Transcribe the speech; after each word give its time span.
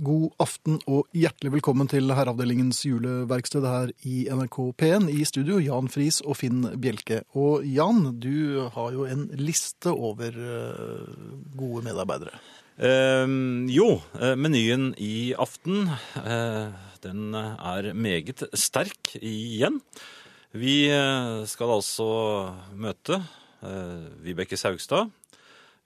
God 0.00 0.32
aften 0.40 0.78
og 0.88 1.10
hjertelig 1.12 1.50
velkommen 1.58 1.88
til 1.90 2.08
Herreavdelingens 2.16 2.78
juleverksted 2.86 3.66
her 3.68 3.90
i 4.08 4.22
NRK 4.32 4.56
P1. 4.80 5.10
I 5.12 5.26
studio 5.28 5.58
Jan 5.60 5.90
Friis 5.92 6.22
og 6.24 6.38
Finn 6.40 6.62
Bjelke. 6.80 7.18
Og 7.36 7.66
Jan, 7.68 8.06
du 8.16 8.64
har 8.72 8.94
jo 8.94 9.04
en 9.04 9.26
liste 9.36 9.92
over 9.92 10.32
eh, 10.32 11.10
gode 11.52 11.84
medarbeidere. 11.84 12.40
Eh, 12.80 13.36
jo, 13.74 13.90
menyen 14.40 14.94
i 14.96 15.34
aften, 15.36 15.92
eh, 16.24 16.72
den 17.04 17.36
er 17.36 17.92
meget 17.92 18.46
sterk 18.56 19.18
igjen. 19.20 19.82
Vi 20.56 20.88
eh, 20.88 21.44
skal 21.44 21.76
altså 21.76 22.10
møte 22.72 23.20
eh, 23.60 24.08
Vibeke 24.24 24.56
Saugstad. 24.56 25.12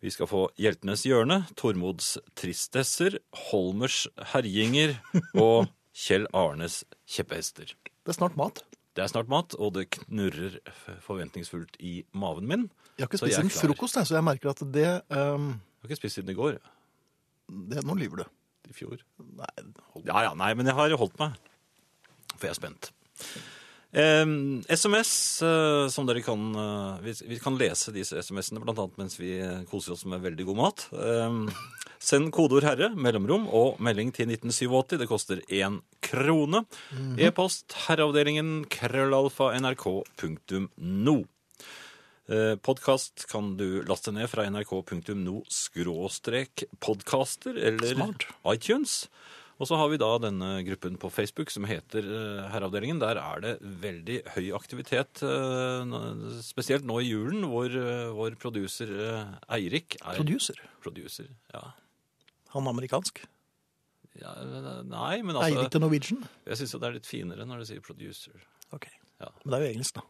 Vi 0.04 0.10
skal 0.12 0.28
få 0.28 0.42
Hjeltenes 0.60 1.06
hjørne, 1.08 1.46
Tormods 1.56 2.18
tristesser, 2.36 3.14
Holmers 3.46 4.02
herjinger 4.34 4.98
og 5.46 5.70
Kjell 5.96 6.26
Arnes 6.36 6.82
kjepphester. 7.08 7.72
Det 8.04 8.12
er 8.12 8.18
snart 8.18 8.36
mat. 8.36 8.60
Det 8.92 9.00
er 9.00 9.08
snart 9.08 9.30
mat, 9.32 9.56
og 9.56 9.72
det 9.78 9.86
knurrer 9.96 10.58
forventningsfullt 11.06 11.78
i 11.80 11.94
maven 12.12 12.50
min. 12.50 12.66
Jeg 12.98 13.06
har 13.06 13.08
ikke 13.08 13.22
spist 13.22 13.32
jeg 13.32 13.46
en 13.46 13.54
klar. 13.54 13.64
frokost, 13.64 13.96
så 13.96 14.18
jeg 14.18 14.26
merker 14.28 14.52
at 14.52 14.60
det, 14.76 14.90
um... 15.08 15.48
Jeg 15.56 15.86
har 15.86 15.94
ikke 15.94 16.00
spist 16.02 16.20
siden 16.20 16.34
i 16.34 16.36
går. 16.36 16.60
det 17.72 17.86
Nå 17.88 17.96
lyver 17.96 18.26
du. 18.26 18.28
I 18.68 18.76
fjor. 18.76 19.00
Nei. 19.40 19.50
Ja, 20.04 20.20
ja, 20.28 20.36
nei, 20.36 20.52
men 20.52 20.68
jeg 20.68 20.76
har 20.76 20.98
holdt 21.00 21.16
meg. 21.22 21.40
For 22.34 22.44
jeg 22.44 22.52
er 22.52 22.60
spent. 22.60 22.92
Eh, 23.94 24.26
SMS, 24.74 25.42
eh, 25.42 25.88
som 25.88 26.06
dere 26.08 26.22
kan 26.26 26.48
eh, 26.58 27.12
vi, 27.28 27.38
kan 27.42 27.58
lese 27.58 27.94
disse 27.94 28.18
SMS-ene, 28.18 28.62
annet 28.64 28.98
mens 28.98 29.18
vi 29.20 29.36
koser 29.70 29.94
oss 29.94 30.04
med 30.10 30.24
veldig 30.24 30.48
god 30.50 30.58
mat. 30.58 30.86
Eh, 30.92 31.36
send 32.02 32.32
kodeord 32.34 32.66
'herre', 32.66 32.90
mellomrom 32.96 33.46
og 33.48 33.78
melding 33.80 34.10
til 34.12 34.28
1987. 34.28 34.98
Det 34.98 35.08
koster 35.08 35.44
én 35.48 35.80
krone. 36.02 36.64
E-post 37.18 37.72
herreavdelingen 37.86 38.66
krøllalfa 38.68 39.52
nrk.no. 39.60 41.16
Eh, 42.24 42.54
Podkast 42.56 43.26
kan 43.28 43.56
du 43.58 43.82
laste 43.84 44.12
ned 44.16 44.30
fra 44.32 44.46
nrk.no 44.48 45.42
skråstrek 45.52 46.64
podcaster 46.80 47.56
eller 47.56 47.94
Smart. 47.94 48.24
iTunes. 48.48 49.08
Og 49.64 49.68
så 49.70 49.78
har 49.80 49.88
vi 49.88 49.96
da 49.96 50.10
denne 50.20 50.48
gruppen 50.66 50.98
på 51.00 51.08
Facebook 51.08 51.48
som 51.48 51.64
heter 51.64 52.04
eh, 52.04 52.40
Herreavdelingen. 52.52 52.98
Der 53.00 53.16
er 53.16 53.38
det 53.40 53.52
veldig 53.80 54.18
høy 54.34 54.50
aktivitet, 54.58 55.22
eh, 55.24 55.94
spesielt 56.44 56.84
nå 56.84 56.98
i 57.00 57.06
julen, 57.08 57.46
hvor 57.48 57.72
eh, 57.72 58.10
vår 58.12 58.36
produser 58.42 58.92
eh, 58.92 59.30
Eirik 59.56 59.96
er 60.02 60.18
Producer. 60.20 60.60
producer. 60.84 61.30
Ja. 61.54 61.62
Han 62.52 62.68
amerikansk. 62.68 63.22
ja. 64.20 64.34
Nei, 64.84 65.22
men 65.24 65.32
altså 65.32 65.48
Eirik 65.48 65.72
til 65.72 65.80
Norwegian. 65.86 66.28
Jeg 66.44 66.60
syns 66.60 66.76
det 66.76 66.90
er 66.90 66.98
litt 66.98 67.08
finere 67.08 67.48
når 67.48 67.64
du 67.64 67.70
sier 67.72 67.80
producer. 67.88 68.44
Ok. 68.76 68.90
Ja. 69.22 69.32
Men 69.46 69.48
det 69.48 69.56
er 69.62 69.64
jo 69.64 69.72
engelsk, 69.78 69.96
da. 70.02 70.04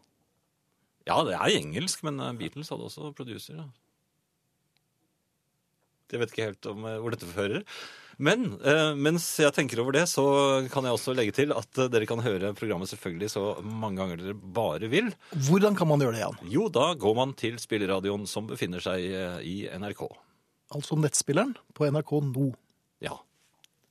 Ja, 1.07 1.21
det 1.23 1.39
er 1.39 1.55
engelsk, 1.61 2.03
men 2.03 2.19
Beatles 2.41 2.75
hadde 2.75 2.89
også 2.91 3.13
producer. 3.15 3.63
Ja. 3.63 3.69
Jeg 6.13 6.21
vet 6.21 6.33
ikke 6.33 6.45
helt 6.51 6.67
om 6.71 6.83
eh, 6.85 6.97
hvor 7.01 7.13
dette 7.15 7.27
fører. 7.29 7.63
Men 8.21 8.45
eh, 8.63 8.93
mens 8.95 9.25
jeg 9.41 9.51
tenker 9.55 9.81
over 9.83 9.91
det, 9.97 10.05
så 10.07 10.23
kan 10.71 10.85
jeg 10.87 10.95
også 10.95 11.15
legge 11.17 11.33
til 11.35 11.51
at 11.55 11.79
eh, 11.81 11.89
dere 11.91 12.07
kan 12.07 12.21
høre 12.23 12.53
programmet 12.55 12.87
selvfølgelig 12.91 13.31
så 13.33 13.43
mange 13.65 13.99
ganger 13.99 14.21
dere 14.21 14.35
bare 14.55 14.87
vil. 14.91 15.09
Hvordan 15.49 15.75
kan 15.75 15.89
man 15.89 15.99
gjøre 16.05 16.15
det, 16.15 16.21
Jan? 16.23 16.37
Jo, 16.53 16.67
da 16.71 16.91
går 17.01 17.17
man 17.17 17.33
til 17.39 17.57
spilleradioen 17.59 18.23
som 18.29 18.47
befinner 18.47 18.83
seg 18.83 19.03
i 19.43 19.57
NRK. 19.75 20.05
Altså 20.75 20.95
nettspilleren 20.99 21.55
på 21.77 21.89
NRK 21.91 22.13
nå. 22.31 22.51
Ja, 23.03 23.17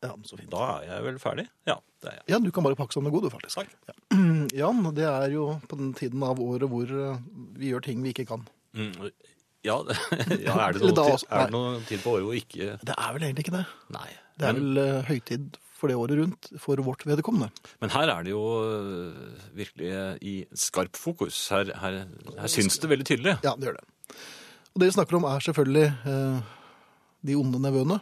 Ja, 0.05 0.11
så 0.27 0.37
fint. 0.37 0.51
da 0.53 0.65
er 0.83 0.89
jeg 0.91 1.05
vel 1.07 1.19
ferdig? 1.23 1.45
Ja, 1.69 1.79
det 2.05 2.11
er 2.11 2.17
jeg. 2.19 2.25
Ja, 2.35 2.39
du 2.45 2.51
kan 2.53 2.65
bare 2.67 2.77
pakke 2.77 2.93
sammen 2.93 3.09
det 3.09 3.15
gode, 3.19 3.29
du, 3.31 3.33
faktisk. 3.33 3.61
Takk. 3.61 4.01
Jan, 4.61 4.83
det 4.97 5.07
er 5.09 5.31
jo 5.33 5.47
på 5.69 5.79
den 5.81 5.95
tiden 5.97 6.25
av 6.27 6.41
året 6.45 6.69
hvor 6.69 6.91
vi 7.57 7.71
gjør 7.71 7.85
ting 7.87 8.03
vi 8.05 8.13
ikke 8.13 8.27
kan. 8.29 8.43
Mm, 8.77 8.93
ja, 9.65 9.77
ja, 10.47 10.55
er, 10.69 10.77
det 10.77 10.83
noe 10.85 10.95
da 10.97 11.05
tid, 11.15 11.27
er 11.31 11.45
det 11.49 11.55
noe 11.57 11.81
tid 11.89 12.03
på 12.05 12.15
året 12.19 12.27
hvor 12.29 12.37
ikke 12.39 12.71
Det 12.85 12.95
er 12.97 13.13
vel 13.17 13.27
egentlig 13.29 13.45
ikke 13.47 13.57
det. 13.59 13.65
Nei. 13.97 14.09
Det 14.39 14.49
er 14.49 14.53
Men- 14.57 14.65
vel 14.75 14.83
eh, 14.85 15.03
høytid 15.09 15.59
for 15.75 15.91
det 15.91 15.97
året 16.01 16.17
rundt 16.21 16.49
for 16.63 16.81
vårt 16.87 17.03
vedkommende. 17.07 17.51
Men 17.83 17.91
her 17.93 18.09
er 18.13 18.23
det 18.25 18.31
jo 18.33 18.43
øh, 18.65 19.33
virkelig 19.59 19.89
øh, 19.93 20.15
i 20.23 20.35
skarp 20.57 20.97
fokus. 20.97 21.39
Her, 21.53 21.71
her, 21.81 21.99
her 22.39 22.49
syns 22.53 22.79
det 22.81 22.89
veldig 22.93 23.07
tydelig. 23.11 23.35
Ja, 23.45 23.53
det 23.59 23.69
gjør 23.69 23.79
det. 23.81 24.17
Og 24.75 24.81
det 24.83 24.89
vi 24.91 24.95
snakker 24.97 25.19
om 25.19 25.27
er 25.29 25.45
selvfølgelig 25.45 25.87
eh, 26.13 26.55
de 27.27 27.37
onde 27.41 27.61
nevøene, 27.63 28.01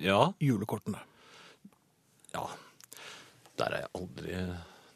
Ja, 0.00 0.32
julekortene. 0.40 1.00
ja. 2.34 2.44
Der 3.58 3.68
er 3.76 3.82
jeg 3.82 3.90
aldri 3.98 4.36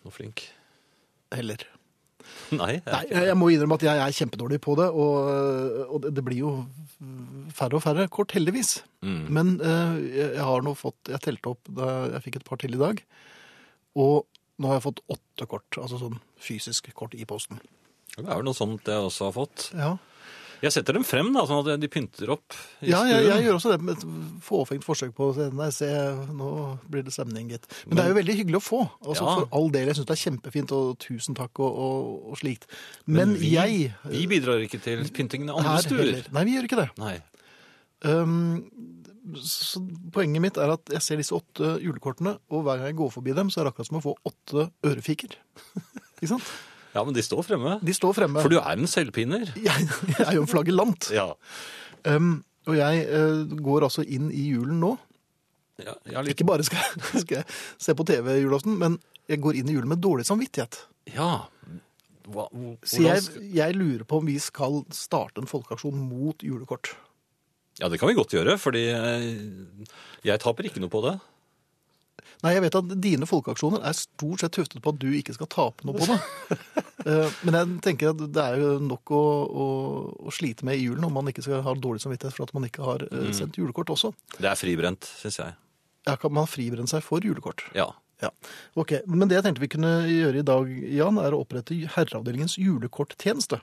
noe 0.05 0.13
flink. 0.13 0.43
Heller. 1.33 1.61
Nei. 2.57 2.77
Nei, 2.87 3.03
Jeg, 3.11 3.25
jeg 3.31 3.39
må 3.39 3.51
innrømme 3.53 3.79
at 3.79 3.87
jeg 3.87 4.03
er 4.03 4.17
kjempedårlig 4.19 4.61
på 4.65 4.77
det, 4.79 4.89
og, 4.91 5.31
og 5.87 6.07
det, 6.07 6.25
blir 6.27 6.43
jo 6.43 6.53
færre 7.57 7.79
og 7.79 7.85
færre 7.85 8.09
kort, 8.13 8.35
heldigvis. 8.37 8.79
mm. 9.07 9.23
Men 9.33 9.57
eh, 9.61 9.99
jeg 10.17 10.31
jeg 10.37 10.47
har 10.49 10.65
nå 10.65 10.73
fått 10.77 11.11
Jeg 11.13 11.23
telte 11.25 11.53
opp 11.53 11.69
da 11.79 11.91
jeg 12.15 12.25
fikk 12.27 12.41
et 12.41 12.49
par 12.49 12.61
til 12.63 12.77
i 12.77 12.81
dag. 12.81 13.03
Og 13.97 14.27
nå 14.61 14.71
har 14.71 14.79
jeg 14.79 14.87
fått 14.87 15.03
åtte 15.13 15.49
kort, 15.51 15.81
altså 15.81 16.01
sånn 16.01 16.21
fysisk 16.41 16.89
kort 16.97 17.17
i 17.17 17.27
posten. 17.29 17.61
Det 18.17 18.25
er 18.25 18.39
vel 18.39 18.47
noe 18.47 18.57
sånt 18.57 18.89
jeg 18.89 19.09
også 19.09 19.29
har 19.29 19.35
fått. 19.37 19.71
Ja, 19.77 19.97
Jeg 20.65 20.73
setter 20.73 20.97
dem 20.97 21.05
frem, 21.05 21.29
da, 21.35 21.45
sånn 21.49 21.67
at 21.67 21.81
de 21.83 21.89
pynter 21.93 22.31
opp 22.33 22.55
ja 22.81 23.03
jeg, 23.09 23.27
jeg 23.27 23.45
gjør 23.45 23.59
også 23.59 23.73
det 23.75 23.79
med 23.85 23.99
et 23.99 24.05
fåfengt 24.47 24.87
forsøk 24.87 25.13
på 25.17 25.31
å 25.31 25.35
se 25.37 25.49
Nei, 25.57 25.69
se, 25.75 25.89
nå 26.33 26.51
blir 26.91 27.05
det 27.07 27.13
stemning, 27.15 27.51
gitt. 27.53 27.69
Men, 27.87 27.99
det 27.99 28.05
er 28.05 28.11
jo 28.13 28.19
veldig 28.19 28.37
hyggelig 28.41 28.61
å 28.61 28.65
få. 28.65 28.81
Altså, 29.05 29.27
Ja. 29.27 29.35
For 29.37 29.59
all 29.59 29.71
del. 29.75 29.91
Jeg 29.91 29.99
syns 29.99 30.09
det 30.09 30.17
er 30.17 30.23
kjempefint, 30.23 30.75
og 30.77 30.99
tusen 31.03 31.37
takk 31.39 31.61
og, 31.65 31.81
og, 31.87 32.29
og 32.33 32.41
slikt. 32.41 32.69
Men, 33.07 33.35
vi, 33.41 33.55
jeg 33.57 33.91
Vi 34.11 34.27
bidrar 34.31 34.63
ikke 34.65 34.81
til 34.85 35.05
pyntingen 35.17 35.53
andre 35.53 35.79
stuer. 35.85 36.23
Nei, 36.33 36.45
vi 36.49 36.57
gjør 36.57 36.69
ikke 36.69 36.81
det. 36.83 36.89
Nei. 37.01 37.17
Um, 38.07 38.63
så 39.43 39.81
poenget 40.15 40.45
mitt 40.45 40.61
er 40.61 40.75
at 40.77 40.93
jeg 40.93 41.03
ser 41.03 41.21
disse 41.21 41.35
åtte 41.35 41.77
julekortene, 41.83 42.37
og 42.53 42.67
hver 42.67 42.81
gang 42.81 42.93
jeg 42.93 42.99
går 43.01 43.13
forbi 43.17 43.35
dem, 43.37 43.51
så 43.51 43.61
er 43.61 43.67
det 43.67 43.75
akkurat 43.75 43.91
som 43.91 44.01
å 44.01 44.05
få 44.05 44.17
åtte 44.29 44.69
ørefiker. 44.87 45.37
ikke 46.17 46.31
sant? 46.37 46.51
Ja, 46.97 47.03
men 47.05 47.13
de 47.17 47.23
står 47.25 47.45
fremme. 47.45 47.77
De 47.85 47.93
står 47.95 48.15
fremme. 48.17 48.41
For 48.41 48.53
du 48.53 48.57
er 48.59 48.73
en 48.73 48.89
selvpinner. 48.89 49.51
Jeg, 49.69 49.89
jeg 50.17 50.23
er 50.25 50.39
jo 50.39 50.45
en 50.47 50.49
flaggellant. 50.51 51.11
Ja. 51.13 51.27
Um, 52.09 52.39
og 52.67 52.79
jeg 52.79 53.03
uh, 53.13 53.45
går 53.63 53.85
altså 53.87 54.03
inn 54.03 54.31
i 54.35 54.47
julen 54.55 54.81
nå. 54.83 54.95
ja, 55.85 55.93
ja 56.11 56.23
litt. 56.25 56.35
Ikke 56.35 56.47
bare 56.49 56.65
skal, 56.67 56.81
jeg- 56.83 57.21
skal 57.27 57.37
jeg 57.43 57.59
se 57.85 57.95
på 57.99 58.07
TV 58.09 58.33
julaften, 58.41 58.79
men 58.81 58.97
jeg 59.31 59.43
går 59.45 59.59
inn 59.61 59.69
i 59.71 59.77
julen 59.77 59.91
med 59.93 60.01
dårlig 60.03 60.27
samvittighet. 60.29 60.81
ja. 61.13 61.45
Hva, 62.27 62.49
hvordan... 62.51 62.81
Så 62.91 63.05
jeg, 63.05 63.21
jeg 63.55 63.75
lurer 63.79 64.01
på 64.11 64.19
om 64.19 64.25
vi 64.27 64.33
skal 64.43 64.81
starte 64.91 65.39
en 65.39 65.47
folkeaksjon 65.47 65.95
mot 66.09 66.41
julekort. 66.43 66.89
Ja, 67.79 67.87
det 67.93 68.01
kan 68.03 68.11
vi 68.11 68.17
godt 68.19 68.35
gjøre, 68.35 68.57
fordi 68.59 68.81
eh, 68.91 69.29
jeg 70.27 70.43
taper 70.43 70.67
ikke 70.67 70.83
noe 70.83 70.91
på 70.91 71.05
det. 71.05 71.13
Nei, 72.45 72.53
jeg 72.57 72.63
vet 72.67 72.77
at 72.79 72.91
dine 73.03 73.27
folkeaksjoner 73.29 73.85
er 73.89 73.97
stort 73.97 74.43
sett 74.43 74.53
tuftet 74.57 74.83
på 74.85 74.93
at 74.93 74.99
du 75.01 75.09
ikke 75.17 75.35
skal 75.37 75.49
tape 75.53 75.87
noe 75.89 75.97
på 75.99 76.09
det. 76.11 76.21
Eh, 77.07 77.31
Men 77.47 77.55
jeg 77.55 77.75
tenker 77.85 78.09
at 78.11 78.19
det 78.35 78.43
er 78.43 78.57
jo 78.59 78.71
nok 78.83 79.13
å, 79.15 79.19
å, 79.47 79.67
å 80.27 80.33
slite 80.35 80.67
med 80.67 80.75
i 80.75 80.89
julen 80.89 81.05
om 81.07 81.13
man 81.15 81.29
ikke 81.31 81.45
skal 81.45 81.61
ha 81.63 81.75
dårlig 81.79 82.01
samvittighet 82.03 82.35
for 82.35 82.49
at 82.49 82.55
man 82.57 82.67
ikke 82.67 82.83
har 82.83 83.05
eh, 83.07 83.29
sendt 83.37 83.55
julekort 83.61 83.93
også. 83.95 84.11
Det 84.41 84.49
er 84.51 84.59
fribrent, 84.59 85.07
syns 85.21 85.39
jeg. 85.39 85.55
Ja, 86.09 86.17
kan 86.19 86.35
man 86.35 86.49
fribrenne 86.51 86.91
seg 86.91 87.05
for 87.07 87.23
julekort? 87.23 87.63
Ja. 87.79 87.93
Ja, 88.25 88.33
ok. 88.81 88.97
Men 89.07 89.29
det 89.31 89.37
jeg 89.39 89.45
tenkte 89.47 89.63
vi 89.63 89.71
kunne 89.77 89.93
gjøre 90.09 90.41
i 90.41 90.47
dag, 90.51 90.71
Jan, 90.97 91.19
er 91.23 91.37
å 91.37 91.45
opprette 91.45 91.77
Herreavdelingens 91.95 92.57
julekorttjeneste. 92.59 93.61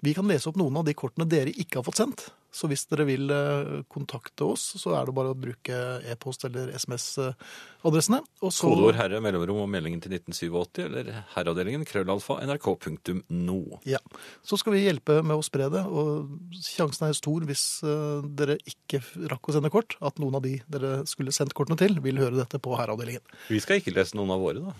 Vi 0.00 0.14
kan 0.16 0.28
lese 0.28 0.48
opp 0.48 0.58
noen 0.60 0.80
av 0.80 0.86
de 0.86 0.94
kortene 0.96 1.28
dere 1.28 1.52
ikke 1.52 1.80
har 1.80 1.86
fått 1.86 2.00
sendt. 2.00 2.30
Så 2.50 2.66
hvis 2.66 2.82
dere 2.90 3.04
vil 3.06 3.30
eh, 3.30 3.82
kontakte 3.92 4.48
oss, 4.48 4.64
så 4.80 4.94
er 4.98 5.06
det 5.06 5.14
bare 5.14 5.30
å 5.30 5.38
bruke 5.38 5.76
e-post 6.10 6.42
eller 6.48 6.72
SMS-adressene. 6.74 8.18
Så 8.42 8.72
Kodeord 8.72 8.98
herre, 8.98 9.20
mellomrom 9.22 9.60
og 9.62 9.70
meldingen 9.70 10.02
til 10.02 10.16
1987 10.16 10.80
eller 10.88 11.12
herreavdelingen 11.36 11.86
krøllalfa 11.86 12.40
nrk.no. 12.48 13.60
Ja. 13.86 14.00
Så 14.42 14.58
skal 14.58 14.74
vi 14.74 14.82
hjelpe 14.82 15.20
med 15.22 15.38
å 15.38 15.46
spre 15.46 15.70
det, 15.70 15.84
og 15.86 16.58
sjansen 16.58 17.06
er 17.06 17.18
stor 17.18 17.46
hvis 17.46 17.64
eh, 17.86 18.26
dere 18.40 18.58
ikke 18.66 19.02
rakk 19.30 19.52
å 19.52 19.58
sende 19.58 19.70
kort, 19.70 19.94
at 20.02 20.18
noen 20.22 20.40
av 20.40 20.46
de 20.46 20.56
dere 20.70 21.04
skulle 21.10 21.34
sendt 21.36 21.54
kortene 21.54 21.78
til, 21.78 22.00
vil 22.02 22.18
høre 22.18 22.40
dette 22.40 22.58
på 22.58 22.74
Herreavdelingen. 22.80 23.22
Vi 23.52 23.62
skal 23.62 23.78
ikke 23.78 23.94
lese 23.94 24.18
noen 24.18 24.34
av 24.34 24.42
våre, 24.42 24.72
da. 24.72 24.74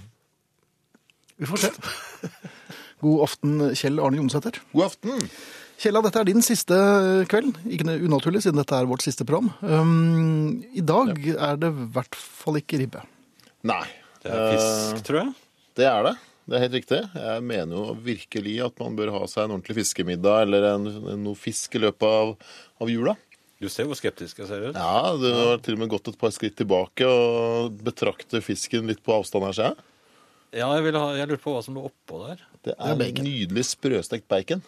Vi 1.41 1.49
får 1.49 1.69
se. 1.69 1.71
God 3.00 3.25
aften, 3.26 3.58
Kjell 3.79 4.00
Arne 4.02 4.20
Jonsæter. 4.20 4.61
God 4.75 4.91
aften. 4.91 5.26
Kjella, 5.81 6.02
dette 6.05 6.20
er 6.20 6.29
din 6.29 6.44
siste 6.44 6.76
kveld. 7.32 7.56
Ikke 7.73 7.94
unaturlig, 8.05 8.43
siden 8.44 8.61
dette 8.61 8.76
er 8.76 8.88
vårt 8.88 9.05
siste 9.05 9.25
program. 9.25 9.49
Um, 9.64 10.58
I 10.76 10.85
dag 10.85 11.14
er 11.32 11.61
det 11.61 11.70
i 11.73 11.87
hvert 11.94 12.19
fall 12.20 12.61
ikke 12.61 12.82
ribbe. 12.82 13.05
Nei. 13.64 13.87
Det 14.20 14.29
er 14.29 14.50
fisk, 14.52 15.06
tror 15.06 15.23
jeg. 15.23 15.31
Eh, 15.32 15.70
det 15.81 15.87
er 15.88 16.05
det. 16.05 16.14
Det 16.50 16.56
er 16.58 16.64
helt 16.67 16.76
riktig. 16.76 17.00
Jeg 17.14 17.44
mener 17.47 17.79
jo 17.79 17.97
virkelig 18.05 18.55
at 18.67 18.81
man 18.82 18.97
bør 18.99 19.14
ha 19.14 19.25
seg 19.31 19.47
en 19.47 19.55
ordentlig 19.55 19.79
fiskemiddag 19.81 20.44
eller 20.44 20.67
en, 20.75 20.88
noe 21.23 21.38
fisk 21.38 21.79
i 21.79 21.85
løpet 21.87 22.05
av, 22.05 22.35
av 22.82 22.93
jula. 22.93 23.14
Du 23.61 23.69
ser 23.73 23.88
hvor 23.88 23.97
skeptisk 23.97 24.41
jeg 24.43 24.49
ser 24.49 24.67
ut. 24.69 24.76
Ja, 24.76 25.14
du 25.20 25.29
har 25.31 25.61
til 25.64 25.76
og 25.76 25.82
med 25.82 25.93
gått 25.93 26.08
et 26.12 26.19
par 26.20 26.32
skritt 26.35 26.56
tilbake 26.61 27.08
og 27.08 27.76
betrakter 27.85 28.44
fisken 28.44 28.88
litt 28.88 29.00
på 29.05 29.14
avstand 29.17 29.47
her, 29.49 29.56
ser 29.56 29.70
jeg. 29.70 29.87
Ja, 30.52 30.67
jeg, 30.75 30.82
vil 30.88 30.97
ha, 30.99 31.08
jeg 31.14 31.29
lurer 31.31 31.43
på 31.44 31.52
hva 31.55 31.62
som 31.62 31.76
lå 31.79 31.85
oppå 31.87 32.20
der. 32.26 32.41
Det 32.67 32.75
er 32.75 32.94
er 33.06 33.20
nydelig 33.23 33.64
sprøstekt 33.69 34.26
bacon. 34.31 34.62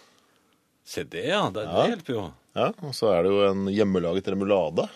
Se 0.86 1.02
det, 1.04 1.24
ja. 1.30 1.42
Det, 1.50 1.64
Ja. 1.66 1.72
det 1.82 1.88
hjelper 1.92 2.14
jo. 2.14 2.26
Ja, 2.54 2.68
og 2.84 2.92
så 2.94 3.10
er 3.14 3.22
det 3.24 3.32
jo 3.32 3.40
en 3.48 3.64
hjemmelaget 3.72 4.28
remulade 4.30 4.88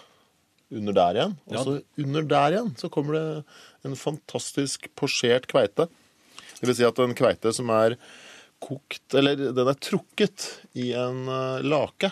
under 0.71 0.93
der 0.93 1.15
igjen. 1.19 1.35
Og 1.47 1.55
Ja. 1.55 1.65
så 1.65 1.83
under 2.05 2.23
der 2.23 2.51
igjen 2.57 2.73
så 2.79 2.91
kommer 2.91 3.13
det 3.15 3.45
en 3.85 3.97
fantastisk 3.97 4.89
posjert 4.95 5.47
kveite. 5.51 5.89
Det 6.61 6.67
vil 6.69 6.75
si 6.79 6.85
at 6.85 6.99
en 6.99 7.15
kveite 7.15 7.53
som 7.55 7.69
er 7.71 7.97
kokt, 8.61 9.15
eller 9.15 9.37
den 9.37 9.69
er 9.69 9.75
trukket 9.75 10.47
i 10.75 10.93
en 10.97 11.27
eh, 11.29 11.63
lake 11.67 12.11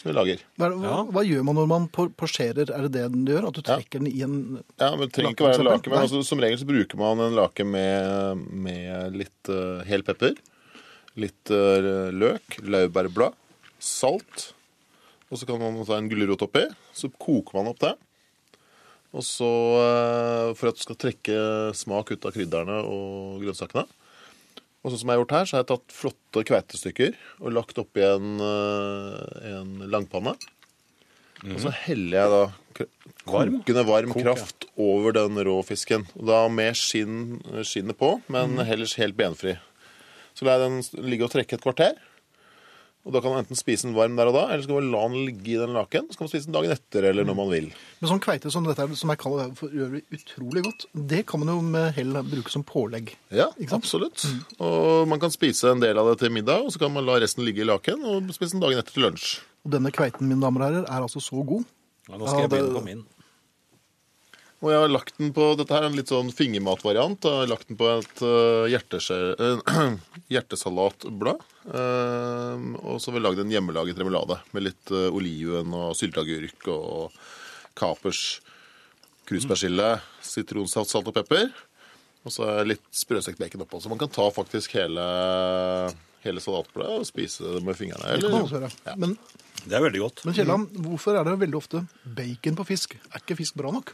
som 0.00 0.08
vi 0.10 0.14
lager. 0.16 0.42
Hva, 0.60 0.68
hva, 0.74 0.96
hva 1.14 1.22
gjør 1.26 1.44
man 1.46 1.58
når 1.58 1.68
man 1.70 1.86
posjerer? 1.92 2.70
Er 2.70 2.86
det 2.86 2.92
det 2.96 3.04
den 3.12 3.26
gjør? 3.28 3.48
At 3.48 3.58
du 3.58 3.62
Ja. 3.62 3.76
trekker 3.78 4.02
den 4.02 4.08
i 4.10 4.22
en 4.26 4.36
Ja, 4.80 4.90
men 4.96 5.06
Det 5.06 5.12
trenger 5.16 5.36
ikke 5.36 5.48
være 5.48 5.60
en 5.62 5.68
lake, 5.70 5.90
men 5.92 6.02
altså, 6.02 6.22
som 6.26 6.42
regel 6.42 6.58
så 6.58 6.68
bruker 6.68 7.00
man 7.00 7.20
en 7.20 7.36
lake 7.38 7.64
med, 7.64 8.42
med 8.50 9.16
litt 9.20 9.50
uh, 9.52 9.82
hel 9.88 10.02
pepper, 10.06 10.34
litt 11.16 11.50
uh, 11.54 12.10
løk, 12.10 12.58
laurbærblad, 12.62 13.34
salt, 13.78 14.52
og 15.30 15.38
så 15.38 15.46
kan 15.46 15.58
man 15.62 15.84
ta 15.86 15.96
en 15.98 16.10
gulrot 16.10 16.42
oppi. 16.46 16.66
Så 16.94 17.10
koker 17.10 17.56
man 17.58 17.70
opp 17.72 17.80
det. 17.82 17.94
Og 19.14 19.22
så, 19.22 19.46
uh, 19.78 20.54
for 20.58 20.70
at 20.70 20.78
du 20.78 20.82
skal 20.82 20.98
trekke 20.98 21.38
smak 21.74 22.10
ut 22.10 22.26
av 22.26 22.34
krydderne 22.34 22.80
og 22.82 23.42
grønnsakene. 23.42 23.86
Og 24.84 24.92
sånn 24.92 25.00
som 25.00 25.10
jeg 25.10 25.16
har 25.16 25.22
gjort 25.22 25.34
her, 25.34 25.46
så 25.48 25.56
har 25.56 25.62
jeg 25.62 25.70
tatt 25.72 25.94
flotte 25.96 26.44
kveitestykker 26.50 27.14
og 27.40 27.54
lagt 27.56 27.78
oppi 27.80 28.04
en, 28.04 28.34
eh, 28.44 29.54
en 29.54 29.72
langpanne. 29.88 30.36
Og 31.44 31.56
så 31.60 31.72
heller 31.86 32.18
jeg 32.18 32.32
da 32.32 32.42
kokende 33.24 33.84
varm 33.88 34.12
Kok, 34.12 34.20
ja. 34.20 34.32
kraft 34.32 34.66
over 34.80 35.16
den 35.16 35.40
rå 35.46 35.56
fisken. 35.66 36.06
Og 36.18 36.28
da 36.28 36.40
med 36.52 36.76
skinn, 36.78 37.40
skinnet 37.64 37.98
på, 38.00 38.16
men 38.32 38.58
heller 38.64 38.88
helt 39.00 39.16
benfri. 39.18 39.56
Så 40.34 40.46
lar 40.46 40.60
jeg 40.60 40.68
den 40.68 41.08
ligge 41.08 41.26
og 41.26 41.32
trekke 41.32 41.56
et 41.56 41.64
kvarter. 41.64 41.96
Og 43.04 43.12
Da 43.12 43.20
kan 43.20 43.34
man 43.34 43.42
enten 43.42 43.58
spise 43.58 43.84
den 43.84 43.96
varm 43.96 44.16
der 44.16 44.30
og 44.30 44.36
da, 44.36 44.44
eller 44.48 44.64
så 44.64 44.70
kan 44.70 44.78
man 44.78 44.92
la 44.94 45.02
den 45.12 45.26
ligge 45.28 45.50
i 45.52 45.58
den 45.60 45.74
laken. 45.76 46.06
Så 46.08 46.16
kan 46.16 46.24
man 46.24 46.32
spise 46.32 46.48
den 46.48 46.56
dagen 46.56 46.72
etter, 46.72 47.08
eller 47.10 47.26
når 47.28 47.36
man 47.36 47.50
vil. 47.52 47.66
Men 48.00 48.10
sånn 48.10 48.22
kveite 48.24 48.52
som 48.52 48.64
dette, 48.64 48.86
som 48.96 49.12
jeg 49.12 49.20
kaller 49.20 49.52
for 49.58 49.72
øvrig 49.76 50.00
utrolig 50.16 50.64
godt, 50.64 50.86
det 51.12 51.20
kan 51.28 51.42
man 51.42 51.52
jo 51.52 51.58
med 51.60 51.90
hell 51.98 52.16
bruke 52.24 52.52
som 52.52 52.64
pålegg. 52.64 53.12
Ja, 53.28 53.50
absolutt. 53.76 54.24
Mm. 54.24 54.40
Og 54.64 55.08
man 55.12 55.20
kan 55.20 55.34
spise 55.34 55.74
en 55.74 55.84
del 55.84 56.00
av 56.00 56.08
det 56.10 56.22
til 56.24 56.32
middag, 56.32 56.64
og 56.64 56.72
så 56.72 56.80
kan 56.80 56.94
man 56.96 57.04
la 57.04 57.20
resten 57.20 57.44
ligge 57.44 57.60
i 57.60 57.68
laken 57.68 58.08
og 58.08 58.32
spise 58.32 58.56
den 58.56 58.64
dagen 58.64 58.80
etter 58.80 58.96
til 58.96 59.04
lunsj. 59.04 59.34
Og 59.68 59.76
denne 59.76 59.92
kveiten, 59.92 60.24
mine 60.28 60.40
damer 60.40 60.64
og 60.64 60.70
herrer, 60.70 60.88
er 60.88 61.04
altså 61.04 61.20
så 61.24 61.44
god. 61.44 61.68
Ja, 62.08 62.16
nå 62.16 62.24
skal 62.28 62.46
jeg 62.46 62.52
begynne 62.52 62.72
å 62.72 62.80
på 62.80 62.88
min. 62.88 63.04
Og 64.64 64.70
jeg 64.72 64.80
har 64.80 64.92
lagt 64.92 65.18
den 65.20 65.32
på 65.36 65.50
Dette 65.60 65.74
her 65.76 65.84
er 65.84 65.90
en 65.90 65.98
litt 65.98 66.08
sånn 66.08 66.30
fingermatvariant. 66.32 67.26
Jeg 67.28 67.42
har 67.42 67.50
lagt 67.50 67.68
den 67.68 67.76
på 67.76 67.88
et 67.98 68.20
uh, 68.24 68.64
eh, 68.64 69.90
hjertesalatblad. 70.32 71.42
Uh, 71.68 72.72
og 72.80 72.96
så 72.96 73.10
har 73.10 73.18
vi 73.18 73.22
lagd 73.26 73.42
en 73.42 73.52
hjemmelaget 73.52 74.00
remulade 74.00 74.38
med 74.56 74.64
litt 74.70 74.92
uh, 74.94 75.10
oliven 75.12 75.74
og 75.76 75.92
sylteagurk 75.98 76.64
og 76.72 77.18
kapers, 77.76 78.40
kruspersille, 79.28 79.98
sitronsaft, 80.24 80.94
salt 80.94 81.10
og 81.12 81.18
pepper. 81.18 81.50
Og 82.24 82.32
så 82.32 82.46
er 82.48 82.70
litt 82.70 82.86
sprøstekt 82.96 83.42
bacon 83.42 83.66
oppå. 83.66 83.82
Så 83.84 83.92
man 83.92 84.00
kan 84.00 84.12
ta 84.12 84.30
faktisk 84.32 84.78
hele, 84.78 85.04
hele 86.24 86.40
salatbladet 86.40 87.02
og 87.02 87.08
spise 87.10 87.58
det 87.58 87.60
med 87.66 87.76
fingrene. 87.76 88.16
Det 88.16 88.24
kan 88.24 88.32
man 88.38 88.46
også 88.46 88.62
gjøre. 88.62 88.72
Ja. 88.88 88.96
Men, 88.96 89.12
Det 89.60 89.76
er 89.76 89.84
veldig 89.84 90.00
godt. 90.06 90.24
men 90.24 90.38
Kielland, 90.40 90.80
hvorfor 90.86 91.20
er 91.20 91.28
det 91.28 91.36
veldig 91.44 91.60
ofte 91.60 91.84
bacon 92.16 92.56
på 92.56 92.68
fisk? 92.72 92.96
Er 93.12 93.20
ikke 93.20 93.36
fisk 93.42 93.60
bra 93.60 93.74
nok? 93.76 93.92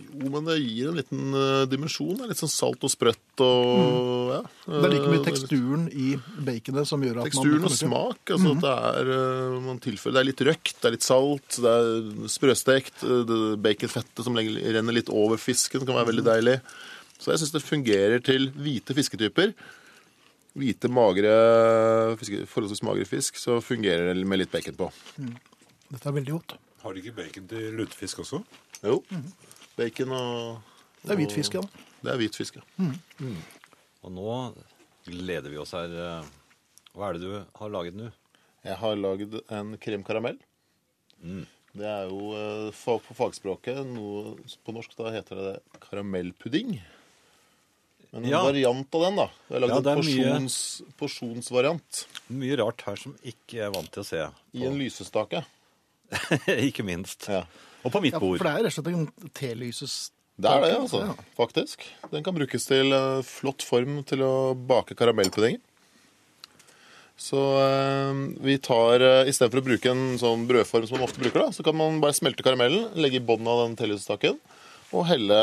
Jo, 0.00 0.28
men 0.32 0.46
det 0.48 0.56
gir 0.62 0.88
en 0.90 0.96
liten 0.98 1.34
uh, 1.36 1.64
dimensjon. 1.70 2.14
Det 2.16 2.24
er 2.24 2.30
Litt 2.32 2.40
sånn 2.40 2.50
salt 2.52 2.84
og 2.86 2.90
sprøtt 2.92 3.42
og 3.44 4.30
ja. 4.32 4.38
Det 4.64 4.78
er 4.78 4.94
like 4.94 5.10
mye 5.12 5.20
Uh, 5.20 5.26
teksturen 5.26 5.84
i 5.92 6.06
baconet 6.46 6.88
som 6.88 7.04
gjør 7.04 7.20
at 7.22 7.28
Teksturen 7.28 7.60
man 7.60 7.68
og 7.68 7.76
smak. 7.76 8.32
Altså 8.36 8.54
at 8.56 8.64
det 8.64 8.72
er, 8.72 9.10
uh, 9.12 9.58
man 9.66 9.82
tilfører, 9.84 10.16
det 10.16 10.22
er 10.22 10.28
litt 10.30 10.42
røkt, 10.48 10.74
det 10.80 10.88
er 10.88 10.96
litt 10.96 11.06
salt, 11.06 11.60
det 11.62 11.74
er 11.76 12.32
sprøstekt. 12.32 13.04
Baconfettet 13.62 14.24
som 14.26 14.40
renner 14.40 14.96
litt 14.96 15.12
over 15.12 15.40
fisken, 15.40 15.84
kan 15.84 16.00
være 16.00 16.10
veldig 16.14 16.26
deilig. 16.30 16.56
Så 17.22 17.30
jeg 17.30 17.44
syns 17.44 17.54
det 17.54 17.62
fungerer 17.62 18.24
til 18.24 18.48
hvite 18.58 18.96
fisketyper. 18.98 19.54
Hvite, 20.58 20.88
magre, 20.92 21.30
fiske, 22.20 22.42
forholdsvis 22.50 22.82
magre 22.84 23.06
fisk, 23.08 23.38
så 23.40 23.60
fungerer 23.64 24.10
det 24.10 24.26
med 24.28 24.42
litt 24.42 24.52
bacon 24.52 24.76
på. 24.76 24.90
Dette 25.92 26.08
er 26.08 26.16
veldig 26.18 26.34
godt. 26.34 26.56
Har 26.82 26.92
de 26.92 27.00
ikke 27.04 27.14
bacon 27.20 27.46
til 27.48 27.70
lutefisk 27.78 28.24
også? 28.24 28.42
Jo. 28.82 28.98
Bacon 29.76 30.12
og 30.12 30.60
Det 31.02 31.10
er 31.14 31.18
hvit 31.22 31.32
fisk, 31.34 31.54
ja. 31.58 31.62
Det 32.02 32.12
er 32.12 32.18
hvit 32.20 32.36
fisk, 32.38 32.58
ja. 32.60 32.86
Og 34.02 34.12
nå 34.12 34.28
gleder 35.06 35.50
vi 35.50 35.58
oss 35.62 35.72
her. 35.76 35.90
eh, 35.90 36.24
Hva 36.94 37.08
er 37.08 37.18
det 37.18 37.22
du 37.22 37.44
har 37.58 37.70
laget 37.72 37.94
nå? 37.98 38.10
Jeg 38.64 38.76
har 38.78 38.96
lagd 38.96 39.36
en 39.50 39.76
kremkaramell. 39.82 40.38
Mm. 41.22 41.46
Det 41.74 41.86
er 41.88 42.08
jo 42.10 42.32
eh, 42.36 42.70
på 42.84 43.14
fagspråket 43.16 43.80
noe, 43.88 44.36
På 44.66 44.74
norsk 44.76 44.94
da 44.98 45.10
heter 45.14 45.38
det 45.40 45.54
karamellpudding. 45.88 46.76
Men 48.12 48.24
en 48.26 48.30
Ja. 48.30 48.42
variant 48.44 48.94
av 48.94 49.00
den, 49.06 49.16
da. 49.16 49.26
Jeg 49.48 49.54
har 49.56 49.60
lagd 49.64 49.72
Ja, 49.72 49.78
en 49.78 50.02
porsjons, 50.02 50.56
mye- 50.82 50.94
porsjonsvariant 51.00 52.02
Mye 52.28 52.58
rart 52.60 52.82
her 52.84 52.96
som 53.00 53.14
ikke 53.24 53.62
er 53.64 53.70
vant 53.72 53.90
til 53.90 54.02
å 54.02 54.04
se. 54.06 54.26
i 54.52 54.64
en 54.66 54.76
lysestake. 54.78 55.44
ikke 56.68 56.84
minst. 56.84 57.26
Ja. 57.32 57.46
Og 57.82 57.92
på 57.92 58.02
mitt 58.04 58.14
ja. 58.14 58.20
For 58.22 58.46
det 58.46 58.52
er 58.52 58.66
rett 58.66 58.72
og 58.72 58.78
slett 58.78 58.92
en 58.94 59.32
telyses... 59.36 59.96
Det 60.42 60.48
er 60.48 60.62
det, 60.64 60.70
altså. 60.78 61.02
Ja. 61.04 61.26
Faktisk. 61.36 61.84
Den 62.10 62.24
kan 62.24 62.34
brukes 62.34 62.64
til 62.66 62.94
eh, 62.96 63.20
flott 63.26 63.62
form 63.66 64.00
til 64.08 64.24
å 64.24 64.32
bake 64.56 64.96
karamellpuddinger. 64.98 65.60
Så 67.20 67.40
eh, 67.60 68.22
vi 68.42 68.56
tar 68.64 69.04
uh, 69.04 69.28
Istedenfor 69.28 69.60
å 69.60 69.66
bruke 69.66 69.92
en 69.92 70.16
sånn 70.18 70.46
brødform 70.48 70.88
som 70.88 70.98
man 70.98 71.06
ofte 71.06 71.20
bruker, 71.22 71.44
da, 71.44 71.52
så 71.54 71.64
kan 71.66 71.76
man 71.78 72.00
bare 72.02 72.16
smelte 72.16 72.42
karamellen, 72.42 72.88
legge 72.98 73.20
i 73.20 73.24
bunnen 73.24 73.50
av 73.52 73.66
den 73.66 73.76
telysestaken 73.78 74.40
og 74.92 75.06
helle 75.08 75.36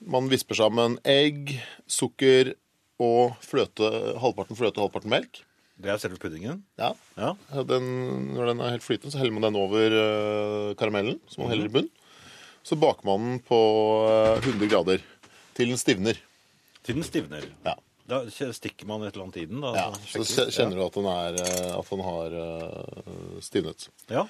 Man 0.00 0.30
visper 0.32 0.56
sammen 0.56 0.96
egg, 1.04 1.52
sukker 1.84 2.54
og 3.00 3.36
fløte, 3.44 3.88
halvparten 4.20 4.56
fløte 4.56 4.80
og 4.80 4.86
halvparten 4.86 5.12
melk. 5.12 5.42
Det 5.80 5.90
er 5.92 6.00
selve 6.02 6.18
puddingen. 6.20 6.62
Ja, 6.80 6.92
Ja. 7.16 7.34
den, 7.64 8.34
Når 8.34 8.52
den 8.52 8.60
er 8.60 8.74
helt 8.76 8.84
flytende, 8.84 9.12
så 9.12 9.20
heller 9.20 9.36
man 9.36 9.46
den 9.48 9.56
over 9.60 9.96
uh, 9.96 10.74
karamellen, 10.80 11.20
som 11.28 11.44
man 11.44 11.52
heller 11.54 11.70
i 11.70 11.74
bunn. 11.78 11.88
Så 12.62 12.76
baker 12.76 13.06
man 13.08 13.20
den 13.26 13.38
på 13.46 13.60
uh, 14.06 14.36
100 14.44 14.68
grader 14.68 15.00
til 15.56 15.72
den 15.72 15.80
stivner. 15.80 16.20
Til 16.84 17.00
den 17.00 17.04
stivner. 17.06 17.46
Ja. 17.64 17.76
Da 18.10 18.24
stikker 18.26 18.88
man 18.90 19.04
et 19.06 19.14
eller 19.14 19.28
annet 19.28 19.36
i 19.38 19.46
den. 19.46 19.60
Da, 19.62 19.70
Ja, 19.76 19.90
så 20.10 20.24
så 20.26 20.48
kjenner 20.50 20.80
du 20.80 20.84
at 20.84 20.96
den, 20.98 21.06
er, 21.06 21.36
eh, 21.38 21.74
at 21.78 21.90
den 21.92 22.00
har 22.02 22.34
uh, 22.34 23.36
stivnet. 23.44 23.86
Ja. 24.10 24.24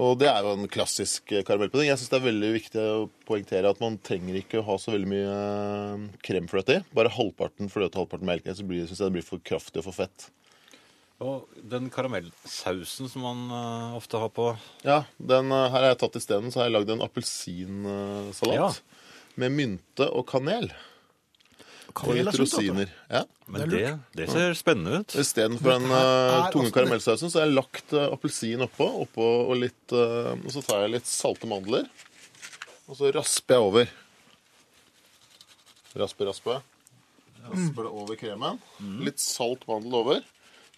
Og 0.00 0.18
det 0.20 0.28
er 0.30 0.44
jo 0.44 0.52
en 0.54 0.68
klassisk 0.70 1.32
eh, 1.34 1.42
karamellpudding. 1.46 1.88
Jeg 1.90 1.98
syns 2.00 2.12
det 2.12 2.18
er 2.20 2.26
veldig 2.28 2.50
viktig 2.54 2.82
å 2.84 3.08
poengtere 3.28 3.72
at 3.72 3.80
man 3.82 3.98
trenger 4.04 4.36
ikke 4.38 4.60
å 4.60 4.66
ha 4.68 4.76
så 4.80 4.94
veldig 4.94 5.08
mye 5.10 5.32
eh, 5.32 6.04
kremfløte 6.28 6.76
i. 6.78 6.84
Bare 6.96 7.12
halvparten 7.12 7.72
fløte 7.72 7.96
og 7.98 8.04
halvparten 8.04 8.28
melk. 8.30 8.46
Så 8.56 8.66
blir, 8.68 8.84
synes 8.86 9.00
jeg 9.02 9.08
det 9.10 9.16
blir 9.18 9.26
for 9.26 9.42
kraftig 9.44 9.82
og 9.82 9.88
for 9.88 9.98
fett. 10.04 10.28
Og 11.20 11.48
den 11.68 11.90
karamellsausen 11.92 13.10
som 13.12 13.24
man 13.26 13.40
uh, 13.52 13.96
ofte 13.98 14.20
har 14.20 14.30
på 14.32 14.54
Ja, 14.86 15.02
den 15.18 15.52
uh, 15.52 15.66
her 15.68 15.76
har 15.76 15.90
jeg 15.90 16.00
tatt 16.00 16.16
isteden, 16.16 16.52
så 16.52 16.62
har 16.62 16.70
jeg 16.70 16.76
lagd 16.78 16.92
en 16.94 17.04
appelsinsalat. 17.04 18.56
Ja. 18.56 18.70
Med 19.40 19.52
mynte 19.52 20.08
og 20.08 20.24
kanel. 20.30 20.70
Og 21.90 21.94
Kanel 21.98 22.28
litt 22.28 22.38
rosiner. 22.38 22.90
Ja. 23.10 23.24
Men 23.50 23.70
Det 23.70 23.80
det, 24.14 24.24
er 24.24 24.30
ser 24.30 24.56
spennende 24.58 25.02
ut. 25.02 25.14
Istedenfor 25.18 25.74
den 25.74 25.90
uh, 25.90 26.48
tunge 26.54 26.70
karamellsausen, 26.74 27.32
så 27.32 27.40
har 27.40 27.48
jeg 27.48 27.56
lagt 27.56 27.94
uh, 27.96 28.06
appelsin 28.14 28.62
oppå, 28.62 28.86
oppå 29.04 29.26
og, 29.48 29.56
litt, 29.58 29.82
uh, 29.90 30.36
og 30.38 30.50
så 30.54 30.62
tar 30.64 30.84
jeg 30.86 30.94
litt 30.94 31.10
salte 31.10 31.50
mandler. 31.50 31.88
Og 32.86 32.98
så 32.98 33.10
rasper 33.14 33.58
jeg 33.58 33.66
over. 33.66 33.94
Raspe, 35.98 36.26
raspe. 36.30 36.60
Rasper 37.50 37.86
det 37.86 37.90
over 38.04 38.18
kremen. 38.18 38.60
Litt 39.02 39.22
salt 39.22 39.66
mandel 39.68 39.98
over. 40.00 40.22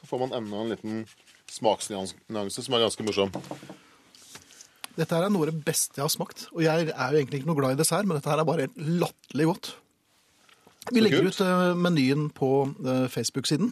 Så 0.02 0.10
får 0.10 0.24
man 0.24 0.34
enda 0.40 0.60
en 0.60 0.74
liten 0.74 1.04
smaksnyanse 1.52 2.64
som 2.64 2.74
er 2.74 2.84
ganske 2.84 3.06
morsom. 3.06 3.32
Dette 4.96 5.16
her 5.16 5.24
er 5.24 5.32
noe 5.32 5.46
av 5.46 5.52
det 5.52 5.64
beste 5.64 6.00
jeg 6.00 6.04
har 6.04 6.12
smakt. 6.12 6.48
Og 6.52 6.64
jeg 6.64 6.90
er 6.90 7.14
jo 7.14 7.20
egentlig 7.22 7.40
ikke 7.40 7.48
noe 7.48 7.60
glad 7.60 7.76
i 7.76 7.80
dessert, 7.80 8.08
men 8.08 8.18
dette 8.18 8.28
her 8.28 8.42
er 8.42 8.48
bare 8.48 8.66
helt 8.66 8.82
latterlig 9.02 9.48
godt. 9.48 9.70
Vi 10.90 11.00
legger 11.00 11.28
ut 11.30 11.38
eh, 11.40 11.70
menyen 11.78 12.26
på 12.34 12.50
eh, 12.82 13.06
Facebook-siden. 13.12 13.70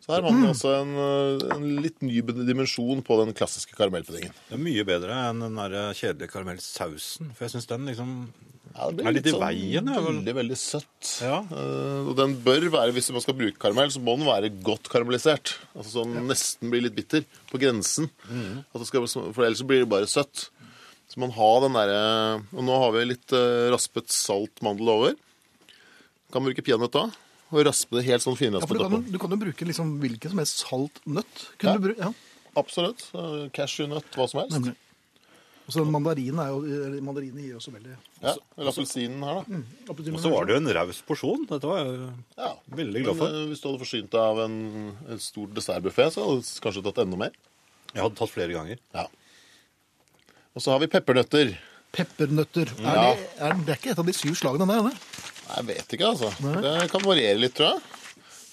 Så 0.00 0.14
her 0.16 0.24
har 0.24 0.34
man 0.34 0.48
altså 0.50 0.72
en, 0.80 0.92
eh, 0.98 1.44
en 1.54 1.66
litt 1.84 2.02
ny 2.02 2.18
dimensjon 2.42 3.04
på 3.06 3.18
den 3.22 3.32
klassiske 3.36 3.76
karamellpuddingen. 3.78 4.34
Det 4.48 4.56
er 4.58 4.64
mye 4.64 4.86
bedre 4.88 5.20
enn 5.28 5.44
den 5.46 5.60
der 5.60 5.94
kjedelige 5.94 6.32
karamellsausen. 6.34 7.30
For 7.36 7.46
jeg 7.46 7.54
syns 7.54 7.70
den 7.70 7.86
liksom 7.88 8.16
Ja, 8.76 8.86
det 8.90 8.96
blir 9.00 9.06
Er 9.10 9.14
litt 9.16 9.26
i 9.26 9.32
sånn 9.34 9.42
veien, 9.42 9.88
ja, 9.90 10.00
vel? 10.00 10.04
Veldig, 10.20 10.34
veldig 10.36 10.56
søtt. 10.60 11.08
Ja. 11.24 11.40
Uh, 11.50 12.10
og 12.10 12.14
den 12.20 12.36
bør 12.44 12.68
være, 12.70 12.92
hvis 12.94 13.10
man 13.12 13.24
skal 13.24 13.34
bruke 13.40 13.58
karamell, 13.58 13.90
så 13.90 14.00
må 14.02 14.14
den 14.16 14.28
være 14.28 14.50
godt 14.62 14.88
karamellisert. 14.92 15.56
Altså 15.74 15.96
sånn 16.04 16.14
nesten 16.28 16.70
blir 16.70 16.84
litt 16.86 16.94
bitter. 16.94 17.24
På 17.50 17.58
grensen. 17.60 18.06
At 18.30 18.78
det 18.78 18.86
skal, 18.86 19.08
for 19.10 19.42
ellers 19.46 19.64
blir 19.66 19.82
det 19.84 19.90
bare 19.90 20.06
søtt. 20.10 20.46
Så 21.10 21.18
man 21.18 21.32
har 21.34 21.56
den 21.64 21.74
derre 21.74 22.02
Og 22.54 22.62
nå 22.62 22.74
har 22.84 22.92
vi 22.94 23.00
litt 23.10 23.32
uh, 23.34 23.66
raspet 23.74 24.12
salt 24.14 24.62
mandel 24.62 24.92
over. 24.92 25.16
Kan 26.30 26.46
bruke 26.46 26.62
peanøtt 26.62 26.94
da. 26.94 27.08
Og 27.50 27.64
raspe 27.66 27.98
det 27.98 28.04
helt 28.06 28.22
sånn 28.22 28.36
Ja, 28.36 28.44
finraspet 28.44 28.76
du, 28.78 28.82
kan, 28.84 28.92
oppå. 29.00 29.10
du 29.10 29.18
kan 29.18 29.32
jo 29.34 29.38
bruke 29.40 29.66
liksom 29.66 29.96
hvilken 29.98 30.30
som 30.30 30.38
helst 30.44 30.60
salt 30.62 31.00
nøtt. 31.10 31.48
Kunne 31.58 31.72
Ja. 31.72 31.78
du 31.80 31.88
bruke, 31.88 31.98
ja, 31.98 32.12
Absolutt. 32.60 33.02
Eh, 33.14 33.48
Cashewnøtt, 33.54 34.14
hva 34.14 34.28
som 34.30 34.40
helst. 34.44 34.54
nemlig. 34.54 34.76
Og 35.70 35.74
så 35.76 35.84
mandarinen 35.86 36.40
er 36.42 36.48
jo, 36.50 36.58
mandarinen 37.06 37.44
gir 37.44 37.54
også 37.60 37.70
veldig 37.70 37.92
Ja, 38.24 38.32
Eller 38.58 38.72
appelsinen 38.72 39.22
her, 39.22 39.36
da. 39.46 39.60
appelsin. 39.92 40.16
Og 40.18 40.20
så 40.24 40.32
var 40.32 40.48
det 40.48 40.56
jo 40.56 40.60
en 40.64 40.70
raus 40.74 40.98
porsjon. 41.06 41.44
Dette 41.46 41.68
var 41.70 41.84
jeg 41.84 42.08
Ja. 42.40 42.48
veldig 42.74 43.02
glad 43.04 43.16
for. 43.20 43.30
Men, 43.30 43.48
hvis 43.52 43.62
du 43.62 43.68
hadde 43.70 43.82
forsynt 43.84 44.10
deg 44.10 44.20
av 44.20 44.40
en, 44.48 44.56
en 45.14 45.18
stor 45.22 45.46
dessertbuffé, 45.54 46.08
så 46.10 46.24
hadde 46.26 46.42
du 46.42 46.60
kanskje 46.66 46.82
tatt 46.88 46.98
enda 47.04 47.16
mer. 47.22 47.30
Jeg 47.94 48.02
hadde 48.02 48.18
tatt 48.18 48.32
flere 48.34 48.52
ganger. 48.56 48.78
Ja. 48.94 49.06
Og 50.56 50.62
så 50.64 50.72
har 50.74 50.82
vi 50.82 50.90
peppernøtter. 50.90 51.54
Peppernøtter. 51.94 52.74
Er 52.82 52.94
Ja. 52.98 53.14
det, 53.14 53.28
er, 53.38 53.54
det 53.64 53.68
er 53.76 53.78
ikke 53.78 53.92
et 53.94 54.02
av 54.02 54.06
de 54.10 54.12
syv 54.18 54.34
slagene, 54.34 54.66
det 54.66 54.76
eller? 54.80 54.90
det? 54.90 55.30
Nei, 55.46 55.56
Jeg 55.56 55.66
vet 55.70 55.94
ikke, 55.96 56.10
altså. 56.10 56.30
Det 56.66 56.90
kan 56.90 57.06
variere 57.06 57.38
litt, 57.38 57.54
tror 57.54 57.76
jeg. 57.76 57.82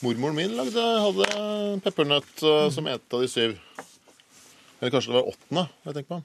Mormoren 0.06 0.36
min 0.38 0.54
lagde, 0.58 0.86
hadde 1.02 1.82
peppernøtt 1.82 2.44
eh, 2.46 2.70
som 2.70 2.86
et 2.94 3.02
av 3.14 3.22
de 3.26 3.28
syv. 3.28 3.58
Eller 4.80 4.92
kanskje 4.94 5.10
det 5.10 5.18
var 5.18 5.32
åttende. 5.34 5.64
jeg 5.88 5.94
tenker 5.98 6.12
på. 6.14 6.24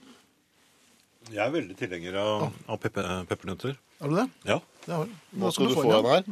Jeg 1.31 1.43
er 1.47 1.53
veldig 1.55 1.77
tilhenger 1.79 2.17
av, 2.21 2.49
av 2.67 2.79
pepper, 2.83 3.09
peppernøtter. 3.31 3.77
Er 4.03 4.11
du 4.11 4.17
det? 4.19 4.27
Ja. 4.49 4.59
Ja 4.91 4.99
vel. 5.05 5.13
Nå 5.39 5.53
skal 5.55 5.71
du 5.71 5.75
få 5.79 5.87
en 5.95 6.09
her. 6.11 6.25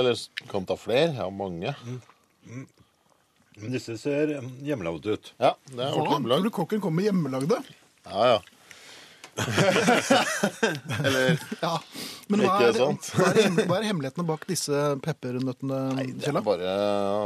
Eller 0.00 0.18
kan 0.50 0.66
ta 0.66 0.74
flere. 0.80 1.12
Jeg 1.14 1.20
har 1.22 1.30
mange. 1.30 1.74
Men 3.60 3.74
disse 3.76 3.94
ser 4.00 4.34
hjemmelagde 4.66 5.14
ut. 5.18 5.32
Ja, 5.38 5.52
det 5.70 5.84
er 5.84 5.92
Hva? 5.94 6.00
ordentlig 6.00 6.00
Tror 6.00 6.16
hjemmelag. 6.16 6.40
du 6.48 6.50
kokken 6.56 6.80
kommer 6.82 6.96
med 7.02 7.10
hjemmelagde? 7.10 7.60
Ja, 8.08 8.32
ja. 8.34 8.40
Eller 11.04 11.38
Ja. 11.62 11.74
Men 12.30 12.42
hva 12.44 12.50
Ikke 12.60 12.66
er, 12.68 12.76
sant? 12.78 13.08
hva, 13.16 13.28
er, 13.34 13.48
hva 13.66 13.76
er 13.80 13.86
hemmelighetene 13.88 14.26
bak 14.28 14.44
disse 14.46 14.80
peppernøttene, 15.02 15.78
Det 16.20 16.28
er 16.30 16.36
bare 16.46 16.74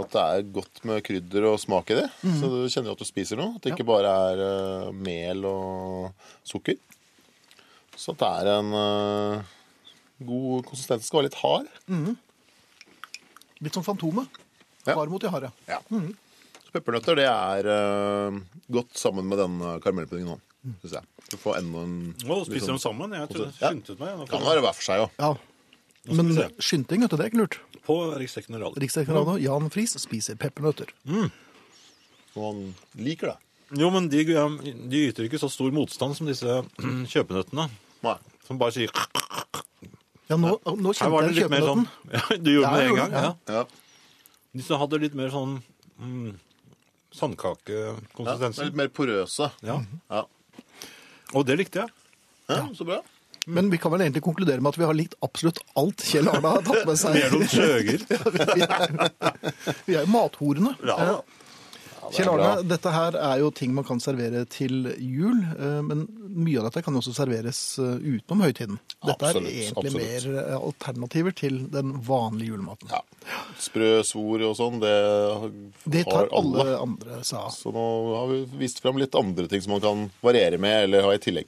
at 0.01 0.15
det 0.15 0.23
er 0.25 0.47
godt 0.57 0.81
med 0.89 1.03
krydder 1.05 1.43
og 1.51 1.59
smak 1.61 1.93
i 1.93 1.99
det. 1.99 2.07
Så 2.25 2.49
du 2.53 2.59
kjenner 2.73 2.89
jo 2.93 2.95
at 2.97 3.03
du 3.03 3.09
spiser 3.09 3.41
noe. 3.41 3.51
At 3.59 3.67
det 3.67 3.75
ikke 3.75 3.87
bare 3.89 4.13
er 4.31 4.37
eh, 4.47 4.93
mel 4.97 5.45
og 5.49 5.84
sukker. 6.47 6.79
Så 7.97 8.15
det 8.19 8.29
er 8.41 8.51
en 8.57 8.73
uh, 8.75 9.55
god 10.27 10.67
konsistens. 10.69 11.07
Skal 11.09 11.23
være 11.23 11.31
litt 11.31 11.41
hard. 11.41 11.69
Litt 13.65 13.77
som 13.77 13.87
Fantomet. 13.87 14.43
Ja. 14.85 14.99
Hard 14.99 15.13
mot 15.13 15.23
de 15.23 15.31
harde. 15.33 15.51
Ja. 15.71 15.81
Mm. 15.89 16.13
peppernøtter 16.75 17.17
det 17.17 17.29
er 17.31 17.69
uh, 17.71 18.41
godt 18.75 18.99
sammen 18.99 19.29
med 19.31 19.39
den 19.39 19.61
eh, 19.63 19.77
karamellpuddingen 19.81 20.35
nå, 20.35 20.75
syns 20.83 20.97
jeg. 20.99 21.07
Du 21.31 21.37
får 21.41 21.61
enda 21.61 21.85
en 21.87 21.95
Å, 22.27 22.41
spiser 22.49 22.73
dem 22.75 22.81
sammen? 22.83 23.15
Jeg 23.15 23.31
tror 23.31 23.47
Ja. 23.47 23.71
skyndte 23.71 23.95
meg. 24.01 24.17
Nå 24.19 24.27
Kan 24.29 24.43
være 24.45 24.65
hver 24.65 24.75
for 24.77 24.87
seg 24.87 25.05
òg. 25.05 25.15
Ja. 25.23 25.31
Men 26.19 26.35
skynding, 26.61 27.07
vet 27.07 27.15
du, 27.15 27.17
det 27.17 27.25
er 27.25 27.31
ikke 27.31 27.41
lurt. 27.41 27.61
På 27.87 27.97
riksdekkende 28.19 28.61
radio. 28.61 28.83
Riksdekkende 28.83 29.23
radio, 29.23 29.39
Jan 29.41 29.71
Friis 29.73 29.97
spiser 30.03 30.37
peppernøtter. 30.41 30.91
Mm. 31.09 31.31
Og 32.35 32.43
han 32.45 32.61
liker 33.07 33.33
det. 33.33 33.39
Jo, 33.81 33.91
men 33.95 34.09
de, 34.13 34.23
de 34.25 35.03
yter 35.09 35.27
ikke 35.27 35.41
så 35.43 35.51
stor 35.53 35.75
motstand 35.75 36.17
som 36.19 36.29
disse 36.29 36.61
kjøpenøttene. 37.13 37.69
Nei. 38.05 38.17
Som 38.45 38.61
bare 38.61 38.75
sier 38.77 38.91
Ja, 40.29 40.37
nå, 40.37 40.57
nå 40.65 40.93
kjente 40.97 41.23
jeg 41.31 41.39
kjøpenøtten. 41.45 41.87
sånn 41.87 41.87
ja, 42.17 42.25
Du 42.37 42.51
gjorde 42.53 42.69
Ja, 42.69 42.77
det 42.77 42.81
med 42.81 42.91
en 42.91 42.99
gang? 43.01 43.15
Ja. 43.15 43.31
Ja. 43.61 43.65
Disse 44.55 44.79
hadde 44.79 45.01
litt 45.03 45.17
mer 45.19 45.33
sånn 45.35 45.57
mm, 45.99 46.35
ja. 47.15 48.37
Litt 48.59 48.75
mer 48.75 48.89
porøse. 48.91 49.51
Ja. 49.63 49.79
Ja. 50.11 50.25
Og 51.35 51.45
det 51.47 51.57
likte 51.61 51.85
jeg. 51.85 51.93
ja, 52.51 52.65
så 52.75 52.87
bra. 52.89 52.99
Men 53.47 53.69
vi 53.71 53.79
kan 53.79 53.93
vel 53.93 54.03
egentlig 54.07 54.23
konkludere 54.25 54.63
med 54.65 54.73
at 54.73 54.79
vi 54.81 54.87
har 54.89 54.97
likt 54.97 55.15
absolutt 55.25 55.61
alt 55.79 56.03
Kjell 56.03 56.31
Arne 56.33 56.55
har 56.57 56.65
tatt 56.65 56.87
med 56.89 56.99
seg. 56.99 57.15
Vi 57.19 57.23
er 57.23 57.35
noen 57.35 57.51
søger. 57.53 58.05
vi 59.85 59.95
er, 59.95 60.01
jo 60.01 60.11
mathorene. 60.11 60.73
Ja. 60.83 60.97
Eh, 60.97 61.43
Kjell. 62.13 62.29
Arne, 62.35 62.63
dette 62.69 62.91
her 62.93 63.17
er 63.17 63.39
jo 63.41 63.51
ting 63.55 63.73
man 63.75 63.85
kan 63.89 64.01
servere 64.03 64.43
til 64.51 64.91
jul, 65.01 65.39
eh, 65.55 65.81
men 65.87 66.03
mye 66.35 66.59
av 66.61 66.67
dette 66.69 66.83
kan 66.85 66.95
også 66.99 67.15
serveres 67.17 67.61
eh, 67.79 67.95
utenom 68.03 68.43
høytiden. 68.45 68.79
Dette 69.07 69.15
Absolutt, 69.31 69.49
er 69.49 69.61
egentlig 69.63 69.93
absolutt. 69.93 70.27
mer 70.35 70.43
eh, 70.43 70.57
alternativer 70.59 71.37
til 71.39 71.61
den 71.73 71.95
vanlige 72.07 72.51
julematen. 72.53 72.91
Ja. 72.93 73.01
Sprø 73.65 73.93
svor 74.05 74.45
og 74.51 74.57
sånn, 74.59 74.81
det 74.83 74.95
Det 75.97 76.05
tar 76.11 76.29
alle. 76.33 76.61
alle 76.67 76.79
andre 76.83 77.21
seg 77.25 77.39
av. 77.41 77.55
Så 77.57 77.73
nå 77.73 77.87
har 78.19 78.29
vi 78.35 78.43
vist 78.65 78.83
frem 78.85 78.99
litt 79.01 79.15
andre 79.19 79.49
ting 79.49 79.63
som 79.65 79.77
man 79.77 79.85
kan 79.85 80.05
variere 80.25 80.59
med 80.61 80.89
eller 80.89 81.07
ha 81.09 81.15
i 81.17 81.23
tillegg. 81.23 81.47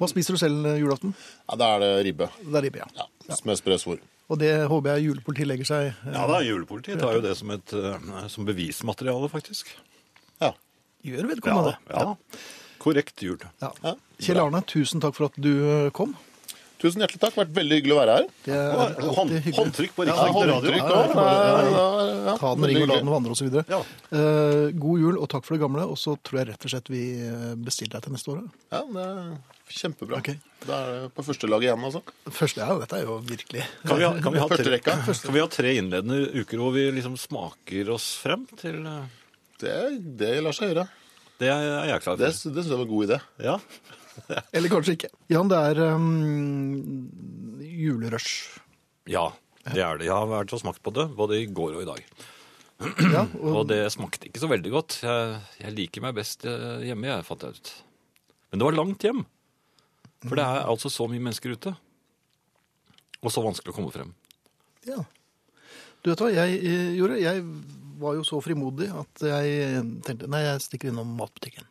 Hva 0.00 0.08
spiser 0.08 0.32
du 0.32 0.40
selv 0.40 0.64
julaften? 0.80 1.12
Ja, 1.50 1.56
Da 1.60 1.74
er 1.76 1.80
det 1.84 1.90
ribbe. 2.06 2.30
Det 2.40 2.56
er 2.56 2.62
ribbe, 2.70 2.78
ja. 2.86 2.88
Ja, 3.28 3.36
Med 3.44 3.58
sprø 3.60 3.76
svor. 3.78 3.98
Og 4.30 4.38
det 4.38 4.50
håper 4.70 4.94
jeg 4.94 5.08
julepolitiet 5.08 5.48
legger 5.50 5.66
seg 5.66 5.88
eh, 5.90 6.14
Ja 6.14 6.24
da, 6.30 6.38
julepolitiet 6.46 7.00
tar 7.02 7.16
jo 7.18 7.22
det 7.24 7.34
som, 7.38 7.50
et, 7.50 7.74
eh, 7.74 8.26
som 8.30 8.46
bevismateriale, 8.46 9.30
faktisk. 9.32 9.72
Ja. 10.40 10.52
Gjør 11.06 11.30
vedkommende 11.32 11.74
det. 11.74 11.98
ja. 11.98 12.48
Korrekt 12.80 13.20
jul. 13.20 13.36
Ja. 13.60 13.68
Ja. 13.84 13.94
Kjell 14.22 14.38
Arne, 14.40 14.62
tusen 14.68 15.02
takk 15.04 15.16
for 15.18 15.28
at 15.28 15.36
du 15.36 15.50
eh, 15.52 15.90
kom. 15.96 16.14
Tusen 16.80 17.02
hjertelig 17.04 17.20
takk. 17.20 17.34
Det 17.34 17.36
har 17.36 17.44
Vært 17.44 17.56
veldig 17.60 17.76
hyggelig 17.78 17.92
å 17.94 17.98
være 18.00 18.14
her. 18.16 18.26
Det 18.46 18.56
er 18.56 19.10
Hånd, 19.18 19.32
hyggelig. 19.36 19.56
håndtrykk 19.58 19.92
på 19.98 20.06
Ja, 20.08 20.14
radio. 20.16 20.44
håndtrykk 20.54 20.80
Ja, 20.80 20.88
nå. 20.88 21.14
ja, 21.14 21.24
ja, 21.30 21.58
Ja, 21.60 21.86
ja, 22.00 22.14
ja. 22.30 22.34
Ta 22.40 22.54
den, 22.56 22.64
ring 22.70 22.80
og 22.80 22.88
la 22.88 22.96
den 23.02 23.10
vandre 23.12 23.34
osv. 23.36 23.58
Ja. 23.68 23.80
Uh, 24.14 24.70
god 24.80 25.02
jul 25.04 25.18
og 25.20 25.28
takk 25.32 25.44
for 25.44 25.56
det 25.58 25.62
gamle. 25.64 25.84
Og 25.92 25.98
så 26.00 26.16
tror 26.24 26.40
jeg 26.40 26.48
rett 26.54 26.64
og 26.64 26.72
slett 26.72 26.88
vi 26.92 27.02
eh, 27.26 27.52
bestiller 27.60 27.98
deg 27.98 28.06
til 28.08 28.14
neste 28.16 28.32
år. 28.32 28.40
Ja, 28.72 28.80
det 28.96 29.04
er 29.10 29.20
kjempebra. 29.70 30.18
Okay. 30.24 30.40
Da 30.66 30.78
er 30.80 30.96
det 31.04 31.12
på 31.14 31.22
første 31.28 31.46
lag 31.52 31.62
igjen, 31.62 31.84
altså. 31.86 32.00
Første, 32.32 32.64
ja, 32.64 32.78
dette 32.80 32.96
er 32.98 33.04
jo 33.06 33.20
virkelig 33.24 33.62
Kan 33.86 33.96
vi, 34.00 34.04
ha, 34.08 34.10
kan, 34.20 34.32
vi 34.34 34.40
ha 34.42 34.48
tre, 34.50 34.80
kan 34.82 35.36
vi 35.36 35.40
ha 35.44 35.46
tre 35.52 35.76
innledende 35.78 36.18
uker 36.42 36.58
hvor 36.60 36.72
vi 36.74 36.88
liksom 36.96 37.14
smaker 37.20 37.88
oss 37.94 38.08
frem 38.20 38.48
til 38.60 38.80
eh, 38.88 39.06
Det, 39.62 39.76
det 40.20 40.32
lar 40.42 40.56
seg 40.56 40.72
gjøre. 40.72 40.88
Det 41.40 41.48
er 41.48 41.88
jeg 41.92 42.02
klar 42.04 42.18
Det, 42.20 42.32
for. 42.34 42.50
det 42.56 42.64
syns 42.64 42.72
jeg 42.72 42.76
var 42.80 42.84
en 42.88 42.92
god 42.96 43.06
idé. 43.08 43.20
Ja. 43.46 43.54
Eller 44.56 44.72
kanskje 44.72 44.96
ikke. 44.96 45.10
Jan, 45.32 45.50
det 45.50 45.60
er 45.70 45.80
um, 45.94 47.06
julerush. 47.60 48.60
ja, 49.10 49.28
det 49.70 49.82
er 49.84 50.00
det. 50.00 50.08
Jeg 50.08 50.16
har 50.16 50.30
vært 50.30 50.54
og 50.56 50.62
smakt 50.62 50.82
på 50.84 50.92
det, 50.96 51.08
både 51.16 51.40
i 51.40 51.48
går 51.48 51.78
og 51.78 51.84
i 51.84 51.88
dag. 51.88 52.04
Ja, 53.12 53.26
Og 53.40 53.52
og, 53.58 53.62
det 53.68 53.82
smakte 53.92 54.30
ikke 54.30 54.42
så 54.42 54.48
veldig 54.50 54.72
godt. 54.72 55.00
Jeg, 55.04 55.38
jeg 55.60 55.76
liker 55.76 56.04
meg 56.04 56.16
best 56.16 56.46
eh, 56.48 56.86
hjemme, 56.88 57.10
jeg, 57.10 57.26
fant 57.28 57.44
jeg 57.44 57.58
ut. 57.58 57.72
Men 58.50 58.62
det 58.62 58.68
var 58.70 58.78
langt 58.78 59.06
hjem. 59.06 59.24
For 60.26 60.36
det 60.36 60.44
er 60.44 60.66
altså 60.68 60.90
så 60.92 61.06
mye 61.08 61.22
mennesker 61.22 61.54
ute. 61.56 61.74
Og 63.20 63.32
så 63.32 63.44
vanskelig 63.44 63.72
å 63.72 63.76
komme 63.76 63.94
frem. 63.94 64.14
ja. 64.88 65.02
Du 66.00 66.08
vet 66.08 66.22
hva 66.22 66.30
jeg 66.32 66.60
eh, 66.64 66.94
gjorde? 66.96 67.18
Jeg 67.20 67.42
var 68.00 68.14
jo 68.16 68.22
så 68.24 68.38
frimodig 68.40 68.86
at 68.88 69.20
jeg 69.20 69.82
tenkte 70.06 70.30
nei, 70.32 70.46
jeg 70.46 70.62
stikker 70.64 70.88
innom 70.88 71.10
matbutikken. 71.18 71.66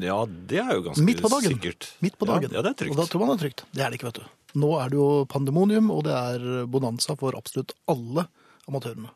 Ja, 0.00 0.22
det 0.24 0.60
er 0.62 0.70
jo 0.78 0.84
ganske 0.86 1.04
Midt 1.04 1.20
på 1.20 1.28
dagen. 1.28 1.52
sikkert. 1.52 1.90
Midt 2.00 2.14
på 2.16 2.28
dagen. 2.28 2.48
Ja, 2.48 2.60
ja 2.60 2.62
det 2.64 2.70
er 2.72 2.78
trygt. 2.80 2.94
Og 2.94 3.00
da 3.02 3.04
tror 3.10 3.24
man 3.24 3.34
det 3.34 3.34
er 3.36 3.42
trygt. 3.44 3.64
Det 3.72 3.82
er 3.84 3.92
det 3.92 3.98
ikke, 3.98 4.08
vet 4.08 4.22
du. 4.22 4.30
Nå 4.62 4.70
er 4.80 4.92
det 4.92 4.96
jo 4.96 5.08
pandemonium, 5.28 5.90
og 5.92 6.04
det 6.06 6.14
er 6.16 6.64
bonanza 6.68 7.16
for 7.20 7.36
absolutt 7.36 7.74
alle 7.92 8.24
amatørene. 8.68 9.12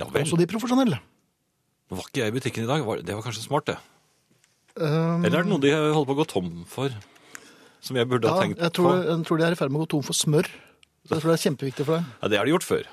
Ja 0.00 0.08
vel. 0.08 0.24
Også 0.24 0.38
de 0.40 0.48
profesjonelle. 0.48 1.00
Var 1.92 2.08
ikke 2.08 2.24
jeg 2.24 2.32
i 2.32 2.34
butikken 2.34 2.64
i 2.64 2.70
dag? 2.70 2.88
Det 3.04 3.14
var 3.14 3.24
kanskje 3.24 3.44
smart, 3.44 3.68
det. 3.68 3.76
Um, 4.76 5.24
Eller 5.24 5.40
er 5.40 5.46
det 5.46 5.50
noe 5.52 5.62
de 5.62 5.72
holder 5.72 6.08
på 6.08 6.16
å 6.16 6.20
gå 6.20 6.26
tom 6.28 6.50
for? 6.68 6.92
Som 7.84 7.96
jeg 7.96 8.08
burde 8.10 8.28
ja, 8.28 8.34
ha 8.34 8.42
tenkt 8.42 8.60
jeg 8.60 8.74
tror, 8.76 8.90
på? 8.90 9.04
jeg 9.06 9.26
tror 9.28 9.40
de 9.40 9.46
er 9.46 9.54
i 9.54 9.58
ferd 9.60 9.72
med 9.72 9.80
å 9.80 9.86
gå 9.86 9.92
tom 9.94 10.04
for 10.04 10.16
smør. 10.16 10.48
Så 11.06 11.14
jeg 11.14 11.22
tror 11.22 11.30
det 11.30 11.36
er 11.36 11.44
kjempeviktig 11.44 11.86
for 11.86 11.98
deg. 12.00 12.08
Ja, 12.18 12.30
det 12.32 12.40
har 12.40 12.48
de 12.48 12.52
gjort 12.56 12.66
før. 12.66 12.88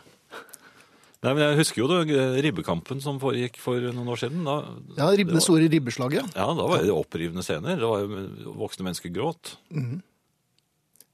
Nei, 1.24 1.32
men 1.32 1.44
Jeg 1.44 1.60
husker 1.62 1.80
jo 1.82 1.88
det, 1.88 2.16
eh, 2.18 2.42
ribbekampen 2.44 3.00
som 3.02 3.20
foregikk 3.22 3.58
for 3.64 3.80
noen 3.80 4.10
år 4.12 4.20
siden. 4.20 4.44
Da, 4.44 4.58
Ja, 4.98 5.08
ribbe, 5.16 5.32
det 5.34 5.44
store 5.46 5.70
ribbeslaget. 5.72 6.34
ja, 6.36 6.48
da 6.54 6.68
var 6.68 6.84
det 6.84 6.92
opprivende 6.92 7.44
scener. 7.46 7.78
Det 7.80 7.88
var 7.88 8.04
jo 8.04 8.54
Voksne 8.60 8.84
mennesker 8.90 9.14
gråt. 9.14 9.56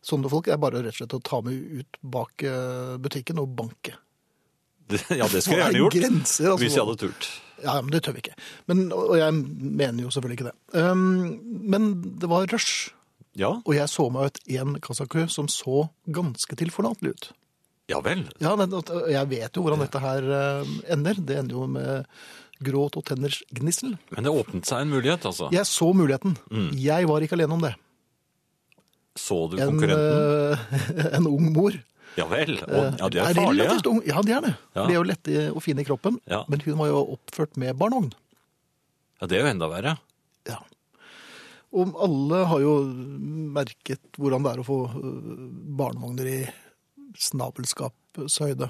Sånne 0.01 0.29
folk 0.31 0.47
er 0.47 0.57
bare 0.57 0.81
rett 0.81 0.95
og 0.95 1.01
slett 1.01 1.13
å 1.17 1.21
ta 1.21 1.41
med 1.45 1.53
ut 1.53 1.99
bak 2.01 2.41
eh, 2.47 2.95
butikken 2.97 3.41
og 3.43 3.51
banke. 3.55 3.93
Det, 4.89 5.03
ja, 5.19 5.27
det 5.29 5.43
skulle 5.43 5.59
jeg 5.59 5.67
er 5.67 5.73
gjerne 5.73 5.83
gjort. 5.83 5.97
Grenser, 5.99 6.45
altså. 6.53 6.63
Hvis 6.63 6.77
jeg 6.77 6.85
hadde 6.87 7.01
turt. 7.03 7.29
Ja, 7.61 7.75
men 7.83 7.91
det 7.91 8.01
tør 8.05 8.15
vi 8.15 8.23
ikke. 8.23 8.37
Men, 8.71 8.85
og 8.95 9.17
jeg 9.19 9.35
mener 9.35 10.05
jo 10.05 10.13
selvfølgelig 10.15 10.39
ikke 10.39 10.47
det. 10.49 10.55
Um, 10.79 11.35
men 11.69 11.89
det 12.21 12.29
var 12.31 12.47
rush, 12.49 12.89
Ja, 13.37 13.51
og 13.61 13.75
jeg 13.75 13.91
så 13.91 14.07
meg 14.11 14.31
ut 14.31 14.39
en 14.57 14.79
kassakø 14.81 15.27
som 15.29 15.47
så 15.51 15.89
ganske 16.09 16.55
tilforlatelig 16.57 17.11
ut. 17.13 17.27
Ja 17.89 17.99
vel. 18.05 18.21
Ja, 18.41 18.53
men 18.59 18.73
jeg 19.09 19.29
vet 19.31 19.57
jo 19.57 19.63
hvordan 19.65 19.81
dette 19.83 20.01
her 20.03 20.29
eh, 20.39 20.71
ender. 20.95 21.19
Det 21.19 21.39
ender 21.41 21.57
jo 21.57 21.67
med 21.73 22.07
gråt 22.63 22.97
og 22.99 23.05
tenners 23.07 23.41
gnissel. 23.55 23.95
Men 24.13 24.27
det 24.27 24.33
åpnet 24.35 24.67
seg 24.67 24.83
en 24.83 24.91
mulighet, 24.93 25.25
altså. 25.25 25.47
Jeg 25.55 25.65
så 25.69 25.91
muligheten. 25.95 26.35
Mm. 26.51 26.71
Jeg 26.77 27.07
var 27.09 27.23
ikke 27.25 27.37
alene 27.39 27.55
om 27.55 27.63
det. 27.63 27.73
Så 29.19 29.37
du 29.51 29.57
en, 29.59 29.73
konkurrenten? 29.73 30.99
eh, 30.99 31.13
en 31.17 31.27
ung 31.27 31.49
mor. 31.55 31.75
Ja 32.17 32.25
vel. 32.27 32.57
Og, 32.65 32.97
ja, 32.99 33.07
de 33.11 33.19
er, 33.21 33.29
er 33.29 33.37
farlige. 33.37 33.75
ung. 33.91 34.01
Ja, 34.07 34.21
de 34.25 34.33
er 34.35 34.45
det. 34.47 34.53
Ja. 34.75 34.83
De 34.85 34.93
er 34.93 34.97
jo 34.97 35.05
lette 35.07 35.43
og 35.53 35.61
fine 35.63 35.83
i 35.83 35.87
kroppen. 35.87 36.17
Ja. 36.29 36.41
Men 36.51 36.63
hun 36.65 36.77
var 36.81 36.89
jo 36.91 37.03
oppført 37.15 37.57
med 37.61 37.77
barnevogn. 37.79 38.11
Ja, 39.19 39.27
det 39.29 39.37
er 39.39 39.45
jo 39.45 39.51
enda 39.53 39.69
verre. 39.71 39.97
Ja. 40.49 40.57
Og 41.75 41.93
alle 42.01 42.39
har 42.49 42.63
jo 42.63 42.73
merket 43.55 44.01
hvordan 44.17 44.45
det 44.45 44.55
er 44.55 44.61
å 44.63 44.65
få 44.67 44.79
øh, 44.89 45.43
barnevogner 45.79 46.31
i 46.31 46.39
snabelskapshøyde. 47.19 48.69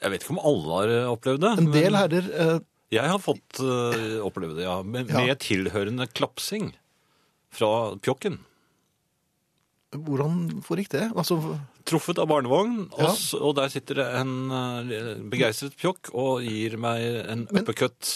Jeg 0.00 0.10
vet 0.14 0.22
ikke 0.24 0.36
om 0.36 0.42
alle 0.50 0.76
har 0.78 0.92
eh, 0.96 1.08
opplevd 1.12 1.42
det. 1.44 1.54
En 1.60 1.72
del 1.74 1.96
herrer 1.98 2.28
eh, 2.32 2.58
Jeg 2.94 3.06
har 3.12 3.20
fått 3.22 3.60
eh, 3.62 4.18
oppleve 4.24 4.56
det, 4.56 4.64
ja. 4.66 4.78
Med, 4.82 5.10
Ja. 5.10 5.24
med 5.26 5.38
tilhørende 5.42 6.06
klapsing 6.10 6.72
fra 7.54 7.96
pjokken. 8.02 8.38
Hvordan 9.90 10.60
foregikk 10.62 10.92
det? 10.94 11.06
Altså, 11.18 11.36
Truffet 11.88 12.18
av 12.22 12.28
barnevogn, 12.30 12.84
og, 12.92 13.00
Ja. 13.00 13.08
s- 13.16 13.34
og 13.34 13.56
der 13.56 13.68
sitter 13.72 13.94
det 13.98 14.06
en 14.20 14.50
eh, 14.52 15.14
begeistret 15.32 15.74
pjokk 15.80 16.10
og 16.14 16.42
gir 16.44 16.76
meg 16.78 17.02
en 17.28 17.46
uppercut 17.50 18.06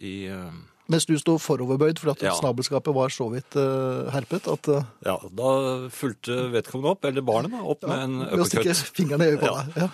i 0.00 0.26
eh, 0.28 0.50
mens 0.92 1.06
du 1.08 1.14
sto 1.20 1.38
foroverbøyd 1.40 2.00
fordi 2.02 2.14
at 2.14 2.24
Ja. 2.28 2.34
snabelskapet 2.38 2.94
var 2.96 3.12
så 3.14 3.26
vidt 3.32 3.56
uh, 3.58 4.08
herpet 4.14 4.48
at 4.52 4.68
uh, 4.72 4.84
Ja, 5.06 5.16
da 5.40 5.52
fulgte 5.92 6.50
vedkommende 6.52 6.92
opp, 6.94 7.04
eller 7.08 7.24
barnet, 7.26 7.54
da, 7.56 7.62
opp 7.74 7.86
med 7.88 8.04
en 8.06 8.18
Ved 8.28 8.44
å 8.44 8.48
stikke 8.50 8.76
fingrene 8.94 9.28
i 9.28 9.34
øyet 9.34 9.42
på 9.42 9.52
deg. 9.56 9.78
Ja. 9.82 9.90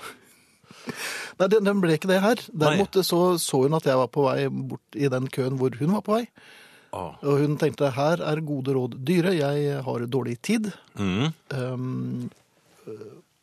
Nei, 1.39 1.47
den, 1.53 1.67
den 1.69 1.83
ble 1.83 1.95
ikke 1.95 2.11
det 2.11 2.23
her. 2.25 2.41
Derimot 2.51 2.97
så, 3.07 3.21
så 3.39 3.61
hun 3.65 3.77
at 3.79 3.87
jeg 3.87 3.99
var 4.01 4.09
på 4.11 4.25
vei 4.27 4.49
bort 4.51 4.97
i 4.99 5.11
den 5.13 5.29
køen 5.31 5.59
hvor 5.61 5.75
hun 5.79 5.95
var 5.95 6.03
på 6.07 6.17
vei. 6.17 6.25
Ah. 6.97 7.19
Og 7.23 7.43
hun 7.45 7.59
tenkte 7.61 7.91
her 7.95 8.23
er 8.25 8.41
gode 8.49 8.75
råd 8.75 8.97
dyre, 9.07 9.35
jeg 9.37 9.83
har 9.85 10.07
dårlig 10.09 10.39
tid. 10.43 10.71
Mm. 10.97 11.29
Um, 11.53 12.31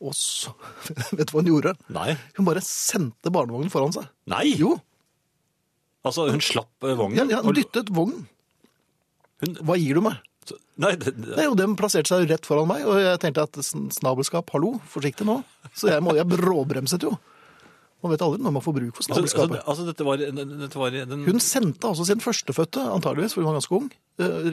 og 0.02 0.12
så 0.18 0.52
Vet 1.16 1.30
du 1.30 1.32
hva 1.32 1.40
hun 1.40 1.52
gjorde? 1.52 1.76
Nei. 1.94 2.10
Hun 2.36 2.48
bare 2.48 2.62
sendte 2.66 3.32
barnevognen 3.32 3.72
foran 3.72 3.94
seg. 3.94 4.10
Nei! 4.28 4.48
Jo, 4.58 4.74
Altså, 6.06 6.28
hun 6.30 6.40
slapp 6.44 6.86
eh, 6.86 6.94
vognen. 6.98 7.18
ja, 7.18 7.24
ja, 7.36 7.42
og- 7.42 7.54
dyttet 7.58 7.90
vognen. 7.94 8.26
Hun, 9.42 9.54
Hva 9.66 9.76
gir 9.76 9.98
du 9.98 10.00
meg? 10.06 10.16
nei, 10.78 10.92
det, 10.94 11.10
det, 11.16 11.32
Nei, 11.36 11.46
og 11.50 11.56
Den 11.58 11.72
plasserte 11.76 12.06
seg 12.12 12.22
jo 12.22 12.28
rett 12.32 12.46
foran 12.46 12.68
meg, 12.70 12.84
og 12.86 13.00
jeg 13.02 13.18
tenkte 13.24 13.42
at 13.48 13.56
sn- 13.66 13.88
snabelskap, 13.92 14.48
hallo, 14.54 14.76
forsiktig 14.92 15.26
nå. 15.26 15.40
Så 15.74 15.88
jeg, 15.90 16.00
må, 16.06 16.14
jeg 16.14 16.28
bråbremset 16.30 17.02
jo. 17.02 17.16
Man 18.04 18.12
vet 18.12 18.22
aldri 18.22 18.38
når 18.44 18.52
man 18.54 18.62
får 18.62 18.74
bruk 18.76 18.94
for 18.94 19.02
altså, 19.02 19.16
altså, 19.16 19.32
snabelskapet. 19.34 19.62
altså, 19.72 19.84
dette 19.88 20.04
var, 20.06 20.20
dette 20.20 20.78
var 20.78 20.90
den 20.94 21.24
Hun 21.26 21.40
sendte 21.42 21.88
altså 21.88 22.04
sin 22.06 22.20
førstefødte, 22.22 22.84
antageligvis, 22.92 23.34
for 23.34 23.42
hun 23.42 23.48
var 23.50 23.56
ganske 23.58 23.78
ung, 23.80 23.88
øh, 24.20 24.50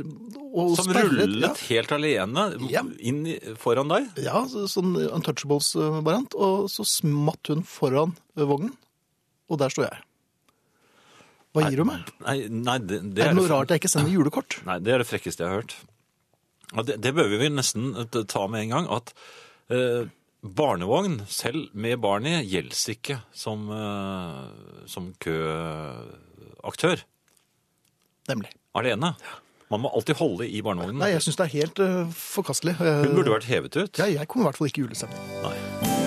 og 0.56 0.72
som 0.80 0.88
sperret- 0.90 1.12
rullet 1.22 1.62
helt 1.68 1.92
alene 1.92 2.46
Ja. 2.72 2.82
inn 3.04 3.20
i, 3.28 3.36
foran 3.62 3.92
deg. 3.92 4.08
Ja, 4.24 4.42
så- 4.50 4.66
sånn 4.72 4.96
Untouchables-variant. 5.12 6.34
Og 6.40 6.70
så 6.72 6.88
smatt 6.88 7.52
hun 7.52 7.62
foran 7.68 8.16
vognen, 8.36 8.74
og 9.52 9.60
der 9.60 9.70
står 9.70 9.90
jeg. 9.92 10.02
Hva 11.54 11.68
gir 11.70 11.78
du 11.84 11.86
meg? 11.86 12.08
Nei, 12.26 12.38
nei 12.50 12.78
det, 12.82 13.00
det 13.14 13.22
Er 13.28 13.34
det 13.34 13.38
noe 13.38 13.50
rart 13.52 13.70
jeg 13.74 13.84
ikke 13.84 13.92
sender 13.92 14.14
julekort? 14.14 14.58
Nei, 14.66 14.80
det 14.82 14.96
er 14.96 15.04
det 15.04 15.10
frekkeste 15.10 15.46
jeg 15.46 15.52
har 15.52 15.62
hørt. 15.62 15.76
Ja, 16.74 16.86
det, 16.88 16.98
det 17.06 17.14
bør 17.14 17.30
vi 17.38 17.50
nesten 17.54 17.92
eh, 18.02 18.20
ta 18.30 18.48
med 18.50 18.66
en 18.66 18.74
gang, 18.74 18.90
at 18.96 19.14
eh, 19.70 20.10
barnevogn, 20.44 21.22
selv 21.30 21.70
med 21.78 22.02
barn 22.04 22.26
i, 22.28 22.40
gjelder 22.50 22.96
ikke 22.96 23.20
som, 23.38 23.70
eh, 23.70 24.42
som 24.90 25.14
køaktør 25.24 27.06
Nemlig. 28.28 28.50
alene. 28.74 29.14
Man 29.72 29.82
må 29.86 29.90
alltid 29.96 30.20
holde 30.20 30.46
i 30.50 30.62
barnevognen. 30.62 31.00
Nei, 31.02 31.14
jeg 31.16 31.24
syns 31.26 31.40
det 31.40 31.46
er 31.48 31.54
helt 31.56 31.80
uh, 31.82 32.10
forkastelig. 32.14 32.76
Eh, 32.78 33.06
Hun 33.08 33.16
burde 33.18 33.34
vært 33.34 33.50
hevet 33.50 33.78
ut. 33.80 34.02
Ja, 34.02 34.06
jeg 34.12 34.30
kommer 34.30 34.46
i 34.46 34.52
hvert 34.52 34.62
fall 34.62 34.70
ikke 34.70 34.84
i 34.84 34.86
julestemning. 34.86 35.30
Nei. 35.46 36.02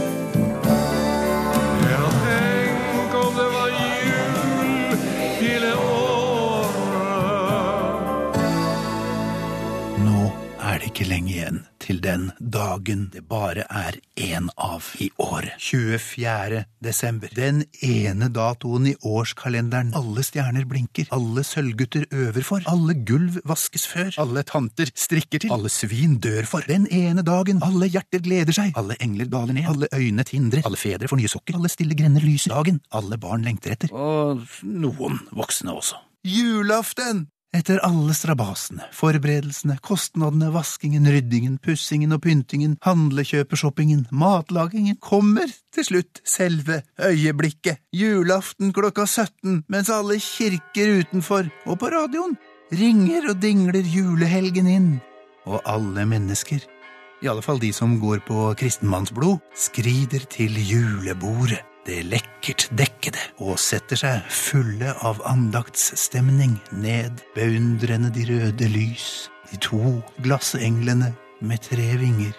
Ikke 10.97 11.11
lenge 11.11 11.33
igjen 11.35 11.59
til 11.83 11.99
den 12.01 12.23
dagen 12.41 13.03
det 13.13 13.21
bare 13.29 13.67
er 13.69 13.99
én 14.17 14.47
av 14.57 14.87
i 14.97 15.11
året. 15.21 15.59
24. 15.61 16.63
desember. 16.81 17.29
Den 17.37 17.67
ene 17.85 18.31
datoen 18.33 18.89
i 18.89 18.95
årskalenderen 19.05 19.93
alle 19.99 20.25
stjerner 20.25 20.65
blinker, 20.65 21.11
alle 21.13 21.45
sølvgutter 21.45 22.07
øver 22.17 22.49
for, 22.49 22.65
alle 22.73 22.97
gulv 22.97 23.37
vaskes 23.45 23.85
før, 23.93 24.09
alle 24.25 24.47
tanter 24.49 24.89
strikker 24.97 25.45
til, 25.45 25.53
alle 25.53 25.69
svin 25.69 26.17
dør 26.17 26.49
for. 26.49 26.65
Den 26.65 26.89
ene 26.89 27.27
dagen 27.27 27.61
alle 27.67 27.93
hjerter 27.93 28.25
gleder 28.25 28.57
seg, 28.57 28.73
alle 28.81 28.97
engler 29.05 29.29
daler 29.37 29.53
ned, 29.53 29.69
alle 29.69 29.93
øyne 29.93 30.25
tindrer, 30.25 30.65
alle 30.65 30.81
fedre 30.81 31.13
får 31.13 31.21
nye 31.21 31.35
sokker, 31.37 31.61
alle 31.61 31.77
stille 31.77 31.99
grender 31.99 32.25
lyser. 32.25 32.57
Dagen 32.57 32.81
alle 32.97 33.21
barn 33.21 33.45
lengter 33.45 33.77
etter, 33.77 33.93
og 33.93 34.49
noen 34.65 35.21
voksne 35.37 35.77
også. 35.77 36.01
Julaften! 36.25 37.27
Etter 37.57 37.79
alle 37.87 38.13
strabasene, 38.13 38.85
forberedelsene, 38.93 39.79
kostnadene, 39.81 40.51
vaskingen, 40.53 41.07
ryddingen, 41.09 41.55
pussingen 41.63 42.13
og 42.13 42.21
pyntingen, 42.27 42.75
handlekjøpershoppingen, 42.85 44.03
matlagingen, 44.13 44.99
kommer 45.01 45.49
til 45.73 45.87
slutt 45.89 46.21
selve 46.29 46.83
øyeblikket, 47.01 47.81
julaften 47.97 48.75
klokka 48.77 49.07
17, 49.09 49.63
mens 49.73 49.89
alle 49.89 50.19
kirker 50.21 50.99
utenfor 51.01 51.49
og 51.65 51.79
på 51.81 51.93
radioen 51.95 52.37
ringer 52.77 53.31
og 53.31 53.41
dingler 53.41 53.89
julehelgen 53.89 54.69
inn, 54.69 54.91
og 55.49 55.63
alle 55.65 56.05
mennesker, 56.09 56.61
i 57.25 57.31
alle 57.31 57.45
fall 57.47 57.63
de 57.63 57.73
som 57.73 57.97
går 58.03 58.21
på 58.27 58.51
kristenmannsblod, 58.61 59.41
skrider 59.57 60.29
til 60.29 60.61
julebordet 60.61 61.63
det 61.87 62.03
lekkert 62.11 62.67
dekkede 62.75 63.21
og 63.43 63.59
setter 63.63 63.99
seg 64.01 64.31
fulle 64.33 64.91
av 65.07 65.21
andaktsstemning 65.29 66.57
ned 66.75 67.23
beundrende 67.37 68.11
de 68.15 68.27
røde 68.31 68.69
lys, 68.73 69.29
de 69.51 69.61
to 69.63 69.81
glassenglene 70.25 71.13
med 71.47 71.63
tre 71.63 71.87
vinger. 72.01 72.35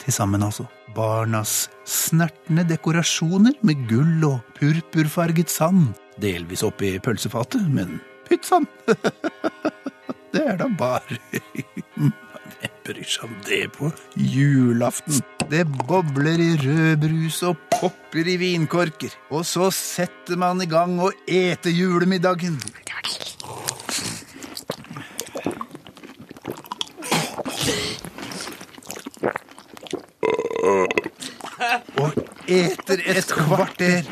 Til 0.00 0.14
sammen, 0.14 0.42
altså. 0.42 0.64
Barnas 0.96 1.66
snertne 1.84 2.64
dekorasjoner 2.64 3.58
med 3.66 3.84
gull 3.90 4.24
og 4.24 4.38
purpurfarget 4.56 5.52
sand, 5.52 5.90
delvis 6.22 6.64
oppi 6.64 6.94
pølsefatet, 7.02 7.66
men 7.68 7.98
pytt 8.28 8.48
sann! 8.48 8.64
det 10.32 10.46
er 10.46 10.56
da 10.62 10.70
bare 10.78 11.20
Hvem 11.76 11.85
bryr 12.86 13.08
seg 13.08 13.26
om 13.26 13.34
det 13.46 13.64
på 13.74 13.90
julaften? 14.14 15.20
Det 15.50 15.64
bobler 15.86 16.40
i 16.42 16.52
rødbrus 16.62 17.42
og 17.46 17.58
popper 17.76 18.28
i 18.30 18.36
vinkorker. 18.40 19.14
Og 19.30 19.46
så 19.46 19.70
setter 19.74 20.38
man 20.38 20.62
i 20.62 20.68
gang 20.70 20.98
å 21.02 21.10
ete 21.26 21.72
julemiddagen. 21.74 22.58
Og 31.96 32.16
eter 32.46 33.02
et 33.10 33.34
kvarter. 33.34 34.06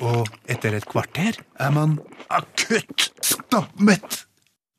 Og 0.00 0.28
etter 0.48 0.76
et 0.78 0.88
kvarter 0.88 1.40
er 1.60 1.76
man 1.76 1.98
akutt 2.32 3.10
stappmett. 3.24 4.24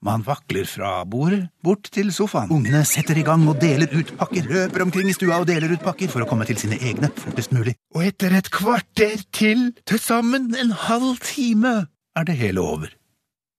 Man 0.01 0.23
vakler 0.25 0.65
fra 0.65 1.03
bordet 1.05 1.43
bort 1.61 1.85
til 1.93 2.07
sofaen. 2.09 2.49
Ungene 2.49 2.81
setter 2.89 3.19
i 3.21 3.23
gang 3.25 3.43
og 3.45 3.59
deler 3.61 3.91
ut 3.93 4.09
pakker, 4.17 4.47
løper 4.49 4.81
omkring 4.87 5.11
i 5.11 5.13
stua 5.13 5.37
og 5.43 5.45
deler 5.45 5.75
ut 5.75 5.83
pakker 5.85 6.09
for 6.09 6.25
å 6.25 6.29
komme 6.29 6.47
til 6.49 6.57
sine 6.57 6.79
egne 6.81 7.11
fortest 7.21 7.53
mulig. 7.53 7.75
Og 7.93 8.07
etter 8.07 8.33
et 8.33 8.49
kvarter 8.49 9.21
til, 9.29 9.67
til 9.85 10.01
sammen 10.01 10.55
en 10.57 10.73
halv 10.87 11.21
time, 11.21 11.73
er 12.17 12.25
det 12.25 12.39
hele 12.39 12.63
over. 12.65 12.95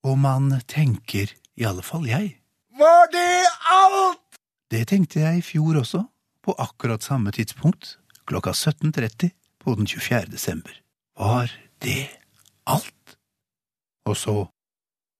Og 0.02 0.18
man 0.18 0.50
tenker, 0.66 1.30
i 1.54 1.66
alle 1.68 1.84
fall 1.86 2.08
jeg. 2.10 2.32
Var 2.74 3.12
det 3.14 3.44
alt? 3.70 4.40
Det 4.74 4.82
tenkte 4.90 5.22
jeg 5.22 5.38
i 5.38 5.44
fjor 5.46 5.78
også, 5.84 6.00
på 6.42 6.56
akkurat 6.58 7.06
samme 7.06 7.30
tidspunkt, 7.30 8.00
klokka 8.26 8.50
17.30 8.50 9.30
på 9.62 9.76
den 9.78 9.86
24. 9.86 10.26
desember. 10.32 10.74
Var 11.14 11.54
det 11.86 12.08
alt? 12.66 13.14
Og 14.10 14.18
så 14.18 14.36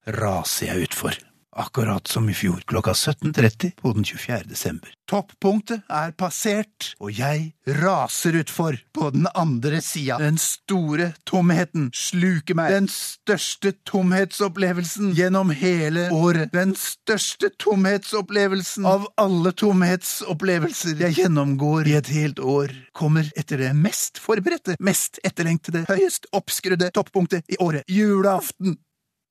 raser 0.06 0.72
jeg 0.72 0.88
utfor. 0.88 1.18
Akkurat 1.52 2.08
som 2.08 2.30
i 2.30 2.34
fjor, 2.34 2.62
klokka 2.64 2.92
17.30 2.92 3.70
på 3.76 3.92
den 3.92 4.04
24. 4.04 4.38
desember. 4.48 4.88
Toppunktet 5.04 5.82
er 5.92 6.14
passert, 6.16 6.94
og 6.96 7.10
jeg 7.12 7.50
raser 7.76 8.38
utfor 8.40 8.78
på 8.96 9.10
den 9.12 9.26
andre 9.36 9.82
sida. 9.84 10.16
Den 10.16 10.38
store 10.40 11.10
tomheten 11.28 11.90
sluker 11.92 12.56
meg. 12.56 12.72
Den 12.72 12.88
største 12.88 13.74
tomhetsopplevelsen 13.84 15.10
gjennom 15.18 15.52
hele 15.52 16.06
året. 16.16 16.54
Den 16.56 16.72
største 16.72 17.50
tomhetsopplevelsen 17.60 18.88
av 18.88 19.04
alle 19.20 19.52
tomhetsopplevelser 19.52 21.02
jeg 21.04 21.18
gjennomgår 21.18 21.90
i 21.90 21.98
et 21.98 22.08
helt 22.14 22.40
år, 22.40 22.72
kommer 22.96 23.28
etter 23.36 23.60
det 23.60 23.74
mest 23.76 24.22
forberedte, 24.24 24.78
mest 24.80 25.20
etterlengtede, 25.20 25.84
høyest 25.92 26.30
oppskrudde 26.32 26.88
toppunktet 26.96 27.44
i 27.52 27.60
året, 27.60 27.84
julaften. 27.92 28.78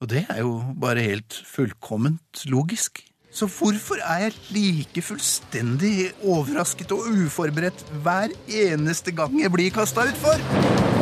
Og 0.02 0.10
det 0.10 0.26
er 0.34 0.42
jo 0.42 0.56
bare 0.82 1.04
helt 1.06 1.36
fullkomment 1.46 2.46
logisk. 2.50 3.04
Så 3.32 3.46
hvorfor 3.48 4.02
er 4.02 4.26
jeg 4.26 4.34
like 4.52 5.02
fullstendig 5.06 6.10
overrasket 6.26 6.92
og 6.92 7.06
uforberedt 7.14 7.86
hver 8.04 8.34
eneste 8.50 9.14
gang 9.16 9.38
jeg 9.40 9.54
blir 9.54 9.72
kasta 9.72 10.10
utfor? 10.10 11.01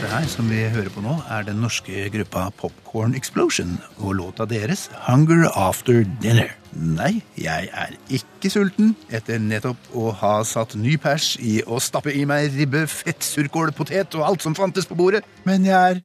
Dette 0.00 0.16
her 0.16 0.28
som 0.32 0.46
vi 0.48 0.62
hører 0.72 0.88
på 0.88 1.02
nå, 1.04 1.12
er 1.28 1.42
den 1.44 1.58
norske 1.60 2.06
gruppa 2.08 2.46
Popcorn 2.56 3.12
Explosion 3.18 3.74
og 3.98 4.14
låta 4.16 4.46
deres 4.48 4.86
Hunger 5.04 5.42
After 5.52 6.06
Dinner. 6.22 6.54
Nei, 6.72 7.18
jeg 7.36 7.68
er 7.68 7.92
ikke 8.08 8.48
sulten 8.48 8.94
etter 9.12 9.36
nettopp 9.44 9.90
å 9.92 10.14
ha 10.22 10.32
satt 10.48 10.72
ny 10.80 10.96
pers 10.96 11.34
i 11.44 11.58
å 11.68 11.76
stappe 11.84 12.16
i 12.16 12.24
meg 12.24 12.48
ribbe, 12.56 12.86
fett, 12.88 13.20
surkål, 13.20 13.74
potet 13.76 14.16
og 14.16 14.24
alt 14.30 14.48
som 14.48 14.56
fantes 14.56 14.88
på 14.88 14.96
bordet, 14.96 15.20
men 15.44 15.68
jeg 15.68 15.76
er 15.76 16.02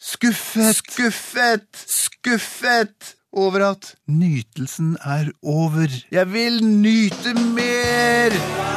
skuffet, 0.00 0.80
skuffet, 0.80 1.68
skuffet 1.92 3.18
over 3.36 3.68
at 3.74 3.94
nytelsen 4.08 4.96
er 5.04 5.28
over. 5.44 5.92
Jeg 6.08 6.32
vil 6.32 6.62
nyte 6.64 7.36
mer! 7.52 8.69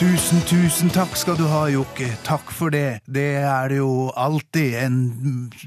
Tusen, 0.00 0.40
tusen 0.48 0.88
takk 0.88 1.12
skal 1.12 1.36
du 1.36 1.42
ha, 1.44 1.66
Jokke. 1.68 2.06
Takk 2.24 2.48
for 2.56 2.72
det. 2.72 3.02
Det 3.04 3.42
er 3.44 3.66
det 3.68 3.82
jo 3.82 4.06
alltid 4.16 4.78
en 4.80 4.94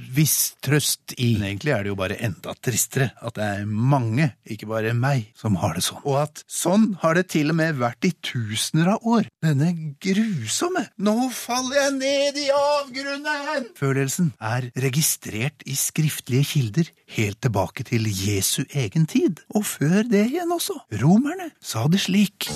viss 0.09 0.55
trøst 0.65 1.13
i. 1.21 1.35
Men 1.35 1.51
egentlig 1.51 1.75
er 1.75 1.85
det 1.85 1.91
jo 1.91 1.97
bare 1.99 2.17
enda 2.17 2.55
tristere 2.57 3.11
at 3.21 3.37
det 3.37 3.49
er 3.59 3.67
mange, 3.69 4.31
ikke 4.49 4.71
bare 4.71 4.95
meg, 4.97 5.27
som 5.37 5.59
har 5.61 5.77
det 5.77 5.83
sånn. 5.85 6.01
Og 6.09 6.17
at 6.23 6.41
sånn 6.49 6.87
har 7.03 7.19
det 7.19 7.27
til 7.35 7.53
og 7.53 7.59
med 7.59 7.77
vært 7.77 8.09
i 8.09 8.11
tusener 8.25 8.95
av 8.95 9.05
år. 9.05 9.29
Denne 9.45 9.69
grusomme 10.01 10.87
Nå 10.97 11.29
faller 11.37 11.77
jeg 11.83 11.93
ned 11.99 12.41
i 12.41 12.47
avgrunnen! 12.57 13.69
Følelsen 13.77 14.33
er 14.41 14.71
registrert 14.81 15.61
i 15.69 15.77
skriftlige 15.77 16.49
kilder 16.55 16.89
helt 17.19 17.43
tilbake 17.45 17.85
til 17.85 18.09
Jesu 18.09 18.63
egen 18.73 19.05
tid. 19.05 19.45
Og 19.53 19.69
før 19.75 20.01
det 20.09 20.25
igjen 20.31 20.57
også. 20.57 20.79
Romerne 21.05 21.51
sa 21.61 21.85
det 21.85 22.01
slik. 22.07 22.49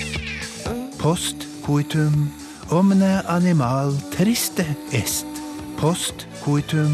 Post 1.08 1.46
coitum 1.64 2.28
omne 2.70 3.22
animal 3.32 3.94
triste 4.12 4.66
est. 4.92 5.40
Post 5.80 6.26
coitum 6.44 6.92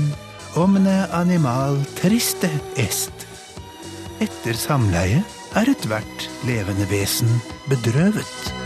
omne 0.56 1.08
animal 1.18 1.80
triste 1.98 2.52
est. 2.78 3.26
Etter 4.22 4.54
samleie 4.54 5.24
er 5.58 5.72
ethvert 5.74 6.28
levende 6.46 6.86
vesen 6.94 7.40
bedrøvet. 7.72 8.63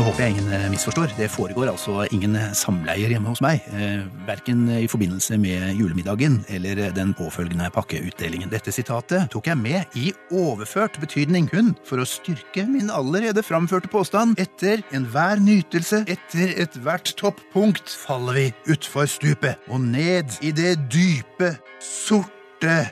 Nå 0.00 0.06
håper 0.06 0.22
jeg 0.24 0.32
ingen 0.32 0.52
eh, 0.56 0.62
misforstår. 0.72 1.10
Det 1.18 1.26
foregår 1.28 1.68
altså 1.68 2.06
ingen 2.08 2.32
eh, 2.40 2.54
samleier 2.56 3.12
hjemme 3.12 3.28
hos 3.28 3.42
meg. 3.44 3.66
Eh, 3.76 4.06
verken 4.24 4.62
i 4.72 4.86
forbindelse 4.88 5.36
med 5.36 5.74
julemiddagen 5.76 6.38
eller 6.48 6.80
den 6.96 7.12
påfølgende 7.18 7.66
pakkeutdelingen. 7.74 8.48
Dette 8.48 8.72
sitatet 8.72 9.28
tok 9.34 9.50
jeg 9.50 9.60
med 9.60 10.00
i 10.00 10.06
overført 10.32 10.96
betydning 11.04 11.50
kun 11.52 11.74
for 11.84 12.00
å 12.00 12.08
styrke 12.08 12.64
min 12.64 12.88
allerede 12.88 13.44
framførte 13.44 13.92
påstand. 13.92 14.40
Etter 14.40 14.80
enhver 14.96 15.36
nytelse, 15.44 16.06
etter 16.08 16.56
ethvert 16.64 17.12
toppunkt, 17.20 17.92
faller 17.92 18.40
vi 18.40 18.48
utfor 18.72 19.04
stupet 19.04 19.68
og 19.68 19.84
ned 19.84 20.32
i 20.40 20.56
det 20.56 20.78
dype, 20.88 21.58
sorte 21.76 22.86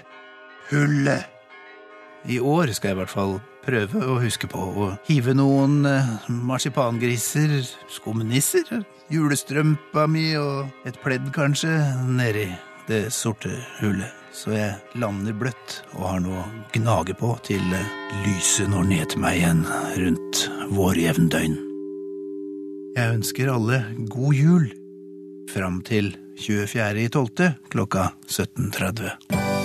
hullet. 0.69 1.25
I 2.29 2.37
år 2.37 2.77
skal 2.77 2.93
jeg 2.93 3.01
i 3.01 3.07
hvert 3.07 3.17
fall 3.17 3.39
prøve 3.69 4.05
å 4.09 4.19
huske 4.23 4.49
på 4.49 4.61
å 4.61 4.93
hive 5.09 5.35
noen 5.37 5.83
eh, 5.89 6.13
marsipangriser, 6.33 7.59
skumnisser, 7.93 8.81
julestrømpa 9.13 10.07
mi 10.09 10.31
og 10.41 10.89
et 10.89 10.97
pledd 11.05 11.29
kanskje 11.37 11.75
nedi 12.09 12.49
det 12.89 13.09
sorte 13.13 13.53
hullet. 13.83 14.15
Så 14.33 14.53
jeg 14.53 15.01
lander 15.01 15.35
bløtt 15.35 15.79
og 15.97 16.05
har 16.05 16.21
noe 16.23 16.43
å 16.45 16.49
gnage 16.77 17.17
på 17.19 17.33
til 17.49 17.65
eh, 17.75 17.93
lyset 18.25 18.71
når 18.73 18.89
ned 18.93 19.13
til 19.13 19.25
meg 19.25 19.41
igjen 19.41 19.65
rundt 19.99 20.45
vårjevndøgn. 20.77 21.59
Jeg 22.97 23.19
ønsker 23.19 23.53
alle 23.53 23.83
god 24.11 24.39
jul 24.39 24.71
fram 25.53 25.83
til 25.87 26.15
24.12. 26.39 27.53
klokka 27.73 28.13
17.30. 28.29 29.58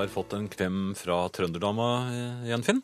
har 0.00 0.12
fått 0.12 0.34
en 0.36 0.48
klem 0.50 0.90
fra 0.98 1.22
trønderdama 1.34 1.88
eh, 2.10 2.44
igjen, 2.50 2.66
Finn. 2.66 2.82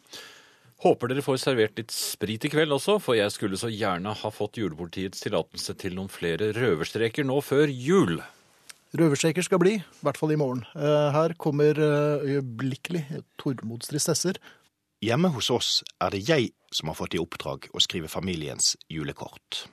Håper 0.85 1.09
dere 1.09 1.25
får 1.25 1.39
servert 1.41 1.79
litt 1.81 1.93
sprit 1.95 2.45
i 2.45 2.51
kveld 2.53 2.75
også, 2.77 2.99
for 3.01 3.17
jeg 3.17 3.33
skulle 3.33 3.57
så 3.57 3.71
gjerne 3.73 4.13
ha 4.21 4.31
fått 4.33 4.59
julepolitiets 4.61 5.23
tillatelse 5.25 5.73
til 5.81 5.97
noen 5.97 6.11
flere 6.13 6.51
røverstreker 6.57 7.25
nå 7.25 7.39
før 7.45 7.73
jul. 7.73 8.19
Røverstreker 8.97 9.45
skal 9.45 9.61
bli, 9.61 9.73
i 9.81 10.05
hvert 10.05 10.21
fall 10.21 10.35
i 10.35 10.39
morgen. 10.41 10.63
Eh, 10.77 11.09
Her 11.17 11.35
kommer 11.41 11.81
eh, 11.81 12.29
øyeblikkelig 12.37 13.07
Tormods 13.41 13.89
tristesser. 13.91 14.39
Hjemme 15.05 15.33
hos 15.35 15.51
oss 15.53 15.71
er 16.01 16.15
det 16.15 16.23
jeg 16.29 16.53
som 16.73 16.93
har 16.93 16.97
fått 16.99 17.17
i 17.17 17.21
oppdrag 17.21 17.67
å 17.77 17.83
skrive 17.85 18.09
familiens 18.13 18.75
julekort. 18.93 19.65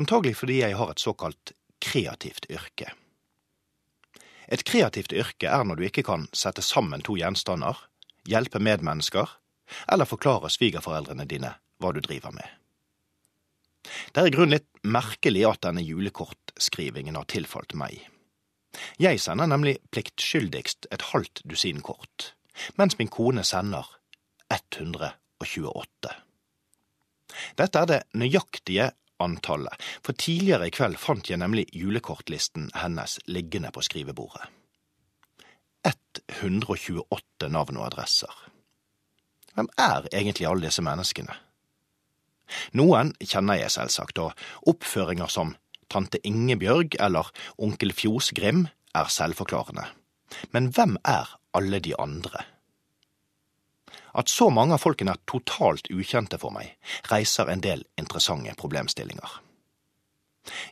Antagelig 0.00 0.36
fordi 0.38 0.60
jeg 0.60 0.76
har 0.78 0.92
et 0.92 1.02
såkalt 1.02 1.54
kreativt 1.82 2.46
yrke. 2.50 2.92
Et 4.52 4.62
kreativt 4.62 5.12
yrke 5.12 5.50
er 5.50 5.64
når 5.66 5.78
du 5.78 5.86
ikke 5.88 6.04
kan 6.06 6.28
sette 6.36 6.62
sammen 6.62 7.02
to 7.06 7.16
gjenstander, 7.18 7.78
hjelpe 8.28 8.62
medmennesker 8.62 9.30
eller 9.90 10.08
forklare 10.08 10.50
svigerforeldrene 10.52 11.26
dine 11.28 11.56
hva 11.82 11.92
du 11.92 12.00
driver 12.00 12.34
med. 12.34 12.46
Det 13.86 14.22
er 14.22 14.28
i 14.28 14.34
grunnen 14.34 14.56
litt 14.56 14.68
merkelig 14.82 15.44
at 15.46 15.62
denne 15.66 15.82
julekortskrivingen 15.84 17.18
har 17.18 17.26
tilfalt 17.30 17.74
meg. 17.78 17.98
Jeg 19.00 19.20
sender 19.22 19.48
nemlig 19.48 19.78
pliktskyldigst 19.94 20.88
et 20.92 21.08
halvt 21.12 21.42
dusin 21.48 21.80
kort, 21.84 22.32
mens 22.76 22.98
min 22.98 23.10
kone 23.12 23.44
sender 23.46 23.86
128. 24.52 26.12
Dette 27.58 27.82
er 27.82 27.90
det 27.90 28.02
nøyaktige 28.16 28.90
antallet, 29.22 29.74
for 30.04 30.12
tidligere 30.12 30.68
i 30.68 30.74
kveld 30.74 30.98
fant 31.00 31.30
jeg 31.30 31.40
nemlig 31.40 31.66
julekortlisten 31.72 32.70
hennes 32.76 33.18
liggende 33.26 33.72
på 33.72 33.84
skrivebordet. 33.86 34.46
128 36.28 37.48
navn 37.48 37.76
og 37.76 37.86
adresser. 37.86 38.32
Hvem 39.54 39.68
er 39.78 40.08
egentlig 40.12 40.48
alle 40.48 40.68
disse 40.68 40.84
menneskene? 40.84 41.34
Noen 42.78 43.12
kjenner 43.22 43.58
jeg 43.58 43.74
selvsagt, 43.74 44.18
og 44.22 44.36
oppføringer 44.70 45.30
som 45.32 45.54
tante 45.92 46.20
Ingebjørg 46.26 46.98
eller 47.02 47.30
onkel 47.58 47.94
Fjosgrim 47.96 48.66
er 48.94 49.10
selvforklarende. 49.12 49.86
Men 50.52 50.70
hvem 50.74 50.96
er 51.04 51.32
alle 51.56 51.80
de 51.80 51.94
andre? 51.98 52.44
At 54.16 54.32
så 54.32 54.48
mange 54.50 54.76
av 54.76 54.80
folkene 54.80 55.12
er 55.12 55.24
totalt 55.28 55.90
ukjente 55.92 56.38
for 56.40 56.54
meg, 56.54 56.72
reiser 57.10 57.50
en 57.52 57.64
del 57.64 57.84
interessante 58.00 58.54
problemstillinger. 58.56 59.42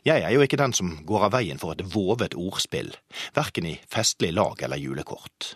Jeg 0.07 0.23
er 0.23 0.31
jo 0.31 0.41
ikke 0.45 0.59
den 0.59 0.73
som 0.73 0.93
går 1.05 1.27
av 1.27 1.35
veien 1.35 1.59
for 1.61 1.75
et 1.75 1.83
vovet 1.93 2.35
ordspill, 2.39 2.93
verken 3.35 3.67
i 3.69 3.75
festlig 3.91 4.31
lag 4.33 4.61
eller 4.63 4.79
julekort. 4.79 5.55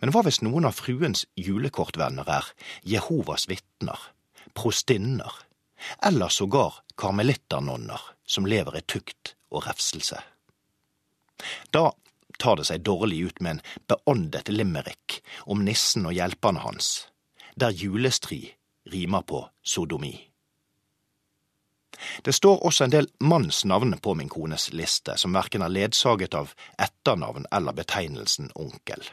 Men 0.00 0.12
hva 0.14 0.22
hvis 0.26 0.42
noen 0.44 0.68
av 0.68 0.76
fruens 0.76 1.24
julekortvenner 1.40 2.28
er 2.30 2.50
Jehovas 2.86 3.48
vitner, 3.50 3.98
prostinner, 4.54 5.32
eller 6.04 6.32
sågar 6.32 6.82
karmelitternonner 7.00 8.00
som 8.24 8.46
lever 8.46 8.78
i 8.78 8.86
tukt 8.86 9.34
og 9.50 9.66
refselse? 9.66 10.20
Da 11.74 11.90
tar 12.38 12.56
det 12.56 12.68
seg 12.68 12.84
dårlig 12.86 13.20
ut 13.28 13.40
med 13.40 13.56
en 13.56 13.64
beåndet 13.90 14.48
limerick 14.48 15.20
om 15.46 15.64
nissen 15.64 16.06
og 16.06 16.16
hjelperne 16.16 16.64
hans, 16.64 17.08
der 17.56 17.74
julestri 17.74 18.54
rimer 18.90 19.22
på 19.22 19.46
sodomi. 19.62 20.14
Det 22.22 22.32
står 22.34 22.64
også 22.66 22.84
en 22.84 22.90
del 22.90 23.08
mannsnavn 23.18 23.98
på 24.02 24.14
min 24.14 24.28
kones 24.28 24.72
liste, 24.72 25.16
som 25.16 25.34
verken 25.34 25.62
er 25.62 25.72
ledsaget 25.72 26.34
av 26.34 26.54
etternavn 26.78 27.46
eller 27.54 27.76
betegnelsen 27.76 28.50
onkel. 28.54 29.04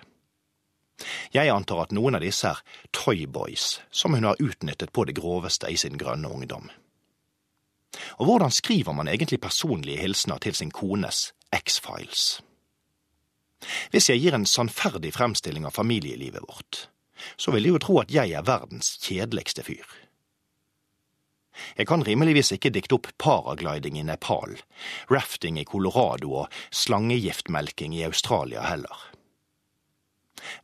Jeg 1.34 1.50
antar 1.50 1.86
at 1.86 1.94
noen 1.96 2.18
av 2.18 2.26
disse 2.26 2.50
er 2.50 2.62
toyboys, 2.94 3.80
som 3.92 4.14
hun 4.14 4.28
har 4.28 4.42
utnyttet 4.42 4.94
på 4.94 5.06
det 5.06 5.18
groveste 5.18 5.70
i 5.70 5.78
sin 5.78 5.98
grønne 5.98 6.30
ungdom. 6.30 6.70
Og 8.20 8.26
hvordan 8.26 8.52
skriver 8.52 8.94
man 8.94 9.08
egentlig 9.08 9.42
personlige 9.42 10.02
hilsener 10.02 10.38
til 10.38 10.56
sin 10.56 10.72
kones 10.72 11.34
X-Files? 11.52 12.42
Hvis 13.94 14.10
jeg 14.10 14.22
gir 14.22 14.36
en 14.38 14.48
sannferdig 14.50 15.14
fremstilling 15.16 15.66
av 15.68 15.76
familielivet 15.78 16.44
vårt, 16.48 16.88
så 17.38 17.54
vil 17.54 17.68
jeg 17.68 17.76
jo 17.76 17.84
tro 17.84 18.00
at 18.02 18.14
jeg 18.14 18.34
er 18.34 18.48
verdens 18.48 18.96
kjedeligste 19.04 19.66
fyr. 19.68 19.86
Jeg 21.78 21.88
kan 21.90 22.04
rimeligvis 22.06 22.54
ikke 22.56 22.72
dikte 22.74 22.96
opp 22.98 23.10
paragliding 23.22 24.00
i 24.00 24.06
Nepal, 24.08 24.56
rafting 25.12 25.60
i 25.60 25.66
Colorado 25.68 26.32
og 26.44 26.62
slangegiftmelking 26.72 27.94
i 27.98 28.06
Australia 28.08 28.64
heller. 28.66 29.10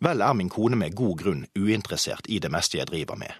Vel 0.02 0.24
er 0.26 0.34
min 0.34 0.50
kone 0.50 0.80
med 0.80 0.96
god 0.98 1.20
grunn 1.22 1.44
uinteressert 1.58 2.26
i 2.32 2.40
det 2.42 2.50
meste 2.54 2.80
jeg 2.80 2.90
driver 2.90 3.20
med, 3.20 3.34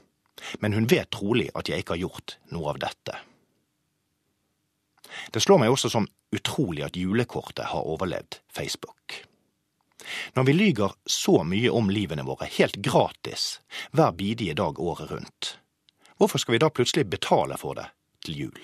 men 0.62 0.76
hun 0.78 0.90
vet 0.92 1.10
trolig 1.14 1.50
at 1.58 1.72
jeg 1.72 1.82
ikke 1.82 1.96
har 1.96 2.04
gjort 2.06 2.38
noe 2.54 2.76
av 2.76 2.84
dette. 2.84 3.16
Det 5.34 5.42
slår 5.42 5.64
meg 5.64 5.74
også 5.74 5.90
som 5.90 6.06
utrolig 6.36 6.84
at 6.86 7.00
julekortet 7.00 7.72
har 7.72 7.88
overlevd 7.88 8.42
Facebook. 8.54 9.24
Når 10.36 10.44
vi 10.48 10.54
lyger 10.54 10.96
så 11.06 11.44
mye 11.44 11.72
om 11.74 11.92
livene 11.92 12.26
våre 12.28 12.48
helt 12.58 12.80
gratis 12.84 13.60
hver 13.92 14.16
bidige 14.18 14.56
dag 14.58 14.80
året 14.80 15.12
rundt, 15.12 15.54
hvorfor 16.18 16.42
skal 16.42 16.58
vi 16.58 16.64
da 16.64 16.72
plutselig 16.72 17.10
betale 17.10 17.58
for 17.60 17.78
det 17.80 17.90
til 18.26 18.40
jul? 18.46 18.64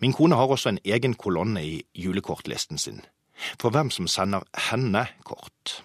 Min 0.00 0.12
kone 0.16 0.36
har 0.36 0.48
også 0.48 0.72
en 0.72 0.82
egen 0.84 1.14
kolonne 1.14 1.62
i 1.64 1.82
julekortlisten 1.94 2.78
sin, 2.78 3.02
for 3.60 3.70
hvem 3.70 3.90
som 3.90 4.08
sender 4.08 4.46
henne 4.70 5.06
kort. 5.24 5.82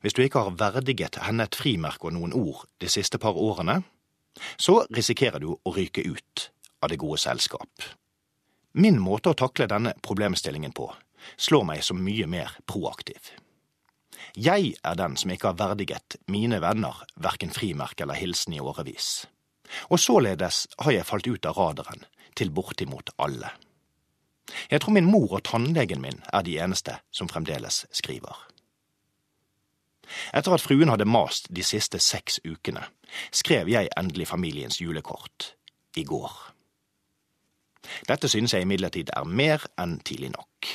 Hvis 0.00 0.14
du 0.14 0.22
ikke 0.22 0.44
har 0.46 0.56
verdiget 0.58 1.18
henne 1.26 1.44
et 1.48 1.58
frimerke 1.58 2.08
og 2.08 2.16
noen 2.16 2.32
ord 2.36 2.64
de 2.80 2.88
siste 2.88 3.18
par 3.18 3.36
årene, 3.36 3.82
så 4.58 4.82
risikerer 4.94 5.42
du 5.42 5.52
å 5.54 5.74
ryke 5.74 6.02
ut 6.06 6.48
av 6.82 6.90
det 6.90 6.98
gode 7.02 7.20
selskap. 7.22 7.88
Min 8.74 8.98
måte 9.02 9.30
å 9.30 9.38
takle 9.38 9.68
denne 9.70 9.94
problemstillingen 10.02 10.72
på 10.74 10.88
slår 11.36 11.64
meg 11.68 11.84
som 11.84 12.02
mye 12.04 12.26
mer 12.30 12.56
proaktiv. 12.70 13.32
Jeg 14.34 14.74
er 14.82 14.96
den 14.98 15.16
som 15.16 15.30
ikke 15.30 15.52
har 15.52 15.58
verdiget 15.60 16.16
mine 16.26 16.60
venner 16.62 17.04
verken 17.14 17.52
frimerke 17.54 18.02
eller 18.02 18.18
hilsen 18.18 18.56
i 18.56 18.60
årevis. 18.60 19.26
Og 19.90 20.00
således 20.00 20.66
har 20.78 20.92
jeg 20.92 21.06
falt 21.06 21.26
ut 21.26 21.46
av 21.46 21.58
radaren 21.58 22.04
til 22.34 22.50
bortimot 22.50 23.10
alle. 23.18 23.52
Jeg 24.70 24.82
tror 24.82 24.92
min 24.92 25.08
mor 25.08 25.38
og 25.38 25.44
tannlegen 25.46 26.02
min 26.02 26.20
er 26.32 26.42
de 26.42 26.58
eneste 26.60 26.98
som 27.10 27.30
fremdeles 27.30 27.84
skriver. 27.92 28.34
Etter 30.36 30.52
at 30.52 30.62
fruen 30.62 30.90
hadde 30.92 31.08
mast 31.08 31.48
de 31.54 31.62
siste 31.64 31.98
seks 32.02 32.40
ukene, 32.44 32.84
skrev 33.32 33.70
jeg 33.72 33.88
endelig 33.96 34.28
familiens 34.28 34.80
julekort 34.80 35.54
i 35.96 36.04
går. 36.04 36.32
Dette 38.08 38.28
synes 38.28 38.54
jeg 38.54 38.64
imidlertid 38.64 39.12
er 39.16 39.24
mer 39.24 39.64
enn 39.80 39.98
tidlig 40.04 40.32
nok. 40.34 40.68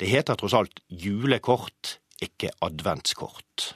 Det 0.00 0.08
heter 0.10 0.36
tross 0.40 0.54
alt 0.58 0.80
julekort, 0.90 1.98
ikke 2.24 2.50
adventskort. 2.64 3.72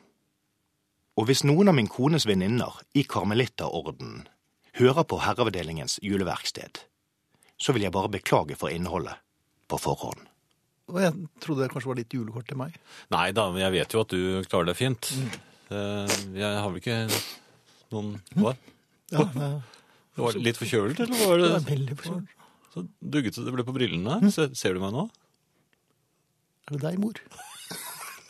Og 1.21 1.27
hvis 1.29 1.45
noen 1.45 1.69
av 1.69 1.77
min 1.77 1.91
kones 1.93 2.25
venninner 2.27 2.79
i 2.97 3.05
karmelitterorden 3.05 4.25
hører 4.81 5.05
på 5.05 5.19
Herreavdelingens 5.21 5.99
juleverksted, 6.03 6.81
så 7.61 7.75
vil 7.77 7.85
jeg 7.87 7.93
bare 7.95 8.09
beklage 8.11 8.57
for 8.59 8.73
innholdet 8.73 9.19
på 9.71 9.79
forhånd. 9.79 10.25
Og 10.93 10.99
jeg 11.01 11.13
trodde 11.45 11.63
det 11.63 11.71
kanskje 11.73 11.91
var 11.93 11.99
litt 12.01 12.13
julekort 12.17 12.49
til 12.51 12.59
meg. 12.59 12.75
Nei 13.15 13.29
da, 13.37 13.45
men 13.55 13.63
jeg 13.63 13.75
vet 13.77 13.95
jo 13.95 14.01
at 14.03 14.11
du 14.13 14.43
klarer 14.51 14.73
deg 14.73 14.79
fint. 14.81 15.13
Eh, 15.73 16.17
Jeg 16.35 16.57
har 16.59 16.69
vel 16.69 16.81
ikke 16.83 16.97
noen 17.93 18.17
Hva? 18.37 18.57
Ja, 19.13 19.23
det 19.29 19.53
Var 20.19 20.33
det 20.37 20.43
litt 20.45 20.59
forkjølet, 20.61 20.99
eller 21.07 21.23
var 21.29 21.39
det 21.41 21.51
er 21.55 21.67
veldig 21.71 21.97
forkjølet. 22.01 22.35
så 22.75 22.83
dugget 23.15 23.39
det 23.47 23.53
ble 23.55 23.65
på 23.69 23.75
brillene? 23.77 24.33
Se- 24.33 24.51
Ser 24.59 24.75
du 24.77 24.81
meg 24.83 24.93
nå? 24.97 25.07
Er 26.71 26.77
det 26.77 26.83
deg, 26.85 26.99
mor? 27.03 27.15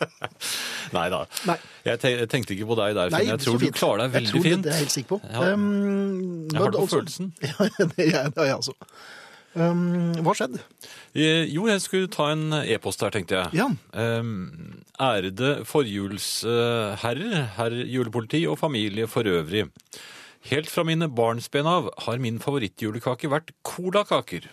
Nei 0.92 1.06
da. 1.12 1.20
Nei. 1.46 1.56
Jeg 1.86 2.00
te- 2.02 2.10
jeg 2.16 2.28
tenkte 2.32 2.54
ikke 2.56 2.66
på 2.72 2.76
deg 2.80 2.94
der, 2.98 3.10
Finn. 3.14 3.28
Jeg 3.30 3.38
tror 3.44 3.58
du 3.62 3.66
klarer 3.70 4.02
deg 4.02 4.08
Jeg 4.08 4.14
veldig 4.16 4.32
tror 4.32 4.42
det- 4.42 4.50
fint. 4.52 4.62
Det 4.64 4.70
er 4.72 4.76
jeg 4.76 4.82
helt 4.84 4.94
sikker 4.96 5.10
på. 5.12 5.18
Ja. 5.30 5.52
Um, 5.54 6.48
Jeg 6.52 6.58
har 6.60 6.70
det 6.70 6.78
på 6.78 6.82
altså- 6.82 6.98
følelsen. 6.98 7.32
Ja, 7.42 7.68
det 7.78 8.42
er 8.42 8.48
jeg, 8.48 8.56
altså. 8.56 8.74
Um, 9.54 10.12
hva 10.24 10.32
skjedde? 10.34 10.60
Eh, 11.14 11.44
Jo, 11.52 11.66
jeg 11.68 11.80
skulle 11.84 12.08
ta 12.08 12.30
en 12.32 12.52
e-post 12.64 13.00
her, 13.04 13.10
tenkte 13.12 13.36
jeg. 13.36 13.52
Ja. 13.60 13.68
Um, 13.92 14.82
ærede 14.98 15.64
forhjulsherrer, 15.68 17.46
herr 17.58 17.70
julepoliti 17.84 18.46
og 18.48 18.58
familie 18.58 19.06
for 19.06 19.22
øvrig. 19.28 19.68
Helt 20.50 20.70
fra 20.72 20.82
mine 20.88 21.06
barnsben 21.08 21.66
av 21.68 21.90
har 22.06 22.18
min 22.18 22.40
favorittjulekake 22.42 23.28
vært 23.30 23.52
colakaker. 23.62 24.48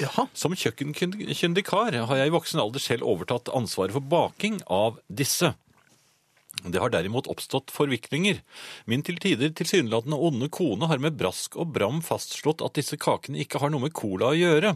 Jaha. 0.00 0.26
Som 0.36 0.56
kjøkkenkyndig 0.56 1.64
kar 1.66 1.94
har 1.94 2.18
jeg 2.20 2.30
i 2.30 2.34
voksen 2.34 2.60
alder 2.62 2.82
selv 2.82 3.06
overtatt 3.08 3.52
ansvaret 3.54 3.94
for 3.96 4.04
baking 4.04 4.60
av 4.66 5.00
disse. 5.08 5.54
Det 6.64 6.80
har 6.80 6.90
derimot 6.90 7.28
oppstått 7.30 7.70
forviklinger. 7.74 8.40
Min 8.88 9.02
til 9.04 9.18
tider 9.22 9.52
tilsynelatende 9.54 10.16
onde 10.28 10.48
kone 10.52 10.88
har 10.88 11.00
med 11.02 11.18
brask 11.20 11.58
og 11.60 11.74
bram 11.74 12.00
fastslått 12.04 12.64
at 12.64 12.78
disse 12.78 12.96
kakene 13.00 13.42
ikke 13.42 13.60
har 13.62 13.70
noe 13.70 13.84
med 13.84 13.94
cola 13.96 14.32
å 14.32 14.38
gjøre. 14.38 14.72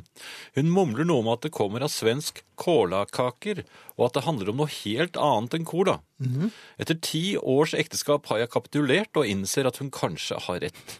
Hun 0.58 0.70
mumler 0.70 1.08
noe 1.08 1.24
om 1.24 1.30
at 1.32 1.46
det 1.46 1.54
kommer 1.56 1.82
av 1.86 1.92
svensk 1.94 2.42
colakaker, 2.60 3.64
og 3.96 4.06
at 4.10 4.18
det 4.18 4.26
handler 4.28 4.52
om 4.52 4.60
noe 4.60 4.74
helt 4.82 5.16
annet 5.16 5.56
enn 5.56 5.66
cola. 5.68 5.98
Etter 6.78 7.00
ti 7.00 7.24
års 7.40 7.74
ekteskap 7.74 8.28
har 8.30 8.44
jeg 8.44 8.52
kapitulert 8.52 9.16
og 9.16 9.26
innser 9.26 9.66
at 9.66 9.80
hun 9.80 9.90
kanskje 9.90 10.38
har 10.46 10.60
rett. 10.60 10.98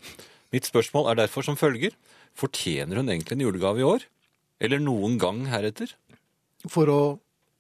Mitt 0.51 0.66
spørsmål 0.66 1.12
er 1.12 1.20
derfor 1.20 1.46
som 1.46 1.61
følger. 1.61 1.92
Fortjener 2.38 3.01
hun 3.01 3.11
egentlig 3.11 3.37
en 3.37 3.45
julegave 3.47 3.83
i 3.83 3.87
år? 3.87 4.07
Eller 4.61 4.83
noen 4.83 5.19
gang 5.21 5.47
heretter? 5.51 5.93
For 6.69 6.93
å 6.93 7.01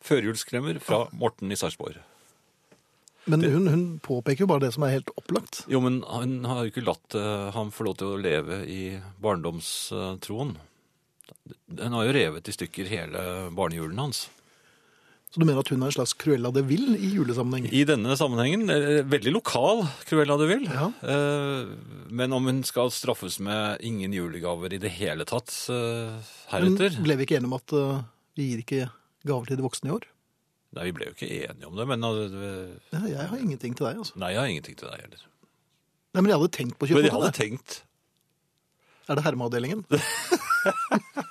Førjulskremmer 0.00 0.78
fra 0.80 1.04
Morten 1.12 1.52
i 1.52 1.58
Sarpsborg. 1.60 1.98
Men 3.28 3.44
hun, 3.44 3.66
hun 3.68 3.82
påpeker 4.00 4.46
jo 4.46 4.48
bare 4.48 4.64
det 4.64 4.72
som 4.72 4.86
er 4.86 4.94
helt 4.96 5.10
opplagt. 5.12 5.62
Jo, 5.68 5.82
men 5.84 6.00
han 6.08 6.38
har 6.48 6.64
jo 6.64 6.72
ikke 6.72 6.86
latt 6.86 7.16
uh, 7.18 7.50
ham 7.52 7.68
få 7.74 7.84
lov 7.90 7.98
til 8.00 8.14
å 8.14 8.20
leve 8.20 8.62
i 8.64 8.96
barndomstroen. 9.20 10.54
Den 11.68 11.96
har 11.96 12.08
jo 12.08 12.14
revet 12.16 12.48
i 12.48 12.54
stykker 12.56 12.88
hele 12.90 13.24
barnejulen 13.54 14.00
hans. 14.00 14.24
Så 15.30 15.38
du 15.38 15.44
mener 15.46 15.60
at 15.62 15.68
hun 15.70 15.78
er 15.84 15.86
en 15.86 15.94
slags 15.94 16.12
Cruella 16.18 16.50
de 16.50 16.62
Vil 16.66 16.88
i 16.98 17.12
julesammenheng? 17.14 17.68
I 17.70 17.84
denne 17.86 18.16
sammenhengen, 18.18 18.64
eh, 18.74 19.02
veldig 19.06 19.30
lokal, 19.36 19.84
Cruella 20.08 20.34
de 20.40 20.46
Vil. 20.50 20.64
Ja. 20.66 20.88
Eh, 21.06 21.68
Men 22.10 22.32
om 22.34 22.48
hun 22.50 22.62
skal 22.66 22.90
straffes 22.90 23.38
med 23.38 23.78
ingen 23.86 24.10
julegaver 24.12 24.72
i 24.74 24.78
det 24.82 24.90
hele 24.98 25.24
tatt 25.24 25.52
heretter 26.50 26.96
Men 26.96 27.04
ble 27.06 27.16
vi 27.20 27.26
ikke 27.28 27.38
enige 27.38 27.46
om 27.52 27.58
at 27.60 27.76
vi 28.36 28.48
gir 28.50 28.64
ikke 28.64 28.90
gaver 29.26 29.46
til 29.52 29.60
de 29.60 29.62
voksne 29.68 29.92
i 29.92 29.94
år? 29.94 30.08
Nei, 30.74 30.84
vi 30.88 30.92
ble 30.98 31.06
jo 31.10 31.14
ikke 31.14 31.30
enige 31.46 31.66
om 31.70 31.76
det, 31.78 31.86
men 31.90 32.02
eh, 32.10 32.74
Ja, 32.90 33.00
jeg 33.06 33.28
har 33.30 33.38
ingenting 33.38 33.74
til 33.78 33.86
deg, 33.86 34.02
altså. 34.02 34.18
Nei, 34.18 34.32
jeg 34.34 34.40
har 34.42 34.50
ingenting 34.50 34.76
til 34.82 34.90
deg 34.90 35.00
heller. 35.06 35.22
Nei, 36.10 36.20
men 36.24 36.30
jeg 36.32 36.38
hadde 36.42 36.52
tenkt 36.58 36.74
på 36.78 36.86
å 36.86 36.88
Men 36.88 36.96
kjøpe 36.96 37.06
jeg 37.06 37.14
hadde 37.14 37.30
det. 37.30 37.38
tenkt 37.38 37.82
Er 39.10 39.14
det 39.18 39.24
hermeavdelingen? 39.30 39.86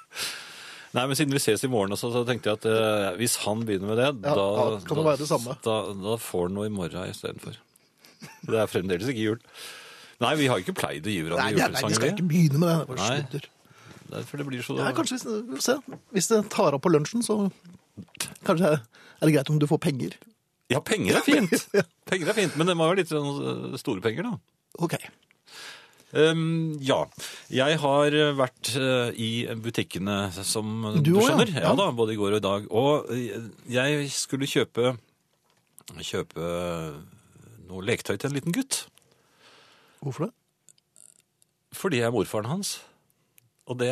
Nei, 0.98 1.04
men 1.06 1.18
siden 1.18 1.36
vi 1.36 1.42
ses 1.44 1.62
i 1.66 1.70
morgen 1.70 1.94
også, 1.94 2.10
så 2.14 2.24
tenkte 2.26 2.50
jeg 2.50 2.60
at 2.62 2.66
eh, 2.70 3.10
hvis 3.20 3.36
han 3.44 3.62
begynner 3.68 3.92
med 3.92 4.00
det, 4.02 4.08
Ja, 4.26 4.34
da, 4.38 4.46
ja, 4.58 4.80
kan 4.88 4.98
det 4.98 5.06
være 5.06 5.22
det 5.22 5.28
samme. 5.30 5.54
Da, 5.66 5.76
da 5.94 6.16
får 6.22 6.48
han 6.48 6.58
noe 6.58 6.70
i 6.70 6.74
morgen 6.74 7.12
istedenfor. 7.12 7.60
Det 8.50 8.58
er 8.58 8.72
fremdeles 8.72 9.12
ikke 9.12 9.28
jul. 9.28 9.38
Nei, 10.20 10.34
vi 10.40 10.50
har 10.52 10.60
ikke 10.60 10.76
pleid 10.76 11.06
å 11.08 11.14
gi 11.14 11.22
Nei, 11.22 11.28
hverandre 11.30 11.56
nei, 11.56 11.70
nei, 11.78 11.84
vi 11.94 12.00
skal 12.00 12.12
ikke 12.16 12.28
begynne 12.32 12.60
med 12.60 12.72
det. 12.72 12.80
Det 12.80 12.90
bare 12.90 13.04
Nei. 13.04 13.20
sludder. 13.22 13.46
vi. 13.46 13.56
Derfor 14.10 14.42
det 14.42 14.48
blir 14.50 14.66
så... 14.66 14.76
Ja, 14.82 14.90
kanskje 14.98 15.20
hvis, 15.20 15.28
vi 15.30 15.60
får 15.60 15.66
se. 15.68 16.00
hvis 16.18 16.28
det 16.32 16.40
tar 16.50 16.76
av 16.76 16.82
på 16.82 16.92
lunsjen, 16.92 17.22
så 17.24 17.38
kanskje 18.48 18.74
er 18.80 19.30
det 19.30 19.36
greit 19.36 19.54
om 19.54 19.62
du 19.62 19.68
får 19.70 19.80
penger. 19.86 20.18
Ja, 20.74 20.82
penger 20.86 21.22
er 21.22 21.26
fint. 21.26 21.54
Penger 22.10 22.30
er 22.30 22.38
fint, 22.38 22.58
men 22.58 22.70
det 22.70 22.76
må 22.78 22.86
være 22.90 23.04
litt 23.04 23.10
sånn, 23.10 23.78
store 23.82 24.02
penger 24.06 24.26
da. 24.26 24.36
Ok. 24.86 24.98
Ehm, 26.18 26.80
ja, 26.82 27.04
jeg 27.54 27.78
har 27.84 28.16
vært 28.38 28.72
uh, 28.82 29.12
i 29.14 29.46
butikkene, 29.62 30.32
som 30.34 30.82
du, 30.98 31.04
Du 31.06 31.14
skjønner. 31.22 31.52
Ja. 31.54 31.70
Ja. 31.70 31.76
da, 31.78 31.92
både 31.94 32.16
i 32.16 32.20
går 32.20 32.38
og 32.38 32.42
i 32.42 32.46
dag. 32.48 32.68
Og 32.74 33.12
eh, 33.14 33.50
jeg 33.70 34.10
skulle 34.14 34.50
kjøpe, 34.50 34.96
kjøpe 36.02 36.50
noe 37.70 37.86
leketøy 37.86 38.18
til 38.18 38.32
en 38.32 38.38
liten 38.40 38.56
gutt. 38.56 38.88
Hvorfor 40.02 40.30
det? 40.30 40.34
Fordi 41.78 42.02
jeg 42.02 42.10
er 42.10 42.16
morfaren 42.16 42.50
hans. 42.50 42.80
Og 43.70 43.78
det, 43.78 43.92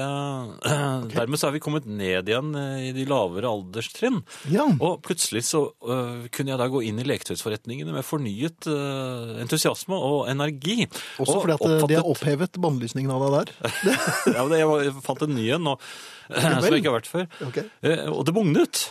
dermed 1.13 1.37
så 1.37 1.49
er 1.49 1.55
vi 1.55 1.61
kommet 1.61 1.85
ned 1.85 2.31
igjen 2.31 2.49
eh, 2.57 2.89
i 2.89 2.91
de 2.95 3.05
lavere 3.09 3.49
alderstrinn. 3.51 4.23
Ja. 4.49 4.65
Og 4.73 4.99
plutselig 5.05 5.45
så 5.51 5.67
uh, 5.85 6.25
kunne 6.33 6.53
jeg 6.53 6.61
da 6.61 6.69
gå 6.73 6.81
inn 6.87 7.01
i 7.01 7.05
leketøysforretningene 7.05 7.93
med 7.93 8.05
fornyet 8.05 8.69
uh, 8.71 9.37
entusiasme 9.43 9.97
og 9.97 10.25
energi. 10.31 10.87
Også 11.21 11.37
Og 11.37 11.43
fordi 11.45 11.57
at 11.57 11.61
oppfattet... 11.61 11.89
de 11.93 11.99
har 11.99 12.09
opphevet 12.09 12.61
bannlysningen 12.65 13.13
av 13.13 13.25
deg 13.25 13.35
der. 13.37 13.73
ja, 14.35 14.41
men 14.41 14.57
jeg, 14.57 14.77
jeg 14.89 14.95
fant 15.05 15.27
en 15.27 15.35
ny 15.37 15.49
en 15.53 15.67
nå, 15.69 15.75
som 16.31 16.71
jeg 16.71 16.79
ikke 16.81 16.89
har 16.89 16.97
vært 16.97 17.11
før. 17.11 17.27
Ok. 17.51 17.61
Uh, 17.85 18.07
Og 18.17 18.23
det 18.25 18.37
bugnet. 18.39 18.87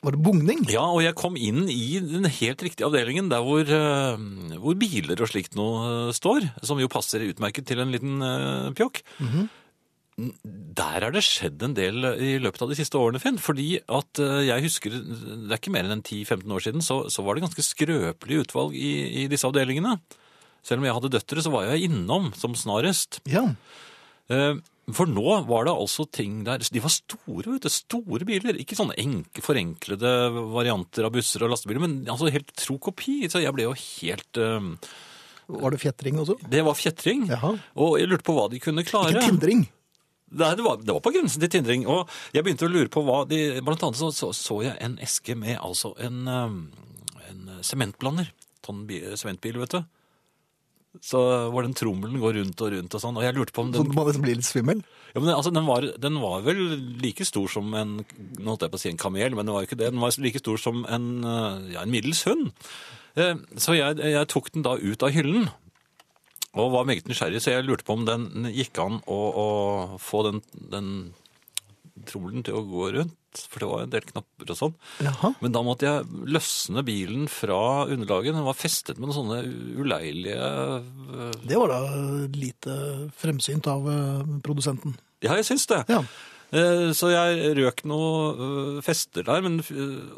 Var 0.00 0.14
det 0.14 0.22
bugning? 0.24 0.62
Ja, 0.72 0.86
og 0.94 1.02
jeg 1.04 1.12
kom 1.18 1.34
inn 1.36 1.66
i 1.68 1.98
den 2.00 2.24
helt 2.24 2.62
riktige 2.64 2.86
avdelingen, 2.86 3.26
der 3.28 3.42
hvor, 3.44 3.68
hvor 4.62 4.78
biler 4.80 5.20
og 5.20 5.28
slikt 5.28 5.58
øh, 5.60 6.08
står, 6.16 6.46
som 6.64 6.80
jo 6.80 6.88
passer 6.88 7.26
utmerket 7.26 7.68
til 7.68 7.82
en 7.84 7.92
liten 7.92 8.24
pjokk. 8.78 9.02
Der 10.80 11.04
er 11.06 11.12
det 11.14 11.22
skjedd 11.26 11.62
en 11.66 11.74
del 11.76 12.04
i 12.20 12.32
løpet 12.42 12.62
av 12.64 12.70
de 12.72 12.76
siste 12.78 12.98
årene, 13.00 13.20
Finn. 13.22 13.38
Fordi 13.40 13.68
at 13.86 14.20
øh, 14.22 14.40
jeg 14.46 14.64
husker, 14.66 14.96
det 14.96 15.50
er 15.54 15.60
ikke 15.60 15.72
mer 15.74 15.88
enn 15.90 16.02
10-15 16.04 16.56
år 16.56 16.64
siden, 16.66 16.84
så, 16.84 17.02
så 17.12 17.24
var 17.26 17.36
det 17.38 17.44
ganske 17.46 17.64
skrøpelig 17.64 18.42
utvalg 18.46 18.74
i, 18.78 18.90
i 19.22 19.28
disse 19.32 19.48
avdelingene. 19.48 19.96
Selv 20.66 20.82
om 20.82 20.88
jeg 20.88 20.96
hadde 20.98 21.12
døtre, 21.14 21.44
så 21.46 21.52
var 21.54 21.70
jeg 21.70 21.88
innom 21.88 22.30
som 22.36 22.52
snarest. 22.58 23.22
Ja. 23.30 23.46
Eh, 24.30 24.58
For 24.90 25.06
nå 25.08 25.24
var 25.48 25.64
det 25.68 25.72
altså 25.72 26.04
ting 26.10 26.40
der 26.46 26.58
De 26.66 26.82
var 26.82 26.90
store, 26.92 27.46
vet 27.54 27.64
du. 27.64 27.70
Store 27.72 28.26
biler. 28.28 28.58
Ikke 28.60 28.76
sånne 28.78 28.96
enke, 29.00 29.40
forenklede 29.46 30.10
varianter 30.52 31.06
av 31.08 31.14
busser 31.14 31.46
og 31.46 31.54
lastebiler, 31.54 31.80
men 31.86 32.00
altså 32.10 32.28
helt 32.34 32.50
tro 32.58 32.76
kopi. 32.82 33.22
Så 33.30 33.40
jeg 33.42 33.54
ble 33.56 33.68
jo 33.70 33.76
helt 33.78 34.40
eh, 34.42 34.70
Var 35.50 35.74
det 35.74 35.80
fjetring 35.82 36.20
også? 36.22 36.36
Det 36.50 36.64
var 36.66 36.76
fjetring. 36.78 37.24
Jaha. 37.30 37.54
Og 37.80 37.96
jeg 38.02 38.10
lurte 38.10 38.26
på 38.28 38.36
hva 38.36 38.48
de 38.52 38.60
kunne 38.62 38.84
klare. 38.86 39.14
Ikke 39.16 39.30
tindring. 39.32 39.64
Nei, 40.30 40.50
det 40.54 40.62
var, 40.62 40.78
det 40.78 40.94
var 40.94 41.02
på 41.02 41.10
grensen 41.14 41.42
til 41.42 41.50
tindring. 41.50 41.86
Og 41.90 42.10
jeg 42.34 42.44
begynte 42.46 42.68
å 42.68 42.70
lure 42.70 42.90
på 42.92 43.02
hva 43.06 43.24
de 43.26 43.40
Blant 43.66 43.82
annet 43.82 43.98
så, 43.98 44.12
så, 44.14 44.30
så 44.36 44.60
jeg 44.62 44.76
en 44.78 44.98
eske 45.02 45.34
med 45.38 45.56
altså 45.58 45.90
en, 45.98 46.20
um, 46.28 46.60
en 47.26 47.48
sementblander. 47.66 48.30
Sånn 48.66 48.84
sementbil, 49.18 49.58
vet 49.64 49.74
du. 49.74 49.80
Så 51.06 51.20
var 51.54 51.62
den 51.62 51.74
trommelen 51.78 52.18
går 52.22 52.34
rundt 52.40 52.62
og 52.66 52.72
rundt 52.74 52.94
og 52.98 53.02
sånn. 53.02 53.18
Og 53.18 53.22
jeg 53.22 53.34
lurte 53.36 53.54
på 53.54 53.62
om 53.62 53.70
den... 53.70 53.82
Så 53.84 53.90
må 53.90 53.94
man 54.00 54.08
nesten 54.10 54.24
blir 54.24 54.38
litt 54.38 54.46
svimmel. 54.46 54.80
ja, 55.14 55.20
men 55.20 55.30
altså, 55.34 55.52
den, 55.54 55.66
var, 55.66 55.86
den 56.02 56.18
var 56.22 56.42
vel 56.46 56.62
like 57.02 57.26
stor 57.26 57.50
som 57.50 57.74
en 57.78 57.92
Nå 58.02 58.48
holdt 58.48 58.66
jeg 58.66 58.72
på 58.72 58.80
å 58.80 58.82
si 58.82 58.90
en 58.90 58.98
kamel, 59.00 59.36
men 59.38 59.46
det 59.46 59.54
var 59.54 59.66
ikke 59.66 59.78
det. 59.78 59.92
Den 59.94 60.02
var 60.02 60.14
like 60.22 60.42
stor 60.42 60.58
som 60.62 60.82
en, 60.90 61.08
ja, 61.70 61.84
en 61.84 61.94
middels 61.94 62.24
hund. 62.26 62.50
Eh, 63.18 63.34
Så 63.58 63.78
jeg, 63.78 63.98
jeg 64.02 64.30
tok 64.30 64.50
den 64.54 64.66
da 64.66 64.74
ut 64.78 65.06
av 65.06 65.14
hyllen. 65.14 65.46
Og 66.58 66.72
var 66.74 66.86
meget 66.88 67.06
nysgjerrig, 67.06 67.38
så 67.44 67.52
jeg 67.54 67.66
lurte 67.68 67.86
på 67.86 67.94
om 67.94 68.06
den 68.08 68.48
gikk 68.50 68.78
an 68.82 68.96
å, 69.06 69.18
å 69.44 69.48
få 70.02 70.24
den, 70.26 70.40
den 70.72 70.88
trommelen 72.08 72.42
til 72.46 72.56
å 72.58 72.64
gå 72.66 72.88
rundt. 72.96 73.16
For 73.52 73.62
det 73.62 73.68
var 73.70 73.84
en 73.84 73.92
del 73.92 74.02
knapper 74.08 74.50
og 74.50 74.56
sånn. 74.58 74.72
Jaha. 75.06 75.28
Men 75.38 75.52
da 75.54 75.60
måtte 75.62 75.86
jeg 75.86 76.24
løsne 76.34 76.82
bilen 76.82 77.28
fra 77.30 77.60
underlaget. 77.86 78.34
Den 78.34 78.48
var 78.48 78.58
festet 78.58 78.98
med 78.98 79.06
noen 79.06 79.18
sånne 79.20 79.38
uleilige 79.78 80.48
eh, 80.80 81.36
Det 81.46 81.60
var 81.60 81.70
da 81.70 81.78
lite 82.34 82.74
fremsynt 83.20 83.70
av 83.70 83.86
eh, 83.86 84.24
produsenten. 84.42 84.96
Ja, 85.22 85.36
jeg 85.38 85.46
syns 85.46 85.68
det. 85.70 85.84
Ja. 85.92 86.00
Eh, 86.50 86.88
Så 86.98 87.12
jeg 87.14 87.54
røk 87.60 87.84
noe 87.86 88.10
øh, 88.34 88.82
fester 88.82 89.22
der, 89.30 89.46
men, 89.46 89.60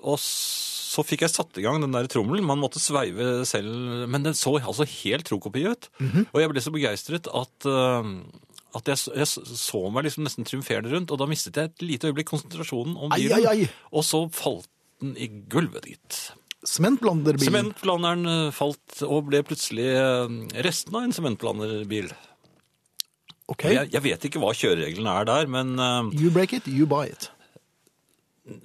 og 0.01 0.17
så 0.93 1.05
fikk 1.07 1.25
jeg 1.25 1.33
satt 1.33 1.59
i 1.61 1.65
gang 1.65 1.81
den 1.83 1.95
der 1.95 2.09
trommelen. 2.11 2.45
Man 2.47 2.61
måtte 2.61 2.83
sveive 2.83 3.47
selv, 3.49 4.07
men 4.13 4.27
den 4.27 4.37
så 4.37 4.59
altså 4.59 4.87
helt 5.01 5.29
trokopi 5.29 5.65
ut. 5.71 5.89
Mhm. 6.03 6.29
Og 6.33 6.43
jeg 6.43 6.53
ble 6.53 6.65
så 6.65 6.75
begeistret 6.75 7.31
at, 7.33 7.69
øh, 7.69 8.11
at 8.77 8.93
jeg, 8.93 9.01
jeg 9.23 9.31
så 9.31 9.83
meg 9.95 10.09
liksom 10.09 10.27
nesten 10.27 10.49
triumferende 10.49 10.93
rundt, 10.93 11.15
og 11.15 11.23
da 11.23 11.29
mistet 11.31 11.57
jeg 11.57 11.71
et 11.73 11.87
lite 11.87 12.11
øyeblikk 12.11 12.33
konsentrasjonen 12.35 12.99
om 12.99 13.15
bilen. 13.15 13.39
ai, 13.41 13.65
ai. 13.65 13.71
Og 13.93 14.05
så 14.09 14.27
falt 14.37 14.69
den 15.03 15.17
i 15.17 15.31
gulvet, 15.51 15.89
gitt. 15.89 16.21
Sementblanderbil. 16.69 17.49
Sementblanderen 17.49 18.29
øh, 18.29 18.53
falt 18.55 19.01
og 19.09 19.31
ble 19.33 19.41
plutselig 19.47 19.89
øh, 19.97 20.29
resten 20.63 20.95
av 20.99 21.09
en 21.09 21.17
sementblanderbil. 21.17 22.13
Okay. 23.51 23.73
Jeg, 23.75 23.91
jeg 23.93 24.05
vet 24.05 24.25
ikke 24.29 24.41
hva 24.41 24.53
kjørereglene 24.57 25.15
er 25.21 25.27
der, 25.29 25.49
men 25.51 25.75
You 26.15 26.31
break 26.33 26.55
it, 26.57 26.69
you 26.71 26.87
buy 26.89 27.09
it. 27.11 27.33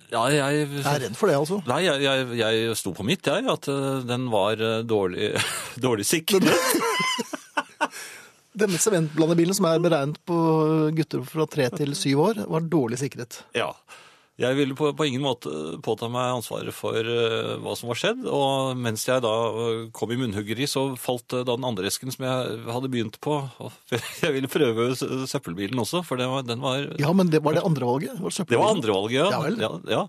Ja, 0.09 0.23
jeg, 0.33 0.67
Jeg 0.73 0.85
er 0.89 1.03
redd 1.05 1.17
for 1.19 1.29
det, 1.29 1.37
altså. 1.37 1.59
Nei, 1.69 1.83
jeg, 1.85 2.01
jeg, 2.01 2.29
jeg 2.39 2.77
sto 2.79 2.93
på 2.97 3.05
mitt, 3.05 3.27
jeg. 3.29 3.45
At 3.51 3.69
eh, 3.69 4.01
den 4.09 4.25
var 4.33 4.57
eh, 4.57 4.79
dårlig, 4.87 5.33
dårlig 5.85 6.07
sikret. 6.09 6.47
Denne 8.57 8.79
sementblandebilen 8.81 9.53
som 9.53 9.67
er 9.69 9.83
beregnet 9.83 10.17
på 10.25 10.37
gutter 10.97 11.21
fra 11.29 11.45
tre 11.45 11.69
til 11.75 11.93
syv 11.97 12.23
år, 12.31 12.43
var 12.49 12.65
dårlig 12.65 12.97
sikret. 13.03 13.43
Ja. 13.57 13.69
Jeg 14.37 14.53
ville 14.53 14.75
på, 14.77 14.91
på 14.93 15.05
ingen 15.09 15.23
måte 15.25 15.49
påta 15.81 16.05
meg 16.13 16.35
ansvaret 16.35 16.75
for 16.75 16.93
uh, 16.93 17.55
hva 17.63 17.73
som 17.77 17.89
var 17.89 17.97
skjedd. 17.97 18.25
Og 18.29 18.77
mens 18.77 19.07
jeg 19.07 19.23
da 19.25 19.33
eh, 19.49 19.79
kom 19.97 20.13
i 20.13 20.17
munnhuggeri, 20.19 20.67
så 20.69 20.91
falt 21.01 21.33
uh, 21.33 21.41
da 21.41 21.55
den 21.55 21.65
andre 21.65 21.89
esken 21.89 22.13
som 22.13 22.27
jeg 22.27 22.59
hadde 22.69 22.91
begynt 22.93 23.17
på. 23.23 23.39
Jeg 24.21 24.33
ville 24.35 24.49
prøve 24.51 24.91
søppelbilen 25.29 25.79
også, 25.81 26.03
for 26.05 26.21
var, 26.21 26.45
den 26.45 26.61
var 26.61 26.85
Ja, 27.01 27.09
men 27.17 27.31
det 27.33 27.41
var 27.45 27.57
det 27.57 27.65
andre 27.65 27.87
valget? 27.89 28.21
Var 28.21 28.33
Det 28.45 28.59
var 28.61 28.75
andre 28.75 28.93
ja. 28.93 29.31
Ja 29.33 29.41
vel. 29.41 29.57
ja, 29.61 29.71
ja. 29.89 30.03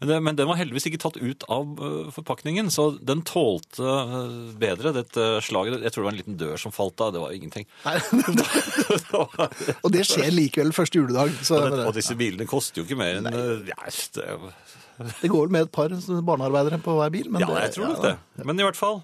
Men, 0.00 0.36
den 0.36 0.48
var 0.48 0.58
heldigvis 0.60 0.86
ikke 0.90 1.00
tatt 1.00 1.16
ut 1.16 1.44
av 1.48 1.78
øh, 1.80 2.10
forpakningen, 2.12 2.68
så 2.74 2.90
den 3.00 3.22
tålte 3.26 3.80
øh, 3.82 4.52
bedre 4.60 4.92
dette 4.96 5.26
slaget. 5.46 5.80
Jeg 5.86 5.92
tror 5.94 6.02
det 6.04 6.08
var 6.10 6.12
en 6.16 6.20
liten 6.20 6.36
dør 6.40 6.56
som 6.60 6.74
falt 6.74 7.00
av, 7.00 7.14
det 7.16 7.22
var 7.22 7.32
ingenting. 7.36 7.64
Nei, 7.86 7.96
Det 8.92 9.10
var- 9.14 9.50
og 9.82 9.92
det 9.94 10.04
skjer 10.08 10.30
likevel 10.34 10.74
første 10.76 11.00
juledag. 11.00 11.32
Så 11.46 11.56
og, 11.62 11.70
det, 11.72 11.86
og 11.88 11.96
disse 11.96 12.16
bilene 12.18 12.46
koster 12.50 12.82
jo 12.82 12.86
ikke 12.88 12.98
mer 13.00 13.20
enn 13.22 13.30
ja, 13.70 13.90
det, 14.18 14.28
det 15.22 15.28
går 15.32 15.46
vel 15.46 15.52
med 15.56 15.66
et 15.68 15.72
par 15.74 15.92
barnearbeidere 16.24 16.78
på 16.84 16.94
hver 17.00 17.12
bil. 17.14 17.28
Men 17.32 17.44
ja, 17.46 17.52
jeg 17.66 17.76
tror 17.78 17.92
nok 17.94 18.02
det. 18.04 18.16
Men 18.44 18.60
i 18.60 18.66
hvert 18.68 18.78
fall. 18.78 19.02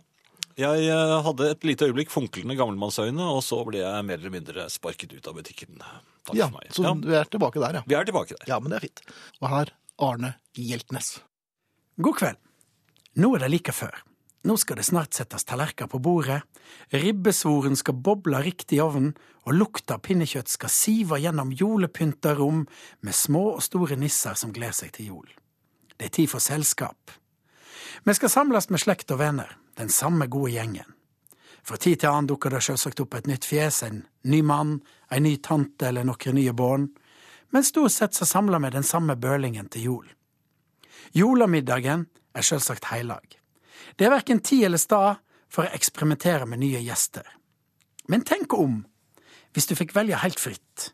Jeg 0.60 0.92
hadde 1.24 1.46
et 1.54 1.62
lite 1.64 1.86
øyeblikk 1.88 2.10
funklende 2.12 2.52
gammelmannsøyne, 2.58 3.24
og 3.24 3.40
så 3.40 3.62
ble 3.64 3.80
jeg 3.80 4.04
mer 4.04 4.18
eller 4.20 4.34
mindre 4.34 4.66
sparket 4.68 5.14
ut 5.16 5.28
av 5.30 5.38
butikken. 5.38 5.78
Takk 5.80 6.36
Ja, 6.36 6.50
for 6.52 6.58
meg. 6.60 6.68
så 6.76 6.84
Ja, 6.84 6.92
vi 7.00 7.14
er 7.16 7.30
tilbake 7.32 7.62
der, 7.62 7.78
ja. 7.80 7.82
vi 7.88 7.96
er 7.96 8.04
tilbake 8.04 8.36
der. 8.36 8.44
Ja, 8.50 8.58
men 8.60 8.68
det 8.74 8.76
er 8.82 8.84
fint. 8.84 9.00
Og 9.40 9.48
her 9.48 9.72
Arne 10.02 10.34
Hjeltnes. 10.56 11.20
God 11.96 12.16
kveld. 12.18 12.38
Nå 13.14 13.34
er 13.36 13.44
det 13.44 13.50
like 13.52 13.72
før. 13.72 13.94
Nå 14.42 14.56
skal 14.58 14.80
det 14.80 14.86
snart 14.88 15.14
settes 15.14 15.44
tallerkener 15.46 15.90
på 15.92 16.00
bordet, 16.02 16.40
ribbesvoren 16.90 17.76
skal 17.78 17.94
boble 17.94 18.40
riktig 18.42 18.80
i 18.80 18.82
ovnen, 18.82 19.12
og 19.46 19.54
lukta 19.54 19.98
av 19.98 20.02
pinnekjøtt 20.02 20.50
skal 20.50 20.72
sive 20.72 21.18
gjennom 21.22 21.52
julepynta 21.54 22.34
rom 22.38 22.64
med 23.06 23.14
små 23.14 23.44
og 23.52 23.62
store 23.62 23.98
nisser 23.98 24.34
som 24.38 24.50
gleder 24.54 24.74
seg 24.80 24.90
til 24.96 25.12
jul. 25.12 25.28
Det 25.94 26.08
er 26.08 26.14
tid 26.16 26.30
for 26.32 26.42
selskap. 26.42 27.14
Vi 28.02 28.14
skal 28.18 28.32
samles 28.34 28.66
med 28.70 28.82
slekt 28.82 29.14
og 29.14 29.20
venner, 29.22 29.54
den 29.78 29.90
samme 29.90 30.26
gode 30.26 30.56
gjengen. 30.56 30.90
Fra 31.62 31.78
tid 31.78 32.00
til 32.02 32.10
annen 32.10 32.32
dukker 32.32 32.50
det 32.50 32.64
selvsagt 32.66 33.04
opp 33.04 33.14
et 33.14 33.30
nytt 33.30 33.46
fjes, 33.46 33.84
en 33.86 34.02
ny 34.26 34.42
mann, 34.42 34.80
en 35.14 35.22
ny 35.22 35.36
tante 35.38 35.86
eller 35.86 36.06
noen 36.06 36.34
nye 36.34 36.54
barn, 36.58 36.88
men 37.52 37.64
stort 37.64 37.92
sett 37.92 38.14
så 38.14 38.26
samla 38.26 38.58
vi 38.58 38.70
den 38.72 38.86
samme 38.86 39.16
bølingen 39.16 39.68
til 39.68 39.82
jul. 39.88 40.06
Julemiddagen 41.12 42.06
er 42.32 42.46
selvsagt 42.46 42.88
heilag. 42.88 43.36
Det 43.96 44.06
er 44.06 44.14
verken 44.14 44.40
tid 44.40 44.64
eller 44.70 44.80
stad 44.80 45.20
for 45.52 45.66
å 45.66 45.76
eksperimentere 45.76 46.48
med 46.48 46.62
nye 46.62 46.80
gjester. 46.80 47.26
Men 48.08 48.24
tenk 48.24 48.54
om, 48.56 48.80
hvis 49.52 49.68
du 49.68 49.76
fikk 49.76 49.92
velge 49.96 50.20
helt 50.22 50.40
fritt. 50.40 50.92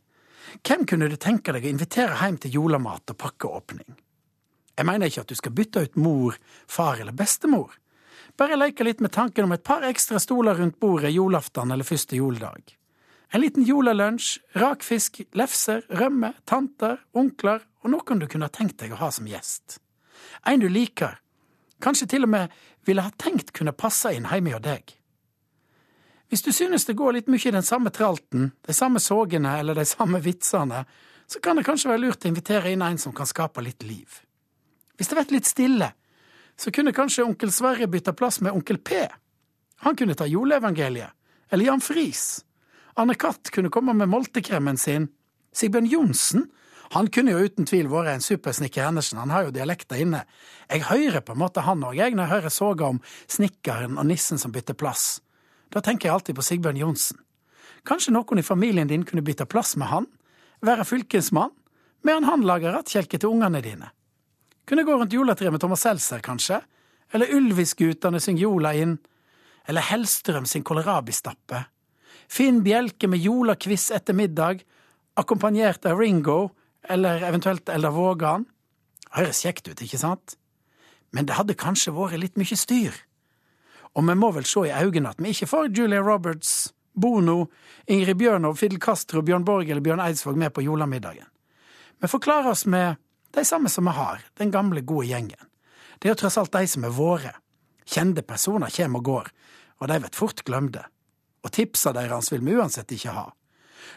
Hvem 0.67 0.85
kunne 0.89 1.09
du 1.09 1.17
tenke 1.21 1.55
deg 1.55 1.67
å 1.67 1.71
invitere 1.71 2.19
hjem 2.19 2.41
til 2.43 2.59
julemat 2.59 3.15
og 3.15 3.21
pakkeåpning? 3.23 3.95
Jeg 4.79 4.87
mener 4.87 5.11
ikke 5.11 5.23
at 5.27 5.31
du 5.31 5.39
skal 5.39 5.55
bytte 5.55 5.85
ut 5.87 5.97
mor, 5.99 6.35
far 6.67 6.99
eller 6.99 7.15
bestemor. 7.15 7.71
Bare 8.39 8.59
leke 8.59 8.87
litt 8.87 9.01
med 9.03 9.15
tanken 9.15 9.47
om 9.47 9.55
et 9.55 9.65
par 9.67 9.87
ekstra 9.87 10.21
stoler 10.23 10.59
rundt 10.59 10.79
bordet 10.81 11.15
julaften 11.15 11.71
eller 11.75 11.87
første 11.87 12.19
juledag. 12.19 12.75
En 13.33 13.41
liten 13.41 13.65
jolalunsj, 13.65 14.39
rakfisk, 14.57 15.21
lefser, 15.37 15.83
rømme, 15.89 16.33
tanter, 16.49 16.97
onkler 17.13 17.65
og 17.85 17.93
noen 17.93 18.23
du 18.23 18.27
kunne 18.27 18.49
ha 18.49 18.53
tenkt 18.53 18.79
deg 18.81 18.95
å 18.95 19.01
ha 19.03 19.11
som 19.13 19.29
gjest. 19.29 19.79
En 20.49 20.61
du 20.61 20.69
liker, 20.69 21.19
kanskje 21.85 22.09
til 22.15 22.25
og 22.25 22.33
med 22.33 22.55
ville 22.89 23.05
ha 23.05 23.13
tenkt 23.21 23.53
kunne 23.53 23.77
passe 23.77 24.15
inn 24.17 24.29
hjemme 24.31 24.57
hos 24.57 24.65
deg. 24.65 24.95
Hvis 26.29 26.45
du 26.45 26.51
synes 26.53 26.85
det 26.85 26.97
går 26.97 27.15
litt 27.17 27.29
mye 27.33 27.49
i 27.49 27.55
den 27.55 27.65
samme 27.65 27.93
tralten, 27.93 28.51
de 28.67 28.75
samme 28.77 29.01
sågene 29.01 29.59
eller 29.61 29.77
de 29.77 29.85
samme 29.89 30.21
vitsene, 30.25 30.83
så 31.29 31.41
kan 31.45 31.57
det 31.57 31.65
kanskje 31.69 31.93
være 31.93 32.03
lurt 32.05 32.25
å 32.25 32.29
invitere 32.29 32.73
inn 32.73 32.85
en 32.85 33.01
som 33.01 33.15
kan 33.17 33.29
skape 33.29 33.65
litt 33.65 33.85
liv. 33.85 34.21
Hvis 34.97 35.09
det 35.09 35.17
blir 35.17 35.37
litt 35.37 35.49
stille, 35.49 35.93
så 36.59 36.73
kunne 36.75 36.97
kanskje 36.97 37.25
onkel 37.25 37.53
Sverre 37.55 37.89
bytte 37.89 38.13
plass 38.17 38.41
med 38.41 38.57
onkel 38.57 38.81
P. 38.81 39.05
Han 39.85 39.97
kunne 39.97 40.17
ta 40.19 40.27
juleevangeliet, 40.27 41.13
eller 41.53 41.65
Jan 41.65 41.85
Friis. 41.85 42.43
Arne 42.99 43.15
Katt 43.15 43.53
kunne 43.55 43.71
komme 43.71 43.95
med 43.95 44.11
moltekremen 44.11 44.79
sin. 44.79 45.07
Sigbjørn 45.55 45.87
Johnsen 45.87 46.49
han 46.95 47.11
kunne 47.13 47.35
jo 47.35 47.45
uten 47.45 47.67
tvil 47.69 47.87
vært 47.93 48.15
en 48.15 48.25
supersnekker 48.25 48.87
Andersen, 48.89 49.21
han 49.21 49.31
har 49.31 49.45
jo 49.45 49.53
dialekta 49.53 49.99
inne. 50.01 50.23
Jeg 50.73 50.87
hører 50.89 51.21
på 51.21 51.35
en 51.37 51.43
måte 51.43 51.63
han 51.67 51.85
òg, 51.85 51.99
jeg, 51.99 52.15
når 52.17 52.25
jeg 52.25 52.33
hører 52.33 52.55
soga 52.55 52.89
om 52.89 53.01
snekkeren 53.29 54.01
og 54.01 54.09
nissen 54.09 54.41
som 54.41 54.55
bytter 54.55 54.75
plass. 54.79 55.21
Da 55.69 55.83
tenker 55.85 56.09
jeg 56.09 56.15
alltid 56.17 56.39
på 56.39 56.47
Sigbjørn 56.49 56.81
Johnsen. 56.81 57.21
Kanskje 57.87 58.17
noen 58.17 58.41
i 58.41 58.47
familien 58.47 58.89
din 58.89 59.05
kunne 59.07 59.23
bytte 59.23 59.47
plass 59.47 59.77
med 59.77 59.93
han? 59.93 60.09
Være 60.65 60.89
fylkesmann? 60.89 61.53
Medan 62.09 62.25
han 62.25 62.47
lager 62.49 62.73
rattkjelke 62.73 63.21
til 63.21 63.37
ungene 63.37 63.61
dine? 63.63 63.93
Kunne 64.67 64.87
gå 64.89 64.97
rundt 64.97 65.13
juletreet 65.13 65.53
med 65.53 65.61
Thomas 65.61 65.85
Seltzer, 65.85 66.25
kanskje? 66.25 66.63
Eller 67.13 67.31
Ylvis-guttene 67.37 68.21
synger 68.21 68.49
jola 68.49 68.75
inn? 68.75 68.97
Eller 69.69 69.87
Hellstrøm 69.93 70.49
sin 70.49 70.65
kålrabistappe? 70.65 71.67
Finn 72.29 72.63
Bjelke 72.63 73.09
med 73.09 73.23
jolakviss 73.25 73.89
etter 73.95 74.15
middag, 74.15 74.63
akkompagnert 75.17 75.87
av 75.89 75.99
Ringo, 75.99 76.51
eller 76.89 77.23
eventuelt 77.25 77.69
Eldar 77.69 77.95
Vågan? 77.97 78.45
Høres 79.17 79.41
kjekt 79.43 79.69
ut, 79.69 79.81
ikke 79.81 80.01
sant? 80.01 80.37
Men 81.11 81.27
det 81.27 81.39
hadde 81.39 81.57
kanskje 81.59 81.95
vært 81.97 82.21
litt 82.21 82.37
mye 82.37 82.57
styr. 82.59 82.97
Og 83.97 84.05
vi 84.05 84.15
må 84.15 84.31
vel 84.37 84.47
se 84.47 84.67
i 84.69 84.75
øynene 84.75 85.15
at 85.15 85.23
vi 85.23 85.33
ikke 85.33 85.49
får 85.49 85.73
Julia 85.73 86.05
Roberts, 86.05 86.71
Bono, 86.93 87.49
Ingrid 87.89 88.19
Bjørnov, 88.21 88.59
Fidel 88.61 88.81
Castro, 88.83 89.23
Bjørn 89.23 89.47
Borg 89.47 89.71
eller 89.71 89.83
Bjørn 89.85 90.03
Eidsvåg 90.05 90.37
med 90.37 90.53
på 90.53 90.63
julemiddagen. 90.67 91.27
Vi 91.99 92.11
forklarer 92.11 92.53
oss 92.53 92.67
med 92.67 92.99
de 93.35 93.45
samme 93.45 93.71
som 93.73 93.89
vi 93.89 93.97
har, 93.97 94.21
den 94.39 94.53
gamle, 94.55 94.85
gode 94.87 95.09
gjengen. 95.09 95.49
Det 95.99 96.09
er 96.09 96.15
jo 96.15 96.21
tross 96.23 96.39
alt 96.39 96.53
de 96.55 96.67
som 96.71 96.85
er 96.87 96.95
våre. 96.95 97.33
Kjente 97.89 98.23
personer 98.23 98.71
kommer 98.75 99.01
og 99.01 99.09
går, 99.09 99.31
og 99.81 99.91
de 99.91 99.99
blir 100.03 100.15
fort 100.15 100.45
glemte. 100.47 100.85
Og 101.45 101.53
tipsa 101.55 101.93
deres 101.95 102.33
vil 102.33 102.45
vi 102.45 102.57
uansett 102.59 102.93
ikke 102.97 103.15
ha. 103.15 103.27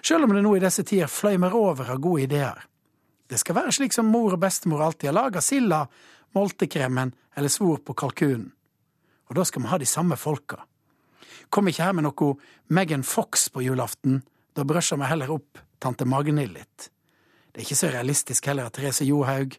Sjøl 0.02 0.26
om 0.26 0.34
det 0.36 0.44
nå 0.46 0.56
i 0.58 0.64
disse 0.64 0.84
tider 0.88 1.10
fløymer 1.12 1.54
over 1.58 1.89
av 1.94 2.02
gode 2.02 2.26
ideer. 2.26 2.58
Det 3.30 3.39
skal 3.39 3.56
være 3.58 3.74
slik 3.76 3.94
som 3.96 4.10
mor 4.12 4.36
og 4.36 4.42
bestemor 4.42 4.84
alltid 4.84 5.12
har 5.12 5.18
laga 5.18 5.42
silda, 5.44 5.86
moltekremen 6.36 7.14
eller 7.38 7.52
svor 7.54 7.80
på 7.86 7.96
kalkunen. 7.98 8.50
Og 9.30 9.38
da 9.38 9.46
skal 9.48 9.64
vi 9.64 9.72
ha 9.72 9.80
de 9.80 9.88
samme 9.88 10.18
folka. 10.20 10.60
Kom 11.52 11.68
ikke 11.68 11.86
her 11.86 11.96
med 11.96 12.08
noe 12.08 12.34
Megan 12.68 13.04
Fox 13.08 13.48
på 13.52 13.64
julaften, 13.64 14.22
da 14.56 14.66
brøsjer 14.68 15.00
vi 15.00 15.08
heller 15.08 15.32
opp 15.32 15.62
tante 15.80 16.06
Magnhild 16.06 16.56
litt. 16.56 16.89
Det 17.52 17.62
er 17.62 17.68
ikke 17.68 17.80
så 17.80 17.92
realistisk 17.92 18.48
heller 18.48 18.68
at 18.68 18.76
Therese 18.76 19.08
Johaug, 19.08 19.56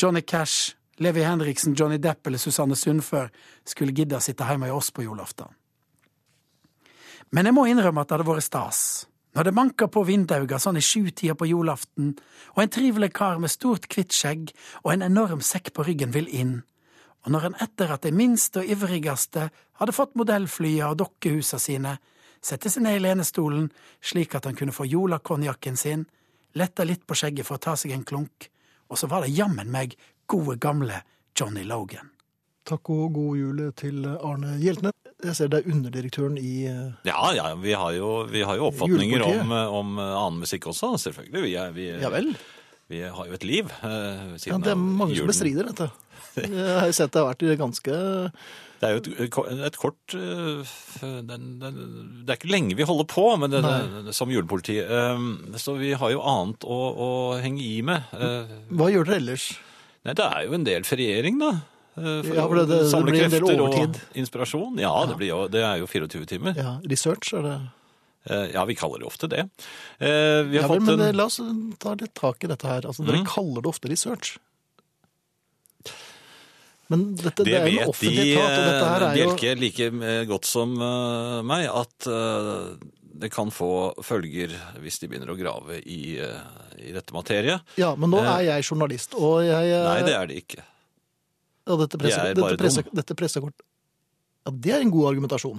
Johnny 0.00 0.20
Cash, 0.20 0.76
Levi 1.00 1.24
Henriksen, 1.24 1.74
Johnny 1.76 1.96
Depp 2.00 2.26
eller 2.28 2.40
Susanne 2.40 2.76
Sundfør 2.76 3.28
skulle 3.64 3.96
gidde 3.96 4.16
å 4.16 4.24
sitte 4.24 4.44
hjemme 4.48 4.68
hos 4.72 4.88
oss 4.88 4.94
på 4.96 5.04
julaften. 5.04 5.55
Men 7.34 7.48
jeg 7.48 7.56
må 7.56 7.66
innrømme 7.66 8.02
at 8.02 8.08
det 8.08 8.18
hadde 8.18 8.28
vært 8.28 8.46
stas. 8.46 8.80
Når 9.36 9.48
det 9.48 9.56
manker 9.56 9.90
på 9.92 10.04
vindauga 10.08 10.58
sånn 10.62 10.78
i 10.80 10.84
sjutida 10.84 11.34
på 11.36 11.48
julaften, 11.50 12.14
og 12.54 12.62
en 12.62 12.72
trivelig 12.72 13.10
kar 13.18 13.40
med 13.42 13.52
stort, 13.52 13.84
hvitt 13.92 14.14
skjegg 14.16 14.52
og 14.84 14.94
en 14.94 15.04
enorm 15.04 15.42
sekk 15.44 15.74
på 15.76 15.84
ryggen 15.84 16.14
vil 16.14 16.30
inn, 16.32 16.54
og 17.26 17.32
når 17.34 17.48
en 17.48 17.56
etter 17.66 17.90
at 17.90 18.06
de 18.06 18.14
minste 18.14 18.62
og 18.62 18.70
ivrigste 18.70 19.48
hadde 19.80 19.94
fått 19.94 20.14
modellflya 20.16 20.92
og 20.92 21.00
dokkehusa 21.02 21.58
sine, 21.60 21.96
sette 22.40 22.70
seg 22.70 22.86
ned 22.86 23.00
i 23.00 23.02
lenestolen 23.02 23.66
slik 24.00 24.36
at 24.38 24.46
han 24.46 24.56
kunne 24.56 24.72
få 24.72 24.86
jolakonjakken 24.86 25.76
sin, 25.76 26.06
lette 26.56 26.86
litt 26.86 27.02
på 27.04 27.18
skjegget 27.18 27.48
for 27.48 27.58
å 27.58 27.64
ta 27.66 27.74
seg 27.76 27.96
en 27.96 28.06
klunk, 28.06 28.48
og 28.86 29.00
så 29.00 29.10
var 29.10 29.26
det 29.26 29.34
jammen 29.34 29.68
meg 29.68 29.98
gode, 30.30 30.56
gamle 30.62 31.02
Johnny 31.36 31.66
Logan. 31.66 32.14
Takk 32.66 32.88
og 32.94 33.12
god 33.18 33.42
jul 33.42 33.66
til 33.76 34.06
Arne 34.06 34.56
Hjeltne. 34.62 34.94
Jeg 35.24 35.32
ser 35.38 35.48
det 35.48 35.62
er 35.62 35.70
underdirektøren 35.72 36.36
i 36.36 36.66
eh, 36.68 36.90
Ja, 37.08 37.30
ja, 37.36 37.46
vi 37.56 37.72
har 37.72 37.94
jo, 37.96 38.10
vi 38.28 38.42
har 38.44 38.58
jo 38.58 38.68
oppfatninger 38.68 39.24
om, 39.24 39.54
eh, 39.56 39.78
om 39.80 39.96
annen 40.02 40.42
musikk 40.44 40.68
også, 40.72 40.92
selvfølgelig. 41.06 41.42
Vi, 41.46 41.54
er, 41.56 41.72
vi, 41.76 41.88
Ja 42.02 42.12
vel. 42.12 42.34
vi 42.92 43.00
har 43.06 43.30
jo 43.30 43.38
et 43.38 43.46
liv 43.48 43.72
siden 43.80 44.36
julen. 44.36 44.52
Ja, 44.52 44.60
det 44.68 44.74
er 44.74 44.82
mange 44.82 44.98
mange 45.00 45.18
som 45.22 45.32
bestrider 45.32 45.72
dette. 45.72 45.90
Jeg 46.36 46.52
har 46.52 46.86
jo 46.90 46.96
sett 46.96 47.14
det 47.14 47.22
har 47.22 47.32
vært 47.32 47.58
ganske 47.62 47.96
Det 48.76 48.88
er 48.88 48.92
jo 48.92 49.00
et, 49.24 49.36
et 49.70 49.76
kort 49.80 50.14
eh, 50.16 50.74
den, 51.24 51.46
den, 51.62 51.78
Det 52.26 52.34
er 52.34 52.38
ikke 52.38 52.50
lenge 52.52 52.76
vi 52.76 52.86
holder 52.88 53.08
på 53.08 53.24
med 53.40 53.54
det, 53.54 53.62
det, 53.64 54.14
som 54.16 54.32
julepoliti. 54.32 54.76
Eh, 54.84 55.22
Så 55.62 55.78
vi 55.80 55.94
har 55.96 56.12
jo 56.12 56.20
annet 56.20 56.66
å, 56.68 56.80
å 56.92 57.08
henge 57.40 57.64
i 57.64 57.78
med. 57.86 58.12
Eh, 58.12 58.52
Hva 58.76 58.90
gjør 58.92 59.08
dere 59.08 59.22
ellers? 59.22 59.48
Nei, 60.04 60.14
det 60.14 60.26
er 60.28 60.44
jo 60.46 60.58
en 60.58 60.66
del 60.68 60.84
feriering, 60.86 61.40
da. 61.40 61.54
Eh, 61.96 62.22
For 62.22 62.34
Ja, 62.34 62.46
for 62.46 62.54
det- 62.56 62.68
det- 62.68 62.90
det 62.90 63.04
blir 63.04 63.24
en 63.24 63.30
del 63.30 63.42
overtid. 63.42 63.96
og 63.96 64.16
inspirasjon. 64.16 64.78
Ja, 64.78 65.06
Det, 65.06 65.16
blir 65.16 65.28
jo, 65.28 65.48
det 65.48 65.62
er 65.64 65.78
jo 65.78 65.86
24 65.86 66.26
timer. 66.26 66.54
Ja, 66.56 66.78
Research, 66.88 67.32
er 67.34 67.42
det 67.42 67.60
Eh, 68.28 68.50
Ja, 68.52 68.64
vi 68.64 68.74
kaller 68.74 68.98
det 68.98 69.06
ofte 69.06 69.28
det. 69.28 69.38
Eh, 70.00 70.42
Vi 70.42 70.58
har 70.58 70.62
Ja 70.62 70.68
vel, 70.68 70.80
fått 70.80 70.82
men 70.86 71.00
en 71.00 71.16
la 71.16 71.24
oss 71.26 71.36
ta 71.78 71.94
litt 71.94 72.12
tak 72.12 72.42
i 72.42 72.48
dette 72.48 72.66
her. 72.66 72.80
Altså, 72.82 73.06
Dere 73.06 73.18
Mhm. 73.22 73.26
kaller 73.26 73.62
det 73.62 73.70
ofte 73.70 73.88
research. 73.88 74.38
Men 76.88 77.14
dette 77.16 77.42
det, 77.42 77.44
Det 77.46 77.54
er 77.54 77.66
en 77.82 77.88
offentlig 77.90 78.16
de, 78.16 78.34
etat, 78.36 78.58
og 78.58 78.66
dette 78.66 78.88
her 78.88 79.02
er 79.02 79.16
jo 79.16 79.30
Bjelke 79.36 79.60
like 79.60 80.26
godt 80.28 80.44
som 80.44 80.76
uh, 80.80 81.42
meg, 81.42 81.66
at 81.66 82.06
uh, 82.06 82.76
det 83.18 83.30
kan 83.32 83.50
få 83.50 83.94
følger 84.06 84.54
hvis 84.82 84.98
de 85.02 85.08
begynner 85.08 85.32
å 85.34 85.38
grave 85.38 85.80
i, 85.82 86.18
uh, 86.22 86.38
i 86.78 86.92
dette 86.94 87.12
materiet. 87.16 87.60
Ja, 87.76 87.94
men 87.96 88.10
nå 88.10 88.20
er 88.22 88.44
jeg 88.44 88.62
journalist, 88.68 89.14
og 89.18 89.42
jeg 89.42 89.66
Nei, 89.82 90.02
det 90.06 90.14
er 90.14 90.26
det 90.30 90.36
ikke. 90.44 90.62
Og 91.66 91.80
dette, 91.82 91.98
presse, 91.98 92.20
er 92.20 92.34
dette, 92.38 92.56
presse, 92.60 92.82
dette 92.94 93.14
pressekort 93.18 93.64
Ja, 94.46 94.52
det 94.54 94.70
er 94.76 94.80
en 94.84 94.90
god 94.94 95.08
argumentasjon. 95.10 95.58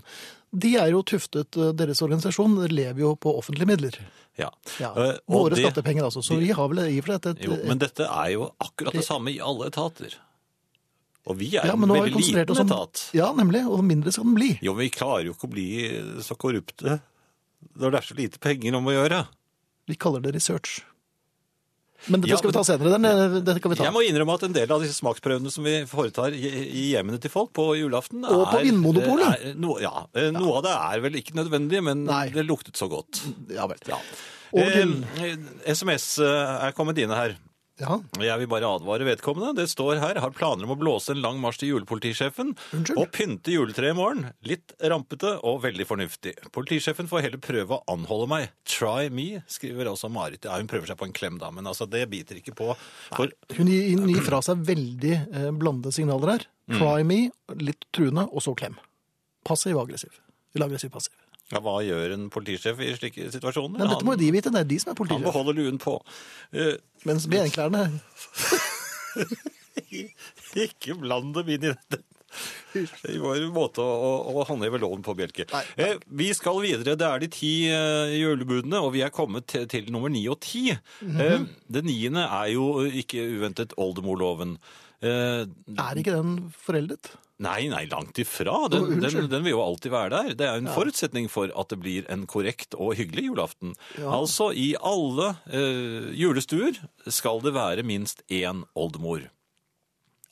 De 0.56 0.70
er 0.80 0.94
jo 0.94 1.02
tuftet, 1.04 1.58
eh, 1.60 1.74
deres 1.76 2.00
organisasjon 2.06 2.54
lever 2.72 3.02
jo 3.04 3.10
på 3.20 3.34
offentlige 3.36 3.68
midler. 3.68 3.98
Ja. 4.40 4.48
Ja, 4.80 4.94
Eh, 4.96 5.18
Våre 5.28 5.50
det- 5.56 5.66
skattepenger, 5.66 6.06
altså. 6.08 6.22
Så 6.24 6.38
de- 6.38 6.46
vi 6.46 6.52
har 6.56 6.70
vel 6.70 6.80
i 6.88 6.98
og 7.00 7.04
for 7.04 7.18
seg 7.20 7.26
et, 7.36 7.44
Jo, 7.44 7.58
men 7.68 7.78
dette 7.80 8.00
er 8.08 8.30
jo 8.32 8.54
akkurat 8.62 8.94
det 8.94 9.04
samme 9.04 9.28
i 9.36 9.40
alle 9.44 9.68
etater. 9.68 10.16
Og 11.28 11.36
vi 11.36 11.58
er 11.58 11.66
ja, 11.68 11.74
en 11.74 11.82
veldig 11.82 12.16
liten 12.16 12.50
oss 12.50 12.60
om 12.60 12.68
etat. 12.70 13.10
Ja, 13.14 13.34
nemlig. 13.34 13.68
Og 13.68 13.84
mindre 13.84 14.14
skal 14.14 14.24
den 14.24 14.36
bli. 14.36 14.58
Jo, 14.62 14.72
men 14.74 14.86
vi 14.88 14.90
klarer 14.90 15.26
jo 15.26 15.34
ikke 15.34 15.50
å 15.50 15.52
bli 15.52 15.68
så 16.24 16.38
korrupte 16.40 17.02
når 17.76 17.92
det 17.92 18.00
er 18.00 18.08
så 18.08 18.16
lite 18.16 18.40
penger 18.40 18.74
om 18.78 18.86
å 18.86 18.94
gjøre. 18.96 19.28
Vi 19.90 19.96
kaller 19.96 20.22
det 20.22 20.34
research. 20.34 20.82
Men 22.08 22.22
dette 22.22 22.30
Ja, 22.32 22.38
skal 22.38 22.52
vi 22.52 22.56
ta 22.58 22.64
senere. 22.64 22.92
Den, 22.94 23.06
eh, 23.06 23.40
dette 23.42 23.60
kan 23.60 23.72
vi 23.74 23.78
ta. 23.80 23.84
Jeg 23.88 23.94
må 23.94 24.04
innrømme 24.06 24.34
at 24.38 24.44
en 24.44 24.54
del 24.54 24.72
av 24.72 24.82
disse 24.84 25.00
smaksprøvene 25.02 25.52
som 25.52 25.64
vi 25.66 25.76
foretar 25.90 26.32
i 26.38 26.94
hjemmene 26.94 27.20
til 27.20 27.32
folk 27.34 27.52
på 27.58 27.66
julaften 27.80 28.24
Og 28.24 28.46
på 28.52 28.60
er- 28.60 28.64
Vinmonopolet. 28.70 29.56
no, 29.58 29.78
ja, 29.80 30.06
eh, 30.14 30.30
noe 30.32 30.58
av 30.58 30.64
det 30.64 30.76
er 30.78 31.02
vel 31.02 31.14
ikke 31.22 31.34
nødvendig, 31.36 31.84
men 31.84 32.06
Nei. 32.06 32.30
det 32.30 32.46
luktet 32.48 32.78
så 32.78 32.88
godt. 32.90 33.22
Ja 33.50 33.66
vel. 33.68 33.78
Ja. 33.88 33.98
Eh, 34.54 35.36
SMS 35.66 36.20
eh, 36.20 36.68
er 36.68 36.72
kommet 36.78 36.98
inn 37.02 37.10
her. 37.10 37.36
Ja. 37.78 38.00
Jeg 38.18 38.42
vil 38.42 38.50
bare 38.50 38.70
advare 38.78 39.06
vedkommende. 39.06 39.54
Det 39.60 39.68
står 39.70 40.00
her 40.02 40.18
har 40.24 40.34
planer 40.34 40.66
om 40.66 40.74
å 40.74 40.78
blåse 40.80 41.14
en 41.14 41.22
lang 41.22 41.38
marsj 41.44 41.62
til 41.62 41.72
julepolitisjefen 41.76 42.56
Unnskyld? 42.74 42.98
og 42.98 43.12
pynte 43.14 43.54
juletreet 43.54 43.94
i 43.94 43.98
morgen. 43.98 44.24
Litt 44.50 44.74
rampete 44.82 45.36
og 45.46 45.62
veldig 45.66 45.86
fornuftig. 45.90 46.34
Politisjefen 46.56 47.10
får 47.12 47.28
heller 47.28 47.44
prøve 47.44 47.78
å 47.78 47.84
anholde 47.94 48.30
meg. 48.34 48.50
Try 48.66 49.12
me, 49.14 49.44
skriver 49.52 49.92
også 49.92 50.10
Marit. 50.14 50.48
Ja, 50.50 50.58
hun 50.58 50.70
prøver 50.72 50.90
seg 50.90 50.98
på 50.98 51.06
en 51.10 51.16
klem, 51.18 51.38
da, 51.42 51.52
men 51.54 51.70
altså, 51.70 51.86
det 51.90 52.08
biter 52.10 52.42
ikke 52.42 52.56
på. 52.58 52.72
For 53.14 53.34
Hun 53.60 53.70
gir, 53.70 53.94
gir 54.10 54.26
fra 54.26 54.42
seg 54.46 54.66
veldig 54.68 55.14
eh, 55.14 55.50
blandede 55.54 55.94
signaler 55.94 56.34
her. 56.34 56.48
Mm. 56.68 56.80
Try 56.82 57.06
me, 57.08 57.20
litt 57.62 57.86
truende, 57.96 58.26
og 58.34 58.44
så 58.44 58.58
klem. 58.58 58.80
Passiv 59.48 59.78
og 59.78 59.86
aggressiv. 59.86 60.18
Eller 60.56 60.72
aggressiv-passiv. 60.72 61.14
Ja, 61.52 61.62
hva 61.64 61.78
gjør 61.86 62.14
en 62.18 62.28
politisjef 62.34 62.80
i 62.84 62.92
slike 62.98 63.30
situasjoner? 63.32 63.80
Men 63.80 63.92
dette 63.94 64.06
må 64.08 64.18
jo 64.18 64.22
de 64.26 64.32
vite, 64.36 64.52
det 64.54 64.64
er 64.66 64.70
de 64.70 64.80
som 64.84 64.92
er 64.92 64.96
han 64.96 65.00
politisjef. 65.02 65.28
beholder 65.30 65.58
luen 65.62 65.78
på. 65.80 65.96
Uh, 66.52 66.76
Mens 67.08 67.28
benklærne 67.32 67.86
Ikke 70.68 70.96
bland 71.00 71.34
dem 71.38 71.50
inn 71.56 71.68
i 71.68 71.74
dette. 71.74 72.02
I 73.08 73.18
vår 73.22 73.46
måte 73.56 73.82
å, 73.82 74.10
å, 74.30 74.44
håndheve 74.46 74.78
loven 74.82 75.02
på, 75.06 75.16
Bjelke. 75.18 75.46
Nei. 75.50 75.62
Eh, 75.82 75.96
vi 76.20 76.28
skal 76.38 76.60
videre. 76.62 76.98
Det 77.00 77.08
er 77.08 77.24
de 77.24 77.30
ti 77.34 77.52
eh, 77.72 78.12
julebudene, 78.20 78.82
og 78.84 78.92
vi 78.94 79.02
er 79.06 79.14
kommet 79.16 79.48
til, 79.50 79.66
til 79.72 79.88
nummer 79.94 80.12
ni 80.14 80.26
og 80.30 80.40
ti. 80.46 80.68
Mhm. 81.02 81.22
eh, 81.24 81.48
det 81.74 81.86
niende 81.88 82.28
er 82.28 82.52
jo 82.54 82.68
ikke 82.86 83.24
uventet 83.38 83.74
oldemorloven. 83.82 84.58
Eh, 85.02 85.46
Er 85.78 86.02
ikke 86.04 86.18
den 86.18 86.52
foreldet? 86.66 87.14
Nei, 87.44 87.68
nei, 87.70 87.84
langt 87.92 88.18
ifra. 88.22 88.56
Den, 88.74 88.84
oh, 88.88 89.00
den, 89.04 89.28
den 89.30 89.44
vil 89.46 89.54
jo 89.54 89.62
alltid 89.64 89.92
være 89.94 90.10
der. 90.16 90.32
Det 90.40 90.48
er 90.50 90.58
en 90.62 90.70
forutsetning 90.74 91.28
for 91.30 91.52
at 91.54 91.70
det 91.74 91.80
blir 91.84 92.08
en 92.14 92.26
korrekt 92.30 92.74
og 92.78 92.96
hyggelig 92.98 93.28
julaften. 93.30 93.76
Ja. 94.00 94.10
Altså, 94.18 94.50
i 94.58 94.72
alle 94.82 95.34
eh, 95.52 96.10
julestuer 96.18 96.80
skal 97.14 97.42
det 97.46 97.54
være 97.58 97.86
minst 97.88 98.24
én 98.34 98.64
oldemor. 98.74 99.28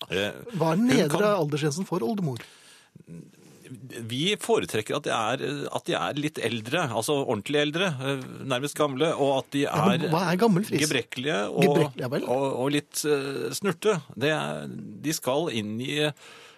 Eh, 0.10 0.34
Hva 0.58 0.74
er 0.74 0.82
den 0.82 0.90
nedre 0.92 1.10
kan- 1.20 1.32
aldersgrensen 1.46 1.86
for 1.88 2.04
oldemor? 2.06 2.42
Vi 4.06 4.36
foretrekker 4.40 5.00
at 5.00 5.08
de, 5.08 5.12
er, 5.16 5.44
at 5.74 5.88
de 5.90 5.96
er 5.98 6.20
litt 6.22 6.38
eldre, 6.46 6.84
altså 6.94 7.16
ordentlig 7.24 7.64
eldre, 7.64 7.88
eh, 7.98 8.26
nærmest 8.46 8.78
gamle, 8.78 9.10
og 9.18 9.40
at 9.40 9.48
de 9.56 9.64
er 9.66 9.96
ja, 10.06 10.20
er 10.22 10.38
gammel 10.40 10.68
gebrekkelige 10.70 11.40
og, 11.50 11.64
Gebrekk- 11.66 11.98
ja 12.04 12.10
og, 12.30 12.46
og 12.62 12.70
litt 12.76 13.02
eh, 13.10 13.48
snurte. 13.58 13.98
Det 14.14 14.30
er, 14.36 14.68
de 14.70 15.16
skal 15.18 15.50
inn 15.58 15.74
i 15.82 15.98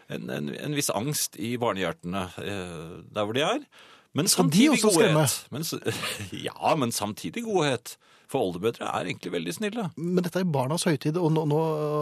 en, 0.10 0.30
en, 0.32 0.49
en 0.55 0.76
viss 0.78 0.89
angst 0.93 1.36
i 1.39 1.55
barnehjertene 1.62 2.26
eh, 2.41 2.91
der 3.14 3.28
hvor 3.28 3.38
de 3.38 3.43
er. 3.45 3.64
Men 4.18 4.30
samtidig 4.32 4.80
godhet. 4.82 5.34
Men, 5.53 5.66
ja, 6.47 6.76
men 6.80 6.93
samtidig 6.95 7.43
godhet. 7.45 7.97
For 8.28 8.43
oldemødre 8.43 8.89
er 8.91 9.08
egentlig 9.08 9.32
veldig 9.32 9.53
snille. 9.55 9.86
Men 9.95 10.26
dette 10.26 10.41
er 10.41 10.47
barnas 10.51 10.84
høytid, 10.88 11.16
og 11.16 11.30
nå, 11.32 11.45
nå 11.47 11.60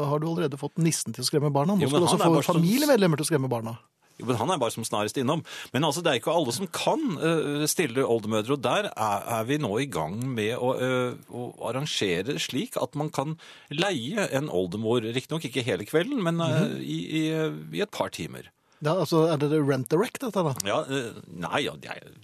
har 0.10 0.22
du 0.22 0.26
allerede 0.32 0.58
fått 0.58 0.80
nissen 0.82 1.14
til 1.14 1.22
å 1.22 1.28
skremme 1.28 1.52
barna. 1.54 1.76
Nå 1.78 1.86
Jo, 1.86 1.92
skal 1.92 2.02
du 2.02 2.08
også 2.08 2.22
få 2.24 2.32
sånn- 2.40 2.64
familiemedlemmer 2.64 3.22
til 3.22 3.28
å 3.28 3.30
skremme 3.30 3.50
barna. 3.52 3.76
Men 4.24 4.40
Han 4.40 4.54
er 4.54 4.60
bare 4.62 4.74
som 4.76 4.86
snarest 4.88 5.18
innom. 5.20 5.44
Men 5.74 5.88
altså, 5.88 6.04
det 6.04 6.12
er 6.12 6.22
ikke 6.22 6.34
alle 6.36 6.54
som 6.56 6.70
kan 6.72 7.04
uh, 7.20 7.66
stille 7.70 8.06
oldemødre. 8.06 8.56
Og 8.56 8.64
der 8.64 8.90
er, 8.92 9.26
er 9.40 9.48
vi 9.50 9.60
nå 9.62 9.74
i 9.84 9.90
gang 9.92 10.18
med 10.36 10.56
å, 10.56 10.74
uh, 10.80 11.16
å 11.30 11.48
arrangere 11.72 12.38
slik 12.42 12.80
at 12.82 12.96
man 12.96 13.12
kan 13.14 13.36
leie 13.74 14.28
en 14.36 14.52
oldemor, 14.52 15.06
riktignok 15.16 15.50
ikke 15.50 15.66
hele 15.68 15.88
kvelden, 15.88 16.24
men 16.24 16.40
uh, 16.40 16.48
mm 16.48 16.56
-hmm. 16.56 16.82
i, 16.82 17.00
i, 17.22 17.24
i 17.80 17.82
et 17.82 17.92
par 17.92 18.10
timer. 18.10 18.52
Ja, 18.82 19.00
altså, 19.00 19.28
Er 19.28 19.38
det 19.38 19.52
rent 19.52 19.90
direct, 19.90 20.22
dette 20.22 20.44
da? 20.44 20.54
Ja, 20.66 20.84
nei, 21.28 21.64
ja, 21.66 21.74
jeg, 21.82 22.16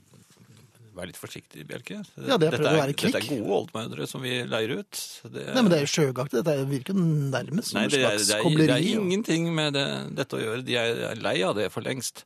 vær 0.95 1.07
litt 1.09 1.19
forsiktig, 1.19 1.63
Bjelke. 1.69 2.01
Ja, 2.15 2.37
det 2.37 2.49
er 2.49 2.55
dette, 2.57 2.67
å 2.67 2.79
være 2.79 2.95
dette 2.95 3.21
er 3.21 3.27
gode 3.27 3.57
oldmødre 3.57 4.07
som 4.09 4.23
vi 4.23 4.33
leier 4.47 4.81
ut. 4.81 5.01
Det, 5.23 5.45
Nei, 5.51 5.61
men 5.61 5.69
Det 5.71 5.77
er 5.79 5.85
jo 5.85 5.91
sjøgaktig. 5.93 6.41
Dette 6.41 6.67
virker 6.69 6.97
nærmest 6.97 7.71
som 7.71 7.79
Nei, 7.79 7.87
det 7.91 8.01
er, 8.01 8.17
slags 8.17 8.27
det 8.27 8.39
er, 8.39 8.57
det 8.59 8.75
er 8.75 8.87
ingenting 8.99 9.47
med 9.55 9.77
det, 9.77 9.85
dette 10.19 10.37
å 10.37 10.41
gjøre. 10.41 10.65
De 10.67 10.77
er 10.81 11.21
lei 11.23 11.37
av 11.47 11.55
det 11.57 11.69
for 11.73 11.85
lengst. 11.85 12.25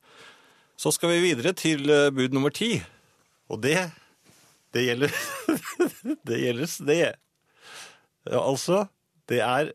Så 0.82 0.92
skal 0.96 1.14
vi 1.14 1.22
videre 1.30 1.54
til 1.58 1.86
eh, 1.92 2.10
bud 2.16 2.36
nummer 2.36 2.54
ti. 2.54 2.74
Og 3.54 3.62
det 3.64 3.78
Det 4.76 4.84
gjelder 4.88 5.14
Det 6.28 6.42
gjelder 6.42 6.78
det. 6.90 7.02
Ja, 8.26 8.42
Altså, 8.42 8.88
det 9.30 9.40
er 9.46 9.72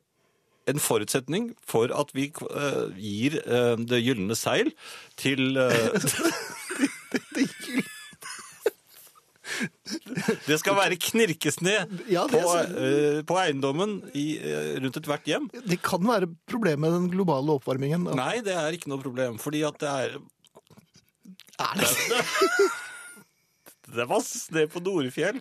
en 0.71 0.79
forutsetning 0.83 1.55
for 1.67 1.91
at 1.95 2.13
vi 2.15 2.29
eh, 2.31 2.91
gir 2.99 3.39
eh, 3.41 3.77
det 3.79 4.03
gylne 4.05 4.37
seil 4.39 4.73
til 5.19 5.57
eh, 5.63 5.89
Det 10.47 10.59
skal 10.61 10.77
være 10.79 10.99
knirkesne 11.01 11.75
Ja, 12.11 12.27
på, 12.31 12.41
eh, 12.41 13.21
på 13.27 13.39
eiendommen 13.41 13.99
i, 14.17 14.27
uh, 14.41 14.77
rundt 14.85 15.01
ethvert 15.01 15.29
hjem. 15.29 15.49
Det 15.67 15.81
kan 15.85 16.05
være 16.07 16.31
problem 16.51 16.85
med 16.85 16.95
den 16.97 17.09
globale 17.13 17.57
oppvarmingen. 17.59 18.09
Da. 18.09 18.17
Nei, 18.19 18.37
det 18.47 18.57
er 18.57 18.77
ikke 18.77 18.93
noe 18.93 19.03
problem, 19.03 19.39
fordi 19.43 19.65
at 19.69 19.81
det 19.83 19.91
er 19.91 20.21
Er 21.61 21.83
det? 21.83 21.91
Det 23.91 24.07
var 24.07 24.21
snø 24.23 24.69
på 24.71 24.81
Norefjell. 24.87 25.41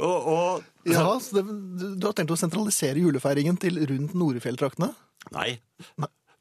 Og, 0.00 0.28
og 0.32 0.88
Ja, 0.88 1.04
så 1.20 1.38
det, 1.38 1.44
du, 1.96 2.04
har 2.06 2.14
tenkt 2.16 2.32
å 2.32 2.38
sentralisere 2.40 3.00
julefeiringen 3.00 3.58
til 3.60 3.80
rundt 3.90 4.14
Norefjelltraktene? 4.16 4.90
Nei. 5.34 5.58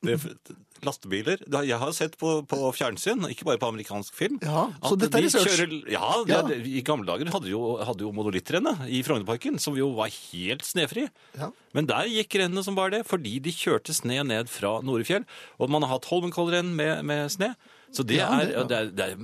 Det, 0.05 0.55
lastebiler 0.85 1.39
Jeg 1.65 1.77
har 1.81 1.91
sett 1.97 2.17
på, 2.19 2.43
på 2.45 2.57
fjernsyn, 2.77 3.23
ikke 3.31 3.45
bare 3.47 3.57
på 3.57 3.69
amerikansk 3.71 4.13
film 4.13 4.35
Ja, 4.43 4.67
så 4.85 4.97
dette 4.99 5.17
er 5.17 5.23
research. 5.25 5.55
kjører- 5.57 5.91
ja, 5.91 6.09
Ja. 6.27 6.41
det- 6.45 6.59
I 6.67 6.81
gamle 6.85 7.05
dager 7.07 7.31
hadde 7.31 7.49
jo, 7.49 7.77
hadde 7.83 8.01
jo 8.05 8.11
monolittrennet 8.11 8.85
i 8.89 9.01
Frognerparken, 9.01 9.57
som 9.59 9.75
jo 9.75 9.89
var 9.95 10.09
helt 10.09 10.61
snefri. 10.61 11.07
Ja. 11.39 11.49
Men 11.73 11.87
der 11.87 12.05
gikk 12.11 12.37
rennene 12.37 12.63
som 12.63 12.75
bare 12.75 12.91
det, 12.91 13.05
fordi 13.07 13.39
de 13.41 13.51
kjørte 13.51 13.93
sne 13.95 14.21
ned 14.27 14.47
fra 14.49 14.81
Norefjell. 14.81 15.25
Og 15.59 15.69
man 15.69 15.81
har 15.81 15.89
hatt 15.97 16.05
Holmenkollrenn 16.05 16.75
med, 16.75 17.03
med 17.03 17.31
sne. 17.31 17.55
Så 17.91 18.05
det, 18.05 18.17
Ja, 18.17 18.29
er, 18.39 18.45
det- 18.45 18.53
ja. 18.53 18.63
det, 18.63 18.77
er, 18.77 18.91
det 18.91 19.05
er 19.11 19.15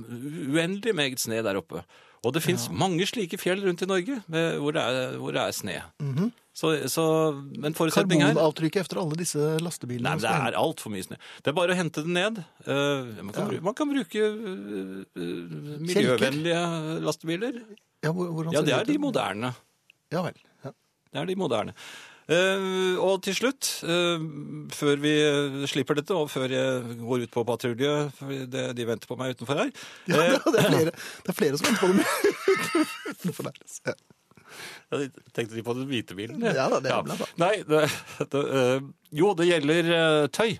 uendelig 0.50 0.94
meget 0.94 1.18
sne 1.20 1.42
der 1.44 1.56
oppe. 1.60 1.84
Og 2.24 2.32
det 2.32 2.42
fins 2.42 2.68
mange 2.70 3.02
slike 3.06 3.38
fjell 3.38 3.62
rundt 3.64 3.82
i 3.82 3.86
Norge 3.86 4.22
med, 4.28 4.58
hvor, 4.58 4.72
det 4.72 4.82
er, 4.82 5.16
hvor 5.18 5.32
det 5.32 5.42
er 5.42 5.52
sne. 5.52 6.32
Så, 6.52 6.74
så, 6.92 7.04
men 7.56 7.72
forutsetningen 7.72 8.26
er 8.26 8.34
Karbonavtrykket 8.34 8.84
etter 8.84 8.98
alle 9.00 9.16
disse 9.16 9.40
lastebilene. 9.64 10.04
Nei, 10.04 10.18
men 10.18 10.24
det 10.26 10.32
er 10.52 10.58
altfor 10.60 10.92
mye 10.92 11.06
snø. 11.06 11.16
Det 11.40 11.48
er 11.48 11.56
bare 11.56 11.72
å 11.72 11.78
hente 11.78 12.04
den 12.04 12.12
ned. 12.18 12.42
Uh, 12.66 13.08
man, 13.24 13.32
kan, 13.32 13.48
bru- 13.48 13.62
man 13.64 13.76
kan 13.78 13.88
bruke 13.88 14.26
uh, 14.28 15.00
miljøvennlige 15.16 15.82
miljøvennlige 15.88 16.62
lastebiler. 17.08 17.58
ja, 18.04 18.12
hvordan 18.12 18.52
ser 18.52 18.58
Ja, 18.60 18.64
det 18.68 18.78
er 18.82 18.88
de 18.92 18.98
moderne. 19.00 19.54
Ja 20.12 20.26
vel. 20.28 20.36
Ja. 20.66 20.74
Det 21.12 21.22
er 21.24 21.32
de 21.32 21.40
moderne. 21.40 21.76
Uh, 22.28 23.00
og 23.02 23.24
til 23.24 23.34
slutt, 23.34 23.72
uh, 23.88 24.20
før 24.76 25.00
vi 25.02 25.16
slipper 25.72 25.98
dette, 25.98 26.14
og 26.14 26.28
før 26.30 26.52
jeg 26.52 26.96
går 27.00 27.24
ut 27.24 27.32
på 27.32 27.48
patrulje, 27.48 27.96
de 28.52 28.86
venter 28.92 29.08
på 29.10 29.16
meg 29.18 29.34
utenfor 29.34 29.58
her 29.64 29.72
Ja, 30.06 30.36
det, 30.52 30.60
er 30.60 30.68
flere, 30.68 30.92
det 31.24 31.32
er 31.32 31.38
flere 31.40 31.58
som 31.58 31.72
venter 31.72 31.80
på 31.80 31.94
dem 31.96 32.04
utenfor 33.16 33.48
der. 33.48 33.96
Jeg 34.92 35.10
tenkte 35.32 35.56
de 35.56 35.64
på 35.64 35.74
den 35.78 35.88
hvite 35.88 36.16
bilen. 36.18 36.42
Ja 36.44 36.68
da, 36.68 36.80
det 36.84 36.92
er 36.92 37.08
ja. 37.08 37.28
Nei, 37.40 37.54
det, 37.68 37.86
det, 38.34 38.42
eh, 38.60 38.84
jo, 39.22 39.32
det 39.38 39.48
gjelder 39.48 39.92
eh, 39.98 40.26
tøy. 40.34 40.56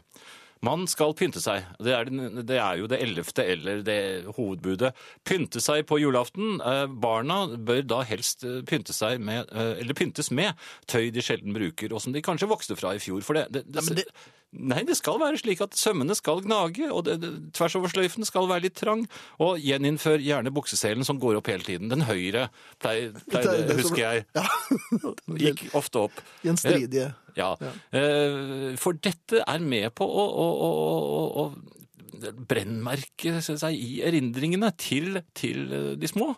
Man 0.63 0.85
skal 0.87 1.15
pynte 1.19 1.41
seg. 1.43 1.65
Det 1.83 1.95
er, 1.97 2.11
det 2.47 2.59
er 2.63 2.77
jo 2.79 2.87
det 2.91 3.01
ellevte 3.03 3.43
eller 3.55 3.81
det 3.87 3.97
hovedbudet. 4.37 4.93
Pynte 5.27 5.59
seg 5.63 5.83
på 5.91 5.99
julaften. 5.99 6.61
Eh, 6.63 6.85
Barna 7.03 7.41
bør 7.59 7.83
da 7.91 8.03
helst 8.07 8.47
eh, 8.47 8.61
pynte 8.69 8.95
seg 8.95 9.19
med, 9.19 9.51
eh, 9.51 9.73
eller 9.83 9.99
pyntes 9.99 10.31
med 10.31 10.55
tøy 10.87 11.09
de 11.15 11.25
sjelden 11.25 11.57
bruker, 11.57 11.91
og 11.97 12.05
som 12.05 12.15
de 12.15 12.23
kanskje 12.23 12.47
vokste 12.51 12.79
fra 12.79 12.95
i 12.95 13.03
fjor. 13.03 13.25
For 13.27 13.41
det, 13.41 13.49
det, 13.59 13.67
det, 13.75 13.89
det- 14.03 14.07
Nei, 14.53 14.83
det 14.85 14.99
skal 14.99 15.17
være 15.17 15.39
slik 15.41 15.63
at 15.65 15.73
sømmene 15.81 16.13
skal 16.13 16.43
gnage, 16.45 16.85
og 16.93 17.07
det, 17.07 17.15
det, 17.23 17.31
tvers 17.57 17.73
over 17.79 17.89
sløyfen 17.89 18.27
skal 18.29 18.45
være 18.51 18.67
litt 18.67 18.75
trang. 18.77 19.07
Og 19.41 19.57
gjeninnfør 19.65 20.21
gjerne 20.21 20.53
bukseselen 20.53 21.07
som 21.09 21.17
går 21.23 21.39
opp 21.39 21.49
hele 21.49 21.65
tiden. 21.65 21.89
Den 21.89 22.05
høyre, 22.05 22.51
pleier, 22.85 23.15
pleier, 23.33 23.63
Det 23.65 23.73
er 23.73 23.81
husker 23.81 24.03
jeg. 24.05 24.27
Ja. 24.37 24.45
Gikk 25.47 25.65
ofte 25.81 26.03
opp. 26.05 26.21
Gjenstridige. 26.45 27.15
Ja. 27.39 27.53
Eh, 27.95 28.75
For 28.81 28.99
dette 28.99 29.45
er 29.47 29.63
med 29.65 29.93
på 29.99 30.07
å, 30.07 30.25
å, 30.45 30.49
å, 30.69 31.23
å, 31.43 32.33
brennmerke 32.49 33.41
seg 33.43 33.77
i 33.77 34.03
erindringene 34.07 34.73
til, 34.79 35.23
til 35.39 35.73
eh, 35.73 35.93
de 35.99 36.11
små, 36.11 36.33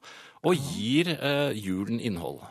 og 0.44 0.68
gir 0.74 1.14
eh, 1.14 1.54
julen 1.56 2.00
innhold. 2.00 2.42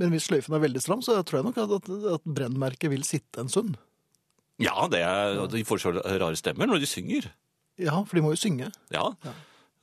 Men 0.00 0.10
hvis 0.14 0.26
sløyfen 0.28 0.56
er 0.56 0.62
veldig 0.64 0.82
stram, 0.82 1.02
så 1.04 1.20
tror 1.22 1.40
jeg 1.40 1.48
nok 1.50 1.60
at, 1.64 1.74
at, 1.78 1.90
at 2.16 2.28
brennmerket 2.36 2.90
vil 2.92 3.04
sitte 3.06 3.44
en 3.44 3.52
stund. 3.52 3.76
Ja, 4.62 4.86
det 4.90 5.02
er, 5.02 5.40
de 5.50 5.64
får 5.66 5.82
så 5.82 5.94
rare 5.98 6.36
stemmer 6.38 6.70
når 6.70 6.82
de 6.82 6.90
synger. 6.90 7.32
Ja, 7.80 7.96
for 8.06 8.18
de 8.18 8.22
må 8.22 8.34
jo 8.34 8.38
synge. 8.38 8.70
Ja. 8.94 9.08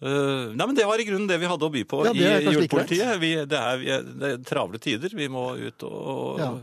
Eh, 0.01 0.45
nei, 0.55 0.65
men 0.65 0.75
Det 0.77 0.87
var 0.87 1.01
i 1.01 1.05
grunnen 1.05 1.27
det 1.29 1.37
vi 1.41 1.49
hadde 1.49 1.67
å 1.67 1.73
by 1.73 1.83
på 1.85 2.05
Ja, 2.07 2.13
i 2.15 2.47
julepolitiet. 2.47 3.11
Vi, 3.21 3.33
det, 3.45 3.59
er, 3.59 4.07
det 4.17 4.31
er 4.31 4.39
travle 4.47 4.79
tider. 4.81 5.13
Vi 5.13 5.27
må 5.31 5.51
ut 5.59 5.85
og 5.87 6.41
Ja. 6.41 6.53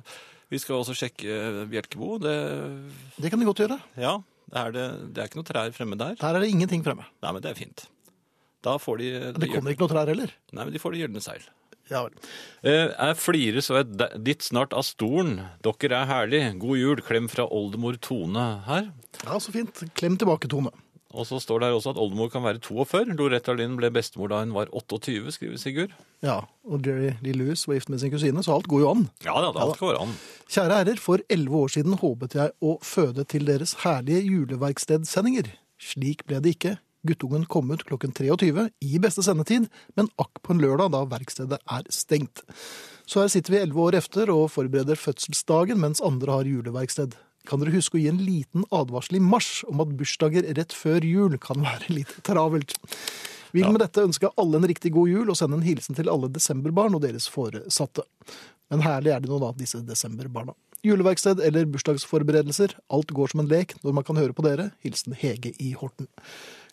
Vi 0.49 0.59
skal 0.62 0.78
også 0.80 0.94
sjekke 0.96 1.66
Bjelkebo. 1.68 2.16
Det, 2.22 2.34
Det 3.20 3.30
kan 3.30 3.40
vi 3.40 3.49
godt 3.49 3.61
gjøre. 3.64 3.78
ja, 4.01 4.16
det 4.49 4.57
er, 4.62 4.72
det, 4.72 4.84
det 5.12 5.22
er 5.22 5.28
ikke 5.28 5.40
noe 5.42 5.49
trær 5.51 5.72
fremme 5.76 5.99
der. 6.01 6.14
Der 6.16 6.34
er 6.38 6.40
det 6.40 6.49
ingenting 6.55 6.84
fremme. 6.86 7.05
Nei, 7.20 7.32
men 7.36 7.44
det 7.44 7.51
er 7.53 7.59
fint. 7.59 7.84
Da 8.64 8.78
får 8.80 8.99
de 8.99 9.09
Det 9.36 9.51
kommer 9.53 9.74
ikke 9.74 9.84
noe 9.84 9.92
trær 9.92 10.09
heller. 10.09 10.32
Nei, 10.53 10.64
men 10.64 10.72
de 10.72 10.80
får 10.82 10.96
det 10.96 11.03
gylne 11.05 11.20
seil. 11.22 11.44
Ja 11.88 12.03
vel. 12.05 12.16
Eh, 12.68 12.90
er 13.01 13.14
flire 13.16 13.62
så 13.64 13.78
er 13.80 14.16
ditt 14.20 14.42
snart 14.44 14.74
av 14.76 14.84
stolen. 14.84 15.38
Dere 15.64 16.03
er 16.03 16.09
herlig. 16.11 16.42
God 16.61 16.76
jul. 16.80 17.01
Klem 17.05 17.28
fra 17.32 17.46
oldemor 17.49 17.96
Tone 18.05 18.44
her. 18.66 18.90
Ja, 19.24 19.38
så 19.40 19.53
fint. 19.55 19.84
Klem 19.96 20.18
tilbake, 20.20 20.51
Tone. 20.53 20.72
Og 21.19 21.27
så 21.27 21.41
står 21.43 21.61
det 21.61 21.69
her 21.69 21.77
også 21.77 21.93
at 21.97 21.99
oldemor 21.99 22.31
kan 22.31 22.45
være 22.45 22.61
42. 22.62 23.16
Loretta 23.19 23.55
Lynn 23.59 23.75
ble 23.79 23.91
bestemor 23.95 24.31
da 24.31 24.41
hun 24.45 24.55
var 24.55 24.71
28, 24.71 25.33
skriver 25.35 25.59
Sigurd. 25.59 25.95
Ja, 26.23 26.41
og 26.62 26.87
Jerry 26.87 27.16
Lee 27.25 27.35
Lewis 27.35 27.66
var 27.66 27.79
gift 27.79 27.91
med 27.91 28.03
sin 28.03 28.12
kusine, 28.14 28.43
så 28.47 28.55
alt 28.55 28.71
går 28.71 28.85
jo 28.85 28.93
an. 28.93 29.09
Ja, 29.27 29.35
ja, 29.35 29.51
det 29.55 29.64
alt 29.64 29.81
går 29.83 29.99
an. 29.99 30.14
Kjære 30.47 30.83
ærer, 30.85 31.03
for 31.03 31.25
elleve 31.29 31.64
år 31.64 31.75
siden 31.75 31.99
håpet 31.99 32.39
jeg 32.39 32.55
å 32.62 32.77
føde 32.87 33.27
til 33.27 33.49
deres 33.51 33.75
herlige 33.83 34.23
juleverkstedsendinger. 34.29 35.51
Slik 35.83 36.23
ble 36.31 36.43
det 36.45 36.55
ikke. 36.55 36.79
Guttungen 37.07 37.47
kom 37.51 37.71
ut 37.71 37.85
klokken 37.87 38.14
23 38.14 38.69
i 38.83 38.99
beste 39.03 39.23
sendetid, 39.27 39.69
men 39.99 40.11
akk 40.19 40.43
på 40.43 40.55
en 40.55 40.62
lørdag 40.62 40.93
da 40.95 41.05
verkstedet 41.09 41.61
er 41.62 41.87
stengt. 41.95 42.43
Så 43.09 43.23
her 43.23 43.31
sitter 43.33 43.55
vi 43.55 43.62
elleve 43.62 43.87
år 43.87 43.99
efter 44.03 44.31
og 44.35 44.51
forbereder 44.53 44.99
fødselsdagen 44.99 45.81
mens 45.81 46.03
andre 46.05 46.41
har 46.41 46.51
juleverksted. 46.51 47.14
Kan 47.49 47.62
dere 47.62 47.72
huske 47.72 47.96
å 47.96 48.03
gi 48.03 48.11
en 48.11 48.20
liten 48.20 48.66
advarsel 48.74 49.16
i 49.16 49.24
mars 49.24 49.62
om 49.68 49.80
at 49.80 49.94
bursdager 49.96 50.44
rett 50.59 50.74
før 50.76 51.05
jul 51.07 51.38
kan 51.40 51.62
være 51.64 51.88
litt 51.94 52.12
travelt? 52.26 52.76
Vil 53.57 53.70
med 53.72 53.80
dette 53.80 54.05
ønske 54.05 54.28
alle 54.36 54.61
en 54.61 54.68
riktig 54.68 54.92
god 54.92 55.09
jul 55.09 55.30
og 55.32 55.38
sende 55.40 55.57
en 55.57 55.64
hilsen 55.64 55.96
til 55.96 56.11
alle 56.12 56.28
desemberbarn 56.28 56.99
og 56.99 57.05
deres 57.07 57.30
foresatte. 57.32 58.05
Men 58.68 58.84
herlig 58.84 59.14
er 59.14 59.24
det 59.24 59.30
nå 59.32 59.38
da, 59.40 59.55
disse 59.57 59.80
desemberbarna. 59.88 60.53
Juleverksted 60.84 61.40
eller 61.42 61.64
bursdagsforberedelser, 61.72 62.76
alt 62.94 63.11
går 63.16 63.32
som 63.32 63.40
en 63.42 63.49
lek 63.51 63.72
når 63.80 63.96
man 63.96 64.05
kan 64.07 64.20
høre 64.20 64.36
på 64.36 64.44
dere. 64.44 64.68
Hilsen 64.84 65.16
Hege 65.16 65.55
i 65.59 65.72
Horten. 65.80 66.07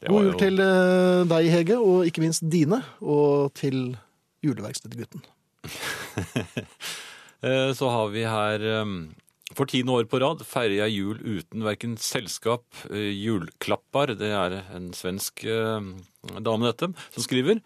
God 0.06 0.28
jul 0.28 0.36
til 0.38 0.60
eh, 0.62 1.24
deg, 1.32 1.48
Hege, 1.56 1.80
og 1.80 2.06
ikke 2.06 2.22
minst 2.22 2.44
dine, 2.52 2.84
og 3.02 3.56
til 3.58 3.96
juleverkstedgutten. 4.46 5.24
Eh, 7.46 7.74
Så 7.78 7.90
har 7.92 8.08
vi 8.10 8.24
her 8.26 8.64
eh, 8.64 8.92
For 9.56 9.70
tiende 9.72 9.96
år 9.96 10.08
på 10.12 10.20
rad 10.20 10.44
feirer 10.48 10.82
jeg 10.82 10.98
jul 10.98 11.20
uten 11.24 11.64
verken 11.64 11.96
selskap, 12.02 12.66
eh, 12.92 13.12
julklappar 13.16 14.16
Det 14.20 14.32
er 14.36 14.60
en 14.76 14.92
svensk 14.94 15.46
eh, 15.48 15.92
dame, 16.44 16.68
dette, 16.68 16.92
som 17.16 17.24
skriver. 17.24 17.62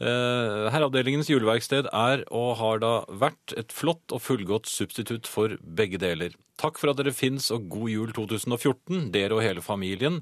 Eh, 0.00 0.68
Herreavdelingens 0.72 1.28
juleverksted 1.32 1.88
er 1.92 2.24
og 2.28 2.56
har 2.60 2.80
da 2.84 2.92
vært 3.08 3.56
et 3.56 3.72
flott 3.72 4.12
og 4.12 4.22
fullgodt 4.24 4.68
substitutt 4.68 5.28
for 5.28 5.56
begge 5.60 6.00
deler. 6.00 6.36
Takk 6.60 6.80
for 6.80 6.92
at 6.92 7.00
dere 7.00 7.12
fins, 7.16 7.50
og 7.50 7.68
god 7.72 7.88
jul 7.88 8.12
2014, 8.16 9.10
dere 9.12 9.36
og 9.36 9.44
hele 9.44 9.64
familien. 9.64 10.20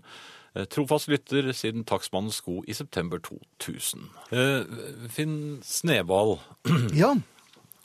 Trofast 0.73 1.11
lytter 1.11 1.51
siden 1.55 1.85
Takstmannens 1.87 2.41
sko 2.41 2.63
i 2.67 2.75
september 2.75 3.21
2000. 3.23 4.07
Eh, 4.35 4.79
Finn 5.13 5.59
Sneball 5.63 6.39
Ja, 6.99 7.13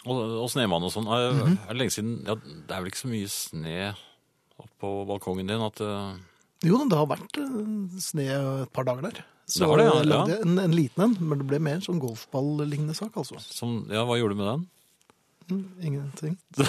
og, 0.05 0.19
og 0.43 0.49
Snemann 0.51 0.83
og 0.87 0.91
sånn. 0.93 1.07
Er, 1.07 1.29
er 1.53 1.71
det 1.71 1.77
lenge 1.79 1.93
siden 1.95 2.17
ja, 2.27 2.35
Det 2.35 2.71
er 2.75 2.81
vel 2.83 2.91
ikke 2.91 3.01
så 3.03 3.11
mye 3.11 3.29
sne 3.31 3.75
oppå 4.63 4.89
balkongen 5.09 5.47
din 5.49 5.63
at 5.65 5.79
uh... 5.83 6.13
jo, 6.63 6.81
det 6.91 6.97
har 6.99 7.07
vært 7.09 7.39
eh, 7.41 8.01
sne 8.03 8.25
et 8.63 8.71
par 8.75 8.85
dager 8.87 9.07
der. 9.09 9.23
Så 9.49 9.63
Det 9.65 9.69
har 9.71 9.81
det, 9.81 9.87
ja, 9.89 10.03
lagde 10.07 10.35
jeg 10.37 10.45
en, 10.45 10.59
en 10.63 10.75
liten 10.75 11.03
en, 11.07 11.15
men 11.19 11.41
det 11.41 11.47
ble 11.49 11.59
mer 11.59 11.81
sånn 11.83 11.99
golfball-lignende 12.03 12.95
sak, 12.95 13.15
altså. 13.19 13.39
som, 13.43 13.81
Ja, 13.91 14.05
hva 14.07 14.15
gjorde 14.19 14.37
du 14.37 14.41
med 14.43 14.51
den? 14.53 14.67
Ingenting. 15.83 16.37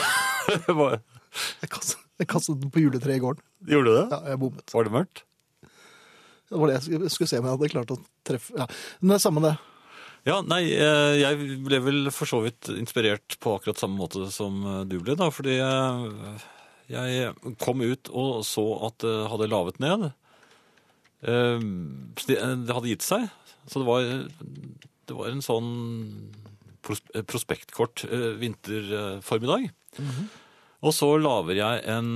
Hva- 0.66 0.96
Jeg 1.62 1.70
kastet, 1.70 2.00
jeg 2.20 2.28
kastet 2.30 2.58
den 2.62 2.72
på 2.74 2.82
juletreet 2.82 3.20
i 3.20 3.22
gården. 3.22 3.42
gjorde 3.70 3.90
du 3.92 3.94
det? 4.00 4.06
Ja, 4.10 4.18
jeg 4.32 4.40
bommet. 4.42 4.74
Var 4.74 4.88
det 4.88 4.94
mørkt? 4.96 5.22
Det 6.50 6.58
var 6.60 6.70
det 6.70 6.74
jeg 6.80 6.84
skulle- 6.88 7.10
skulle 7.14 7.30
se 7.30 7.38
om 7.40 7.46
jeg 7.48 7.54
hadde 7.56 7.70
klart 7.76 7.94
å 7.94 8.00
treffe. 8.26 8.56
Ja. 8.58 8.66
Men 9.00 9.14
det 9.14 9.16
er 9.20 9.22
samme 9.28 9.44
det. 9.46 9.54
Ja, 10.24 10.38
nei, 10.40 10.62
eh, 10.72 11.14
jeg 11.20 11.58
ble 11.66 11.78
vel 11.84 12.10
for 12.14 12.28
så 12.28 12.38
vidt 12.44 12.70
inspirert 12.72 13.36
på 13.44 13.58
akkurat 13.58 13.80
samme 13.80 13.98
måte 14.00 14.24
som 14.32 14.62
eh, 14.64 14.82
du 14.88 14.96
ble, 15.02 15.16
da. 15.20 15.28
Fordi 15.34 15.58
eh, 15.60 16.46
jeg 16.88 17.34
kom 17.60 17.82
ut 17.84 18.08
og 18.12 18.40
så 18.48 18.64
at 18.88 19.04
det 19.04 19.14
hadde 19.32 19.50
lavet 19.52 19.80
ned. 19.84 20.06
Eh, 21.24 21.60
Det 22.24 22.38
hadde 22.72 22.88
gitt 22.88 23.04
seg. 23.04 23.28
Så 23.68 23.80
det 23.82 23.88
var, 23.88 24.08
det 25.08 25.16
var 25.16 25.28
en 25.30 25.44
sånn 25.44 25.70
prospektkort 26.84 27.24
prospektkort 27.30 28.02
Mm 28.04 28.34
vinterformiddag. 28.42 29.70
Og 30.84 30.92
så 30.92 31.06
lager 31.16 31.56
jeg 31.56 31.80
en 31.88 32.10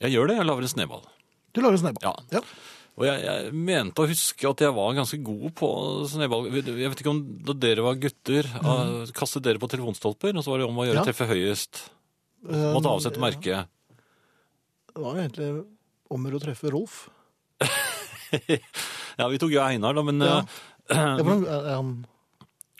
Jeg 0.00 0.14
gjør 0.14 0.30
det, 0.30 0.36
jeg 0.38 0.48
lager 0.48 0.64
en 0.64 0.72
sneball. 0.72 1.02
Du 1.52 1.60
lager 1.60 1.76
snøball. 1.82 2.00
Ja. 2.08 2.14
Ja. 2.38 2.40
Og 3.00 3.06
jeg, 3.08 3.22
jeg 3.24 3.52
mente 3.56 4.02
å 4.04 4.08
huske 4.10 4.48
at 4.50 4.62
jeg 4.66 4.74
var 4.76 4.96
ganske 4.98 5.18
god 5.24 5.54
på 5.56 5.68
snøball. 6.12 6.50
Jeg 6.52 6.90
vet 6.92 7.00
ikke 7.00 7.12
om 7.14 7.22
da 7.48 7.54
dere 7.56 7.84
var 7.86 7.96
gutter, 8.00 8.48
mm. 8.52 9.12
kastet 9.16 9.46
dere 9.46 9.62
på 9.62 9.70
telefonstolper, 9.72 10.36
og 10.36 10.44
så 10.44 10.52
var 10.52 10.60
det 10.60 10.66
om 10.68 10.80
å 10.82 10.84
gjøre 10.84 11.00
Ja. 11.00 11.06
treffe 11.08 11.28
høyest. 11.30 11.86
Måtte 12.44 12.92
avsette 12.92 13.22
merke. 13.22 13.62
Det 14.92 15.00
var 15.00 15.16
jo 15.16 15.22
egentlig 15.22 15.48
om 16.12 16.28
å 16.28 16.42
treffe 16.42 16.72
Rolf. 16.74 17.06
Ja, 19.20 19.26
vi 19.28 19.36
tok 19.36 19.50
jo 19.52 19.60
Einar, 19.60 19.92
da, 19.92 20.02
men 20.04 20.20
Ja. 20.24 20.38
eh, 20.88 20.96
Ja, 20.96 21.16
er 21.20 21.66
er 21.68 21.74
han 21.76 21.90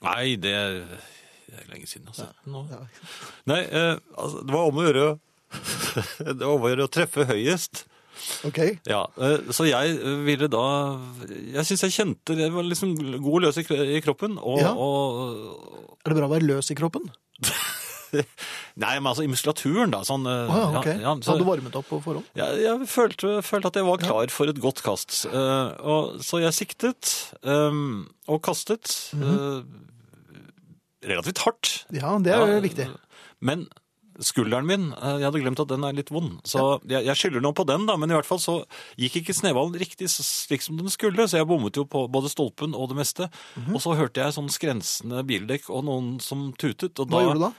Nei, 0.03 0.37
det 0.41 0.51
er, 0.51 0.79
lenge 1.71 1.87
siden 1.87 2.09
den 2.09 2.33
nå. 2.53 2.65
ja. 2.73 2.81
Nei, 3.47 3.61
eh, 3.69 3.99
altså, 4.17 4.41
det 4.43 4.55
var 4.55 4.71
om 4.71 4.81
å 4.81 4.87
gjøre 4.87 5.05
Det 6.39 6.41
var 6.41 6.55
om 6.57 6.65
å 6.65 6.71
gjøre 6.73 6.87
å 6.89 6.93
treffe 6.93 7.27
høyest. 7.29 7.85
Ok. 8.49 8.59
Ja, 8.89 9.03
eh, 9.19 9.51
så 9.55 9.67
jeg 9.69 9.99
ville 10.27 10.49
da 10.51 10.63
Jeg 11.55 11.65
syns 11.69 11.83
jeg 11.87 11.95
kjente 11.97 12.37
Jeg 12.39 12.53
var 12.55 12.67
liksom 12.67 12.95
god 13.23 13.47
løs 13.47 13.59
i 13.59 14.01
kroppen. 14.05 14.39
Og, 14.39 14.61
Ja. 14.61 14.73
og 14.75 15.97
Er 16.05 16.11
det 16.13 16.17
bra 16.19 16.27
å 16.29 16.33
være 16.33 16.47
løs 16.47 16.71
i 16.71 16.79
kroppen? 16.79 17.11
Nei, 18.13 18.93
men 19.01 19.09
altså 19.09 19.25
i 19.25 19.31
muskulaturen, 19.31 19.93
da. 19.93 20.03
Sånn, 20.05 20.27
eh, 20.29 20.51
ja, 20.51 20.65
ok. 20.81 20.89
ja, 20.89 20.97
ja, 21.01 21.15
så, 21.25 21.33
Hadde 21.33 21.45
du 21.45 21.49
varmet 21.49 21.77
opp 21.79 21.89
på 21.89 22.01
forhånd? 22.05 22.27
jeg, 22.37 22.59
jeg 22.65 22.89
følte, 22.93 23.39
følte 23.45 23.71
at 23.73 23.79
jeg 23.81 23.89
var 23.89 24.03
klar 24.03 24.33
for 24.35 24.53
et 24.53 24.61
godt 24.61 24.83
kast. 24.85 25.15
Uh, 25.33 25.73
og, 25.81 26.19
så 26.25 26.43
jeg 26.43 26.57
siktet 26.57 27.13
um, 27.43 28.05
og 28.29 28.43
kastet 28.45 28.93
Mm 29.13 29.23
-hmm. 29.23 29.39
uh, 29.39 31.09
relativt 31.09 31.39
hardt. 31.39 31.87
Ja, 31.93 32.19
det 32.19 32.33
er 32.33 32.39
jo 32.47 32.53
Ja, 32.55 32.61
viktig. 32.61 32.89
Men 33.41 33.67
skulderen 34.21 34.67
min, 34.69 34.89
eh, 34.93 35.17
jeg 35.23 35.27
hadde 35.29 35.41
glemt 35.45 35.61
at 35.63 35.71
den 35.71 35.85
er 35.89 35.93
litt 35.97 36.11
vond. 36.13 36.41
Så 36.49 36.81
jeg, 36.91 37.05
jeg 37.07 37.17
skylder 37.17 37.41
noe 37.45 37.55
på 37.57 37.65
den, 37.69 37.87
da, 37.89 37.97
men 37.97 38.11
i 38.13 38.17
hvert 38.17 38.29
fall 38.29 38.41
så 38.43 38.59
gikk 39.01 39.21
ikke 39.23 39.35
sneballen 39.37 39.79
riktig 39.81 40.11
slik 40.13 40.63
som 40.65 40.77
den 40.77 40.91
skulle, 40.93 41.25
så 41.31 41.41
jeg 41.41 41.49
bommet 41.49 41.77
jo 41.81 41.85
på 41.89 42.05
både 42.13 42.29
stolpen 42.33 42.75
og 42.77 42.91
det 42.93 42.99
meste. 43.01 43.31
Mhm. 43.57 43.73
Og 43.77 43.85
så 43.85 43.97
hørte 43.99 44.21
jeg 44.25 44.37
sånn 44.37 44.51
skrensende 44.53 45.23
bildekk 45.29 45.71
og 45.73 45.87
noen 45.89 46.13
som 46.21 46.51
tutet, 46.59 46.93
og 47.01 47.09
Hva 47.09 47.19
da 47.19 47.25
gjorde 47.29 47.41
du 47.41 47.47
da? 47.47 47.53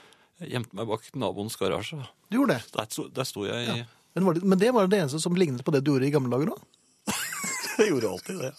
jeg 0.44 0.50
gjemte 0.56 0.74
meg 0.78 0.88
bak 0.90 1.10
naboens 1.14 1.56
garasje. 1.60 1.98
Du 2.30 2.38
gjorde 2.40 2.56
det. 2.58 2.70
Der 2.74 2.86
sto, 2.90 3.08
der 3.08 3.24
sto 3.28 3.44
jeg 3.46 3.68
i 3.70 3.80
Men, 4.14 4.24
var 4.28 4.34
det. 4.38 4.42
men 4.44 4.58
det 4.58 4.70
var 4.74 4.86
det 4.90 4.98
eneste 5.02 5.20
som 5.22 5.34
lignet 5.38 5.64
på 5.66 5.72
det 5.74 5.82
du 5.86 5.92
gjorde 5.94 6.06
i 6.06 6.14
gamle 6.14 6.30
dager 6.34 6.54
òg? 6.54 6.62
Jeg 7.78 7.88
gjorde 7.90 8.10
alltid 8.14 8.38
det. 8.44 8.52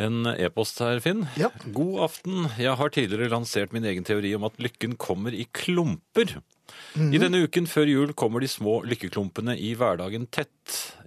En 0.00 0.26
e-post 0.28 0.78
her, 0.84 0.98
Finn. 1.04 1.22
Ja. 1.40 1.48
God 1.72 2.02
aften. 2.04 2.46
Jeg 2.60 2.72
har 2.76 2.90
tidligere 2.92 3.30
lansert 3.32 3.72
min 3.72 3.84
egen 3.88 4.04
teori 4.04 4.34
om 4.36 4.44
at 4.48 4.56
lykken 4.60 4.92
kommer 5.00 5.32
i 5.32 5.46
klumper. 5.56 6.34
I 6.96 7.20
denne 7.20 7.42
uken 7.44 7.68
før 7.70 7.90
jul 7.90 8.12
kommer 8.18 8.42
de 8.42 8.50
små 8.50 8.80
lykkeklumpene 8.88 9.56
i 9.60 9.74
hverdagen 9.78 10.26
tett, 10.32 10.52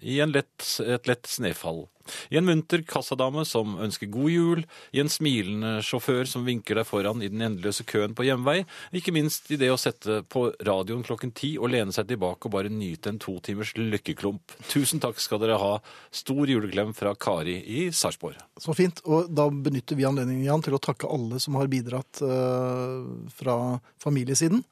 i 0.01 0.19
lett, 0.25 0.65
et 0.85 1.09
lett 1.09 1.27
snøfall. 1.27 1.87
I 2.29 2.39
en 2.39 2.47
munter 2.47 2.81
kassadame 2.87 3.43
som 3.45 3.75
ønsker 3.81 4.09
god 4.11 4.31
jul, 4.33 4.61
i 4.95 5.01
en 5.03 5.11
smilende 5.11 5.79
sjåfør 5.85 6.27
som 6.29 6.45
vinker 6.47 6.79
deg 6.79 6.87
foran 6.89 7.23
i 7.23 7.29
den 7.31 7.43
endeløse 7.45 7.85
køen 7.89 8.15
på 8.17 8.25
hjemvei, 8.27 8.63
ikke 8.95 9.13
minst 9.15 9.49
i 9.53 9.59
det 9.61 9.71
å 9.73 9.79
sette 9.79 10.21
på 10.29 10.47
radioen 10.65 11.03
klokken 11.05 11.33
ti 11.37 11.55
og 11.57 11.71
lene 11.73 11.93
seg 11.95 12.09
tilbake 12.09 12.49
og 12.49 12.55
bare 12.55 12.73
nyte 12.73 13.13
en 13.13 13.21
to 13.21 13.37
timers 13.45 13.75
lykkeklump. 13.77 14.55
Tusen 14.71 15.01
takk 15.03 15.21
skal 15.21 15.41
dere 15.43 15.59
ha. 15.61 15.75
Stor 16.15 16.49
juleklem 16.49 16.95
fra 16.97 17.13
Kari 17.19 17.59
i 17.59 17.87
Sarpsborg. 17.95 18.39
Så 18.59 18.75
fint. 18.77 19.03
Og 19.05 19.29
da 19.33 19.47
benytter 19.49 19.97
vi 19.99 20.07
anledningen 20.07 20.47
Jan, 20.47 20.63
til 20.65 20.75
å 20.75 20.81
takke 20.81 21.09
alle 21.09 21.39
som 21.41 21.57
har 21.59 21.69
bidratt 21.71 22.21
eh, 22.25 23.29
fra 23.35 23.55
familiesiden. 24.01 24.63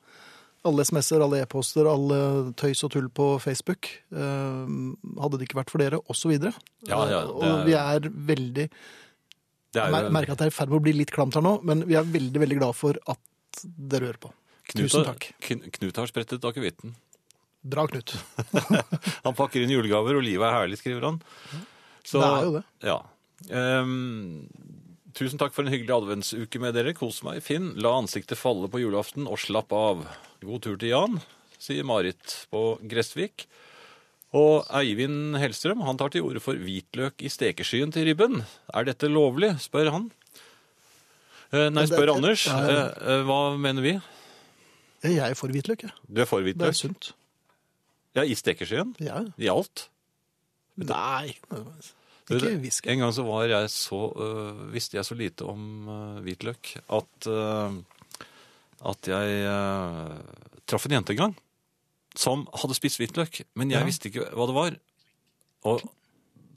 Alle 0.65 0.83
SMS-er, 0.83 1.21
alle 1.23 1.41
e-poster, 1.43 1.87
alle 1.87 2.17
tøys 2.59 2.81
og 2.83 2.91
tull 2.95 3.07
på 3.13 3.27
Facebook. 3.43 3.89
Eh, 4.11 4.73
hadde 5.21 5.37
det 5.39 5.47
ikke 5.47 5.59
vært 5.61 5.73
for 5.73 5.83
dere, 5.83 5.99
osv. 6.09 6.33
Ja, 6.33 7.01
ja, 7.07 7.21
det 7.21 7.35
Og 7.35 7.61
vi 7.67 7.75
er 7.77 8.09
veldig 8.31 8.65
Det 8.67 9.83
er 9.83 9.93
Jeg 9.93 10.11
merker 10.15 10.33
at 10.33 10.41
det 10.41 10.47
er 10.47 10.53
i 10.53 10.57
ferd 10.57 10.73
med 10.73 10.79
å 10.79 10.85
bli 10.87 10.95
litt 10.97 11.13
klamt 11.13 11.37
her 11.37 11.45
nå, 11.45 11.57
men 11.67 11.85
vi 11.87 11.95
er 11.99 12.07
veldig, 12.07 12.41
veldig 12.43 12.59
glad 12.59 12.75
for 12.75 12.97
at 13.07 13.63
dere 13.63 14.09
hører 14.09 14.21
på. 14.27 14.33
Knut, 14.67 14.87
Tusen 14.89 15.05
takk. 15.07 15.29
Knut 15.39 16.01
har 16.01 16.09
sprettet 16.09 16.43
akevitten. 16.43 16.95
Bra, 17.67 17.85
Knut. 17.87 18.15
Han 19.25 19.35
pakker 19.37 19.63
inn 19.63 19.71
julegaver, 19.71 20.19
og 20.19 20.25
livet 20.25 20.47
er 20.47 20.57
herlig, 20.57 20.79
skriver 20.81 21.07
han. 21.07 21.21
Så, 22.03 22.19
Det 22.19 22.27
er 22.27 22.43
jo 22.47 22.51
det. 22.55 22.63
Ja. 22.87 22.97
Ehm, 23.51 24.47
tusen 25.17 25.39
takk 25.41 25.55
for 25.55 25.65
en 25.65 25.73
hyggelig 25.73 25.95
adventsuke 25.95 26.59
med 26.61 26.75
dere. 26.77 26.93
Kos 26.97 27.21
meg. 27.25 27.41
Finn, 27.45 27.71
la 27.81 27.95
ansiktet 27.97 28.39
falle 28.39 28.69
på 28.71 28.81
julaften 28.83 29.27
og 29.29 29.39
slapp 29.41 29.73
av. 29.75 30.05
God 30.45 30.63
tur 30.65 30.77
til 30.77 30.93
Jan, 30.93 31.17
sier 31.61 31.87
Marit 31.87 32.43
på 32.53 32.77
Gressvik. 32.87 33.47
Og 34.37 34.67
Eivind 34.75 35.37
Hellstrøm 35.39 35.81
han 35.87 35.97
tar 35.99 36.11
til 36.13 36.25
orde 36.27 36.41
for 36.43 36.59
hvitløk 36.59 37.23
i 37.25 37.31
stekeskyen 37.31 37.93
til 37.95 38.09
ribben. 38.09 38.41
Er 38.75 38.87
dette 38.89 39.09
lovlig, 39.09 39.53
spør 39.63 39.91
han. 39.95 40.09
Eh, 41.51 41.69
nei, 41.71 41.85
det- 41.85 41.95
spør 41.95 42.13
Anders. 42.17 42.45
ja, 42.45 42.57
ja. 42.59 42.85
Eh, 42.91 43.07
eh, 43.07 43.23
hva 43.23 43.57
mener 43.57 43.81
vi? 43.81 44.01
Jeg 45.03 45.31
er 45.31 45.35
for 45.35 45.47
hvitløk, 45.47 45.83
jeg. 45.83 45.91
Du 46.11 46.21
er 46.21 46.25
for 46.25 46.41
Det 46.41 46.59
er 46.61 46.73
sunt. 46.73 47.13
Ja, 48.15 48.23
i 48.23 48.33
stekeskyen? 48.35 48.95
Ja. 48.99 49.23
I 49.37 49.47
alt? 49.47 49.87
Nei. 50.75 51.37
Ikke 52.29 52.57
whisky. 52.59 52.87
En 52.91 52.99
gang 52.99 53.13
så 53.15 53.23
var 53.23 53.43
jeg 53.47 53.69
så, 53.71 53.99
øh, 54.19 54.73
visste 54.73 54.97
jeg 54.97 55.05
så 55.07 55.15
lite 55.15 55.45
om 55.47 55.87
øh, 55.89 56.17
hvitløk 56.25 56.73
at, 56.91 57.27
øh, 57.27 57.71
at 58.85 59.07
jeg 59.07 59.27
øh, 59.47 60.17
traff 60.67 60.85
en 60.85 60.91
jente 60.97 61.13
en 61.13 61.17
gang 61.17 61.37
som 62.17 62.47
hadde 62.61 62.73
spist 62.75 62.97
hvitløk, 62.97 63.41
men 63.55 63.71
jeg 63.71 63.79
Ja. 63.79 63.85
visste 63.85 64.09
ikke 64.09 64.25
hva 64.33 64.47
det 64.49 64.55
var. 64.55 64.75
Og 65.63 65.81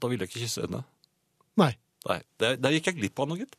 da 0.01 0.07
ville 0.07 0.23
jeg 0.25 0.29
ikke 0.29 0.43
kysse 0.43 0.61
henne. 0.65 0.83
Nei. 1.57 1.71
Nei, 2.09 2.17
Der, 2.41 2.55
der 2.57 2.73
gikk 2.73 2.87
jeg 2.89 2.97
glipp 2.97 3.19
av 3.21 3.27
noe, 3.29 3.37
gitt. 3.43 3.53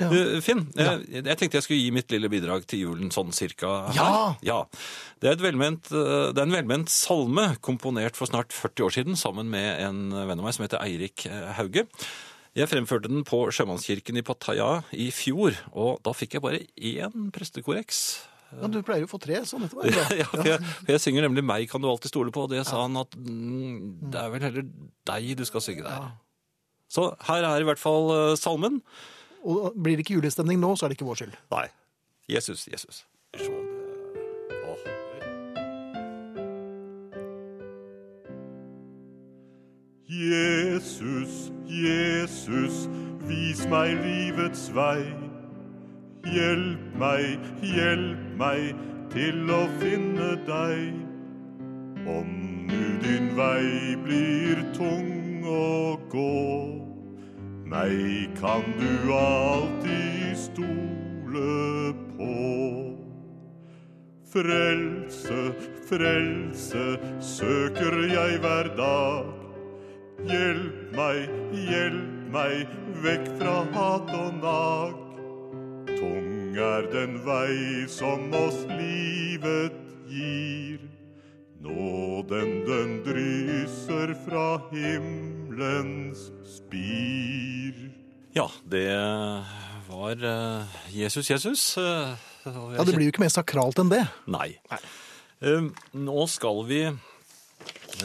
Ja. 0.00 0.08
Uh, 0.08 0.38
Finn, 0.44 0.64
jeg, 0.78 1.02
jeg 1.18 1.36
tenkte 1.36 1.58
jeg 1.58 1.66
skulle 1.66 1.80
gi 1.82 1.92
mitt 1.92 2.14
lille 2.14 2.30
bidrag 2.32 2.64
til 2.68 2.86
julen 2.86 3.12
sånn 3.12 3.34
cirka 3.36 3.72
her. 3.90 3.98
Ja! 3.98 4.14
ja. 4.48 4.58
Det, 5.20 5.28
er 5.28 5.36
et 5.36 5.44
velment, 5.44 5.92
uh, 5.92 6.30
det 6.32 6.40
er 6.40 6.48
en 6.48 6.56
velment 6.56 6.92
salme 6.92 7.50
komponert 7.60 8.16
for 8.16 8.30
snart 8.30 8.56
40 8.56 8.88
år 8.88 8.96
siden 8.96 9.20
sammen 9.20 9.52
med 9.52 9.84
en 9.84 10.08
venn 10.14 10.38
av 10.40 10.46
meg 10.46 10.56
som 10.56 10.64
heter 10.64 10.80
Eirik 10.80 11.26
uh, 11.28 11.52
Hauge. 11.58 11.84
Jeg 12.56 12.68
fremførte 12.68 13.08
den 13.12 13.24
på 13.28 13.44
Sjømannskirken 13.52 14.18
i 14.20 14.24
Pattaya 14.24 14.82
i 14.92 15.08
fjor, 15.12 15.56
og 15.72 16.02
da 16.04 16.12
fikk 16.16 16.36
jeg 16.36 16.44
bare 16.44 16.64
én 16.76 17.30
prestekorreks. 17.32 18.02
Ja, 18.52 18.68
du 18.68 18.82
pleier 18.84 19.04
jo 19.04 19.08
å 19.08 19.12
få 19.14 19.20
tre, 19.22 19.38
sånn 19.48 19.64
etter 19.64 19.78
var. 19.78 19.88
Ja, 20.20 20.26
for 20.28 20.48
jeg, 20.48 20.58
for 20.60 20.92
jeg 20.92 21.00
synger 21.00 21.24
nemlig 21.24 21.44
'Meg 21.48 21.70
kan 21.72 21.80
du 21.80 21.88
alltid 21.88 22.12
stole 22.12 22.32
på', 22.32 22.44
og 22.44 22.52
det 22.52 22.66
sa 22.68 22.82
han 22.84 22.98
at 23.00 23.16
mm, 23.16 24.10
det 24.12 24.20
er 24.20 24.34
vel 24.34 24.44
heller 24.48 24.68
deg 25.08 25.32
du 25.38 25.44
skal 25.48 25.64
synge 25.64 25.86
der. 25.88 26.12
Så 26.92 27.08
her 27.28 27.46
er 27.48 27.62
i 27.62 27.66
hvert 27.66 27.80
fall 27.80 28.10
uh, 28.12 28.34
salmen. 28.36 28.82
Og 29.42 29.72
blir 29.74 29.96
det 29.96 30.04
ikke 30.04 30.18
julestemning 30.20 30.60
nå, 30.60 30.74
så 30.76 30.86
er 30.86 30.92
det 30.92 31.00
ikke 31.00 31.08
vår 31.08 31.22
skyld. 31.22 31.38
Nei. 31.54 31.66
Jesus, 32.30 32.68
Jesus. 32.68 33.06
Åh. 33.34 34.82
Jesus, 40.12 41.50
Jesus, 41.66 42.86
vis 43.26 43.64
meg 43.72 43.96
livets 44.04 44.68
vei. 44.76 45.00
Hjelp 46.28 47.00
meg, 47.00 47.48
hjelp 47.64 48.36
meg 48.38 48.76
til 49.14 49.50
å 49.50 49.64
finne 49.80 50.36
deg. 50.46 50.92
Om 52.06 52.30
nu 52.68 52.84
din 53.02 53.32
vei 53.38 53.96
blir 54.04 54.62
tung 54.76 55.21
å 55.46 55.96
gå, 56.12 56.34
meg 57.66 58.32
kan 58.40 58.64
du 58.78 59.12
alltid 59.16 60.36
stole 60.38 61.92
på. 62.16 62.36
Frelse, 64.32 65.40
frelse 65.90 66.84
søker 67.20 67.98
jeg 68.08 68.40
hver 68.44 68.72
dag. 68.78 69.28
Hjelp 70.28 70.96
meg, 70.96 71.32
hjelp 71.66 72.12
meg 72.32 72.76
vekk 73.04 73.26
fra 73.40 73.56
hat 73.74 74.12
og 74.16 74.38
nag. 74.40 74.94
Tung 75.92 76.56
er 76.56 76.88
den 76.92 77.18
vei 77.26 77.84
som 77.90 78.32
oss 78.36 78.62
livet 78.70 79.76
gir. 80.08 80.80
Nåden 81.62 82.62
den 82.66 82.96
drysser 83.04 84.14
fra 84.24 84.46
himmelens 85.56 86.30
spir. 86.48 87.90
Ja, 88.34 88.46
det 88.64 88.88
var 89.88 90.12
eh, 90.24 90.64
Jesus, 90.96 91.28
Jesus. 91.30 91.76
eh, 91.78 92.14
Ja, 92.44 92.84
Det 92.84 92.94
blir 92.96 93.06
jo 93.06 93.12
ikke 93.12 93.22
mer 93.22 93.30
sakralt 93.32 93.78
enn 93.78 93.90
det. 93.92 94.04
Nei. 94.26 94.54
Eh, 95.42 95.68
Nå 95.92 96.24
skal 96.28 96.62
vi 96.66 96.80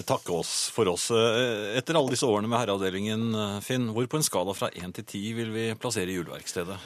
takke 0.05 0.35
oss 0.35 0.67
for 0.75 0.89
oss. 0.91 1.07
Eh, 1.11 1.77
Etter 1.79 1.95
alle 1.97 2.11
disse 2.11 2.27
årene 2.27 2.49
med 2.51 2.59
Herreavdelingen, 2.59 3.61
Finn, 3.63 3.87
hvor 3.95 4.07
på 4.11 4.19
en 4.19 4.27
skala 4.27 4.53
fra 4.53 4.69
1 4.75 4.93
til 4.99 5.05
10 5.07 5.33
vil 5.39 5.53
vi 5.55 5.67
plassere 5.79 6.11
juleverkstedet? 6.11 6.77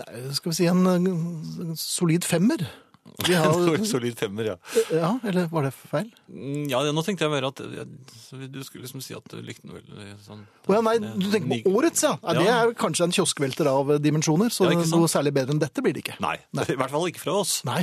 Nei, 0.00 0.22
skal 0.32 0.52
vi 0.52 0.56
si 0.60 0.68
en 0.70 1.74
solid 1.76 2.24
femmer? 2.24 2.62
Vi 3.26 3.34
har, 3.34 3.84
Solid 3.88 4.18
femmer, 4.18 4.52
ja. 4.52 4.56
ja, 4.92 5.10
eller 5.26 5.48
var 5.52 5.64
det 5.66 5.72
feil? 5.74 6.10
Mm, 6.28 6.68
Ja, 6.70 6.82
nå 6.92 7.04
tenkte 7.06 7.26
jeg 7.26 7.32
mer 7.32 7.46
at 7.48 7.60
Du 7.60 8.60
skulle 8.66 8.84
liksom 8.84 9.02
si 9.04 9.16
at 9.16 9.26
du 9.32 9.40
likte 9.44 9.66
den 9.66 9.78
vel 9.78 10.14
sånn 10.24 10.44
oh, 10.44 10.74
ja, 10.76 10.82
nei, 10.84 10.96
du 11.00 11.26
tenker 11.32 11.64
på 11.64 11.74
årets, 11.80 12.04
ja. 12.06 12.14
ja. 12.20 12.36
Det 12.38 12.46
er 12.54 12.72
kanskje 12.78 13.08
en 13.08 13.16
kioskvelter 13.16 13.70
av 13.72 13.96
dimensjoner, 14.04 14.52
så 14.52 14.68
noe 14.70 15.10
særlig 15.10 15.34
bedre 15.40 15.56
enn 15.56 15.62
dette 15.62 15.84
blir 15.84 15.96
det 15.96 16.04
ikke. 16.04 16.20
Nei, 16.22 16.36
i 16.66 16.76
hvert 16.76 16.92
fall 16.92 17.08
ikke 17.10 17.24
fra 17.24 17.40
oss. 17.40 17.60
Nei. 17.68 17.82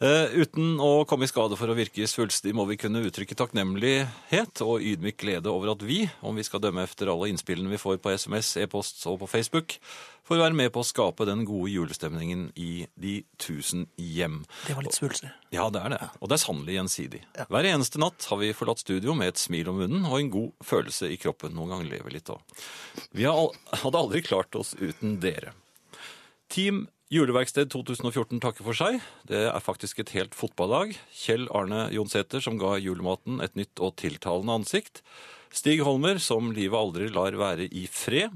Eh, 0.00 0.32
uten 0.42 0.80
å 0.82 1.04
komme 1.06 1.26
i 1.26 1.30
skade 1.30 1.56
for 1.58 1.70
å 1.70 1.76
virke 1.78 2.06
svulstig 2.10 2.54
må 2.56 2.64
vi 2.66 2.78
kunne 2.80 3.04
uttrykke 3.06 3.36
takknemlighet 3.38 4.62
og 4.64 4.82
ydmyk 4.82 5.20
glede 5.20 5.52
over 5.52 5.74
at 5.74 5.84
vi, 5.86 6.00
om 6.26 6.38
vi 6.38 6.44
skal 6.46 6.62
dømme 6.64 6.82
efter 6.86 7.10
alle 7.12 7.28
innspillene 7.30 7.70
vi 7.70 7.78
får 7.78 8.00
på 8.02 8.14
SMS, 8.16 8.56
e-post 8.64 9.04
og 9.10 9.20
på 9.20 9.28
Facebook, 9.30 9.76
får 10.26 10.40
være 10.40 10.56
med 10.58 10.72
på 10.74 10.82
å 10.82 10.86
skape 10.86 11.26
den 11.28 11.44
gode 11.46 11.70
julestemningen 11.70 12.48
i 12.58 12.86
de 12.98 13.14
tusen 13.42 13.84
hjem. 14.00 14.40
Det 14.66 14.74
var 14.78 14.86
litt 14.86 14.96
svulstig. 14.96 15.30
Ja, 15.54 15.68
det 15.74 15.82
er 15.84 15.94
det. 15.94 16.00
Og 16.18 16.30
det 16.30 16.38
er 16.38 16.44
sannelig 16.46 16.78
gjensidig. 16.78 17.22
Hver 17.52 17.68
eneste 17.70 18.00
natt 18.02 18.26
har 18.30 18.40
vi 18.40 18.52
forlatt 18.56 18.82
studio 18.82 19.14
med 19.18 19.34
et 19.34 19.42
smil 19.42 19.70
om 19.70 19.78
munnen 19.82 20.08
og 20.08 20.18
en 20.18 20.32
god 20.32 20.66
følelse 20.66 21.12
i 21.12 21.18
kroppen. 21.20 21.54
Noen 21.58 21.76
ganger 21.76 21.90
lever 21.92 22.16
litt 22.16 22.32
òg. 22.32 22.42
Vi 23.14 23.28
hadde 23.28 24.02
aldri 24.02 24.24
klart 24.24 24.58
oss 24.58 24.74
uten 24.80 25.18
dere. 25.22 25.54
Team 26.52 26.86
Juleverksted 27.12 27.68
2014 27.68 28.38
takker 28.40 28.64
for 28.64 28.76
seg. 28.76 29.02
Det 29.28 29.42
er 29.50 29.60
faktisk 29.60 29.98
et 30.00 30.14
helt 30.16 30.32
fotballag. 30.32 30.94
Kjell 31.12 31.44
Arne 31.52 31.90
Jonsæter 31.92 32.40
som 32.40 32.56
ga 32.56 32.78
julematen 32.80 33.42
et 33.44 33.58
nytt 33.58 33.82
og 33.84 33.98
tiltalende 34.00 34.54
ansikt. 34.62 35.02
Stig 35.52 35.82
Holmer 35.84 36.16
som 36.24 36.48
livet 36.56 36.78
aldri 36.78 37.10
lar 37.12 37.36
være 37.36 37.68
i 37.68 37.84
fred. 37.84 38.32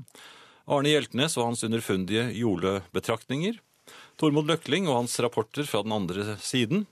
Arne 0.68 0.92
Hjeltnes 0.92 1.38
og 1.40 1.48
hans 1.48 1.64
underfundige 1.64 2.26
julebetraktninger. 2.36 3.56
Tormod 4.20 4.52
Løkling 4.52 4.90
og 4.90 5.00
hans 5.00 5.16
rapporter 5.24 5.64
fra 5.64 5.80
den 5.86 5.96
andre 5.96 6.36
siden. 6.44 6.84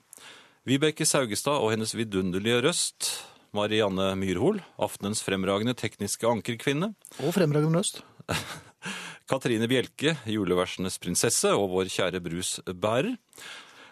Vibeke 0.65 1.05
Saugestad 1.05 1.61
og 1.61 1.75
hennes 1.75 1.93
vidunderlige 1.93 2.63
røst. 2.65 3.11
Marianne 3.53 4.15
Myrhol, 4.17 4.65
aftenens 4.81 5.21
fremragende 5.23 5.77
tekniske 5.77 6.25
ankerkvinne. 6.33 6.95
Og 7.21 7.37
fremragende 7.37 7.85
øst. 7.85 8.01
Katrine 9.25 9.65
Bjelke, 9.65 10.13
juleversenes 10.29 10.99
prinsesse 11.01 11.49
og 11.57 11.71
vår 11.73 11.89
kjære 11.89 12.21
brusbærer. 12.21 13.15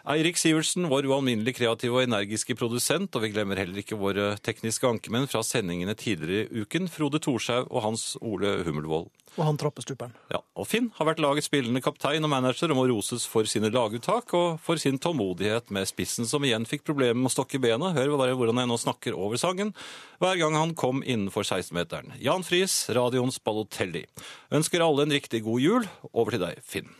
Eirik 0.03 0.35
Sivertsen, 0.35 0.89
vår 0.91 1.05
ualminnelig 1.07 1.53
kreative 1.55 1.95
og 1.95 2.03
energiske 2.03 2.57
produsent, 2.59 3.13
og 3.15 3.23
vi 3.23 3.29
glemmer 3.31 3.55
heller 3.61 3.79
ikke 3.79 3.95
våre 3.95 4.33
tekniske 4.43 4.83
ankemenn 4.83 5.29
fra 5.31 5.39
sendingene 5.47 5.95
tidligere 5.95 6.49
i 6.49 6.63
uken, 6.65 6.89
Frode 6.91 7.21
Thorshaug 7.23 7.69
og 7.71 7.85
Hans 7.85 8.03
Ole 8.19 8.57
Hummelvold. 8.67 9.07
Og 9.37 9.47
han 9.47 9.57
trappestuperen. 9.57 10.11
Ja, 10.29 10.41
og 10.59 10.67
Finn 10.67 10.89
har 10.97 11.07
vært 11.07 11.21
lagets 11.23 11.47
spillende 11.47 11.79
kaptein 11.81 12.27
og 12.27 12.33
manager 12.33 12.73
og 12.73 12.81
må 12.81 12.83
roses 12.91 13.23
for 13.31 13.47
sine 13.47 13.71
laguttak 13.71 14.35
og 14.35 14.59
for 14.61 14.81
sin 14.81 14.99
tålmodighet 15.01 15.71
med 15.73 15.87
spissen 15.87 16.27
som 16.27 16.43
igjen 16.43 16.67
fikk 16.67 16.83
problemer 16.91 17.21
med 17.21 17.31
å 17.31 17.33
stokke 17.37 17.63
bena. 17.63 17.93
Hør 17.95 18.17
bare 18.19 18.35
hvordan 18.35 18.59
jeg 18.59 18.71
nå 18.73 18.81
snakker 18.83 19.15
over 19.15 19.39
sangen. 19.39 19.71
Hver 20.19 20.35
gang 20.43 20.59
han 20.59 20.75
kom 20.75 20.99
innenfor 20.99 21.47
16-meteren. 21.47 22.11
Jan 22.19 22.43
Friis, 22.43 22.75
radioens 22.91 23.39
Balotelli. 23.39 24.03
Ønsker 24.51 24.83
alle 24.83 25.07
en 25.07 25.15
riktig 25.15 25.45
god 25.47 25.63
jul. 25.63 25.89
Over 26.11 26.35
til 26.35 26.43
deg, 26.43 26.61
Finn. 26.67 26.91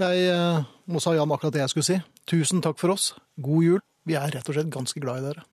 Jeg, 0.00 0.30
eh, 0.32 0.64
nå 0.88 1.00
sa 1.02 1.12
Jan 1.12 1.32
akkurat 1.34 1.52
det 1.52 1.60
jeg 1.64 1.72
skulle 1.74 1.88
si. 1.88 1.98
Tusen 2.30 2.62
takk 2.64 2.78
for 2.80 2.94
oss. 2.94 3.12
God 3.36 3.64
jul. 3.66 3.80
Vi 4.08 4.16
er 4.16 4.32
rett 4.32 4.48
og 4.48 4.56
slett 4.56 4.72
ganske 4.72 5.00
glad 5.02 5.20
i 5.20 5.26
dere. 5.28 5.44